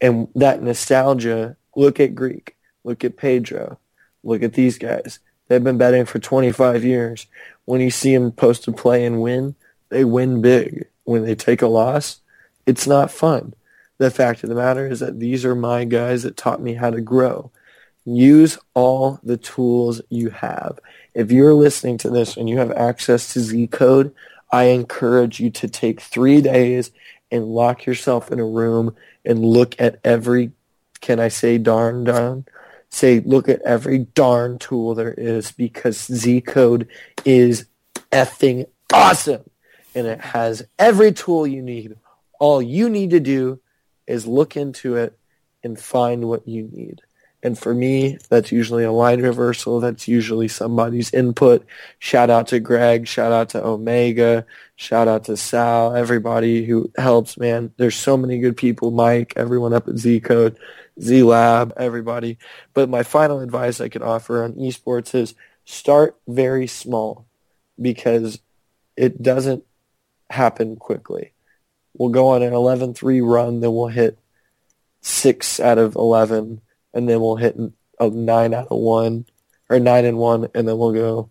And 0.00 0.28
that 0.34 0.62
nostalgia, 0.62 1.56
look 1.74 2.00
at 2.00 2.14
Greek, 2.14 2.56
look 2.82 3.04
at 3.04 3.16
Pedro, 3.16 3.78
look 4.22 4.42
at 4.42 4.54
these 4.54 4.78
guys. 4.78 5.18
They've 5.48 5.62
been 5.62 5.76
betting 5.78 6.06
for 6.06 6.18
25 6.18 6.84
years. 6.84 7.26
When 7.66 7.80
you 7.80 7.90
see 7.90 8.14
them 8.14 8.32
post 8.32 8.68
a 8.68 8.72
play 8.72 9.04
and 9.04 9.20
win, 9.20 9.54
they 9.88 10.04
win 10.04 10.40
big. 10.40 10.86
When 11.04 11.24
they 11.24 11.34
take 11.34 11.62
a 11.62 11.68
loss, 11.68 12.20
it's 12.66 12.86
not 12.86 13.10
fun. 13.10 13.54
The 13.98 14.10
fact 14.10 14.42
of 14.42 14.48
the 14.48 14.54
matter 14.54 14.86
is 14.86 15.00
that 15.00 15.20
these 15.20 15.44
are 15.44 15.54
my 15.54 15.84
guys 15.84 16.24
that 16.24 16.36
taught 16.36 16.60
me 16.60 16.74
how 16.74 16.90
to 16.90 17.00
grow. 17.00 17.50
Use 18.04 18.58
all 18.74 19.18
the 19.22 19.36
tools 19.36 20.00
you 20.10 20.30
have. 20.30 20.78
If 21.14 21.32
you're 21.32 21.54
listening 21.54 21.98
to 21.98 22.10
this 22.10 22.36
and 22.36 22.48
you 22.48 22.58
have 22.58 22.72
access 22.72 23.32
to 23.32 23.40
Z 23.40 23.68
Code, 23.68 24.14
I 24.52 24.64
encourage 24.64 25.40
you 25.40 25.50
to 25.50 25.68
take 25.68 26.00
three 26.00 26.40
days 26.40 26.90
and 27.30 27.46
lock 27.46 27.86
yourself 27.86 28.30
in 28.30 28.38
a 28.38 28.44
room 28.44 28.94
and 29.24 29.44
look 29.44 29.74
at 29.80 29.98
every, 30.04 30.52
can 31.00 31.18
I 31.18 31.28
say 31.28 31.58
darn 31.58 32.04
darn? 32.04 32.44
Say, 32.90 33.20
look 33.20 33.48
at 33.48 33.62
every 33.62 33.98
darn 33.98 34.58
tool 34.58 34.94
there 34.94 35.12
is 35.12 35.50
because 35.52 35.98
Z 35.98 36.42
Code 36.42 36.88
is 37.24 37.66
effing 38.12 38.66
awesome. 38.92 39.42
And 39.96 40.06
it 40.06 40.20
has 40.20 40.62
every 40.78 41.10
tool 41.10 41.46
you 41.46 41.62
need. 41.62 41.96
All 42.38 42.62
you 42.62 42.88
need 42.88 43.10
to 43.10 43.20
do 43.20 43.60
is 44.06 44.26
look 44.26 44.56
into 44.56 44.94
it 44.96 45.18
and 45.64 45.80
find 45.80 46.28
what 46.28 46.46
you 46.46 46.68
need. 46.70 47.02
And 47.42 47.58
for 47.58 47.72
me, 47.72 48.18
that's 48.28 48.50
usually 48.50 48.84
a 48.84 48.92
line 48.92 49.22
reversal. 49.22 49.78
That's 49.78 50.08
usually 50.08 50.48
somebody's 50.48 51.12
input. 51.12 51.64
Shout 51.98 52.28
out 52.28 52.48
to 52.48 52.60
Greg. 52.60 53.06
Shout 53.06 53.30
out 53.30 53.50
to 53.50 53.64
Omega. 53.64 54.46
Shout 54.74 55.06
out 55.06 55.24
to 55.24 55.36
Sal. 55.36 55.94
Everybody 55.94 56.64
who 56.64 56.90
helps, 56.96 57.38
man. 57.38 57.72
There's 57.76 57.94
so 57.94 58.16
many 58.16 58.38
good 58.38 58.56
people. 58.56 58.90
Mike, 58.90 59.34
everyone 59.36 59.74
up 59.74 59.86
at 59.86 59.96
Z 59.96 60.20
Code, 60.20 60.58
Z 61.00 61.22
Lab, 61.22 61.72
everybody. 61.76 62.38
But 62.74 62.88
my 62.88 63.02
final 63.02 63.40
advice 63.40 63.80
I 63.80 63.88
could 63.90 64.02
offer 64.02 64.42
on 64.42 64.54
esports 64.54 65.14
is 65.14 65.34
start 65.64 66.18
very 66.26 66.66
small 66.66 67.26
because 67.80 68.40
it 68.96 69.22
doesn't 69.22 69.64
happen 70.30 70.76
quickly. 70.76 71.32
We'll 71.96 72.10
go 72.10 72.28
on 72.28 72.42
an 72.42 72.52
11-3 72.52 73.20
run, 73.26 73.60
then 73.60 73.74
we'll 73.74 73.88
hit 73.88 74.18
six 75.00 75.60
out 75.60 75.78
of 75.78 75.94
11 75.94 76.60
and 76.92 77.08
then 77.08 77.20
we'll 77.20 77.36
hit 77.36 77.56
a 78.00 78.08
nine 78.10 78.54
out 78.54 78.68
of 78.70 78.78
one 78.78 79.26
or 79.68 79.78
nine 79.78 80.04
and 80.04 80.18
one, 80.18 80.48
and 80.54 80.66
then 80.66 80.78
we'll 80.78 80.92
go 80.92 81.28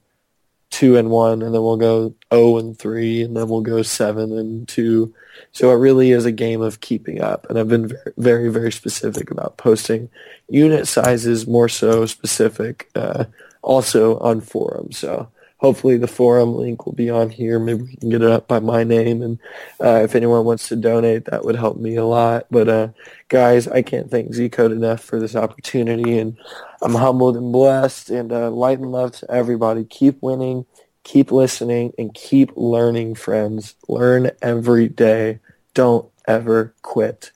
two 0.69 0.97
and 0.97 1.09
one, 1.09 1.41
and 1.41 1.53
then 1.53 1.61
we'll 1.61 1.77
go 1.77 2.13
0 2.33 2.57
and 2.57 2.77
three, 2.77 3.21
and 3.21 3.35
then 3.35 3.47
we'll 3.47 3.61
go 3.61 3.81
seven 3.81 4.37
and 4.37 4.67
two. 4.67 5.13
So 5.51 5.71
it 5.71 5.75
really 5.75 6.11
is 6.11 6.25
a 6.25 6.31
game 6.31 6.61
of 6.61 6.81
keeping 6.81 7.21
up, 7.21 7.49
and 7.49 7.57
I've 7.57 7.69
been 7.69 7.87
very, 7.87 8.13
very, 8.17 8.49
very 8.49 8.71
specific 8.71 9.31
about 9.31 9.57
posting 9.57 10.09
unit 10.49 10.87
sizes, 10.87 11.47
more 11.47 11.69
so 11.69 12.05
specific, 12.05 12.89
uh, 12.93 13.25
also 13.61 14.19
on 14.19 14.41
forums. 14.41 14.97
So 14.97 15.29
hopefully 15.65 15.97
the 15.97 16.07
forum 16.07 16.53
link 16.53 16.85
will 16.85 16.93
be 16.93 17.09
on 17.09 17.27
here. 17.27 17.57
Maybe 17.57 17.81
we 17.81 17.95
can 17.95 18.09
get 18.11 18.21
it 18.21 18.29
up 18.29 18.47
by 18.47 18.59
my 18.59 18.83
name. 18.83 19.23
And 19.23 19.39
uh, 19.83 20.01
if 20.03 20.13
anyone 20.13 20.45
wants 20.45 20.67
to 20.67 20.75
donate, 20.75 21.25
that 21.25 21.43
would 21.43 21.55
help 21.55 21.77
me 21.77 21.95
a 21.95 22.05
lot. 22.05 22.45
But 22.51 22.69
uh, 22.69 22.89
guys, 23.29 23.67
I 23.67 23.81
can't 23.81 24.11
thank 24.11 24.31
Z-Code 24.31 24.71
enough 24.71 25.03
for 25.03 25.19
this 25.19 25.35
opportunity. 25.35 26.19
And 26.19 26.37
I'm 26.83 26.93
humbled 26.93 27.35
and 27.35 27.51
blessed. 27.51 28.11
And 28.11 28.31
uh, 28.31 28.51
light 28.51 28.77
and 28.77 28.91
love 28.91 29.13
to 29.13 29.31
everybody. 29.31 29.85
Keep 29.85 30.21
winning, 30.21 30.67
keep 31.03 31.31
listening, 31.31 31.93
and 31.97 32.13
keep 32.13 32.51
learning, 32.55 33.15
friends. 33.15 33.73
Learn 33.87 34.29
every 34.43 34.87
day. 34.87 35.39
Don't 35.73 36.07
ever 36.27 36.75
quit. 36.83 37.31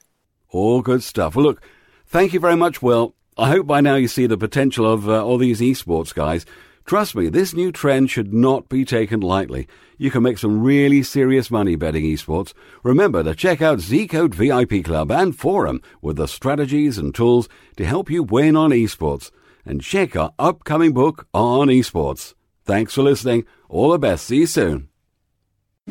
All 0.51 0.84
good 0.84 1.01
stuff. 1.01 1.36
Well, 1.36 1.45
look, 1.45 1.63
thank 2.05 2.34
you 2.34 2.39
very 2.39 2.55
much, 2.55 2.80
Will. 2.80 3.15
I 3.39 3.49
hope 3.49 3.65
by 3.65 3.82
now 3.82 3.95
you 3.95 4.07
see 4.07 4.27
the 4.27 4.38
potential 4.38 4.86
of 4.86 5.09
uh, 5.09 5.25
all 5.25 5.39
these 5.39 5.61
esports 5.61 6.13
guys. 6.13 6.45
Trust 6.89 7.13
me, 7.13 7.29
this 7.29 7.53
new 7.53 7.71
trend 7.71 8.09
should 8.09 8.33
not 8.33 8.67
be 8.67 8.83
taken 8.83 9.19
lightly. 9.19 9.67
You 9.99 10.09
can 10.09 10.23
make 10.23 10.39
some 10.39 10.63
really 10.63 11.03
serious 11.03 11.51
money 11.51 11.75
betting 11.75 12.03
esports. 12.03 12.51
Remember 12.81 13.21
to 13.21 13.35
check 13.35 13.61
out 13.61 13.77
Zcode 13.77 14.33
VIP 14.33 14.83
Club 14.85 15.11
and 15.11 15.37
Forum 15.37 15.83
with 16.01 16.17
the 16.17 16.27
strategies 16.27 16.97
and 16.97 17.13
tools 17.13 17.47
to 17.77 17.85
help 17.85 18.09
you 18.09 18.23
win 18.23 18.55
on 18.55 18.71
esports. 18.71 19.29
And 19.63 19.83
check 19.83 20.15
our 20.15 20.33
upcoming 20.39 20.93
book 20.93 21.27
on 21.31 21.67
esports. 21.67 22.33
Thanks 22.65 22.95
for 22.95 23.03
listening. 23.03 23.45
All 23.69 23.91
the 23.91 23.99
best. 23.99 24.25
See 24.25 24.37
you 24.37 24.47
soon. 24.47 24.88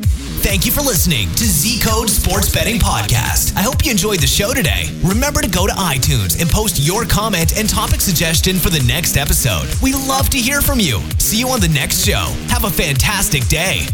Thank 0.01 0.65
you 0.65 0.71
for 0.71 0.81
listening 0.81 1.29
to 1.35 1.43
Z 1.43 1.81
Code 1.81 2.09
Sports 2.09 2.53
Betting 2.53 2.79
Podcast. 2.79 3.55
I 3.55 3.61
hope 3.61 3.83
you 3.83 3.91
enjoyed 3.91 4.19
the 4.19 4.27
show 4.27 4.53
today. 4.53 4.85
Remember 5.03 5.41
to 5.41 5.49
go 5.49 5.67
to 5.67 5.73
iTunes 5.73 6.39
and 6.41 6.49
post 6.49 6.79
your 6.79 7.05
comment 7.05 7.57
and 7.57 7.69
topic 7.69 8.01
suggestion 8.01 8.57
for 8.57 8.69
the 8.69 8.83
next 8.87 9.17
episode. 9.17 9.67
We 9.81 9.93
love 9.93 10.29
to 10.29 10.37
hear 10.37 10.61
from 10.61 10.79
you. 10.79 11.01
See 11.17 11.39
you 11.39 11.49
on 11.49 11.59
the 11.59 11.67
next 11.67 12.05
show. 12.05 12.33
Have 12.47 12.63
a 12.63 12.69
fantastic 12.69 13.47
day. 13.47 13.87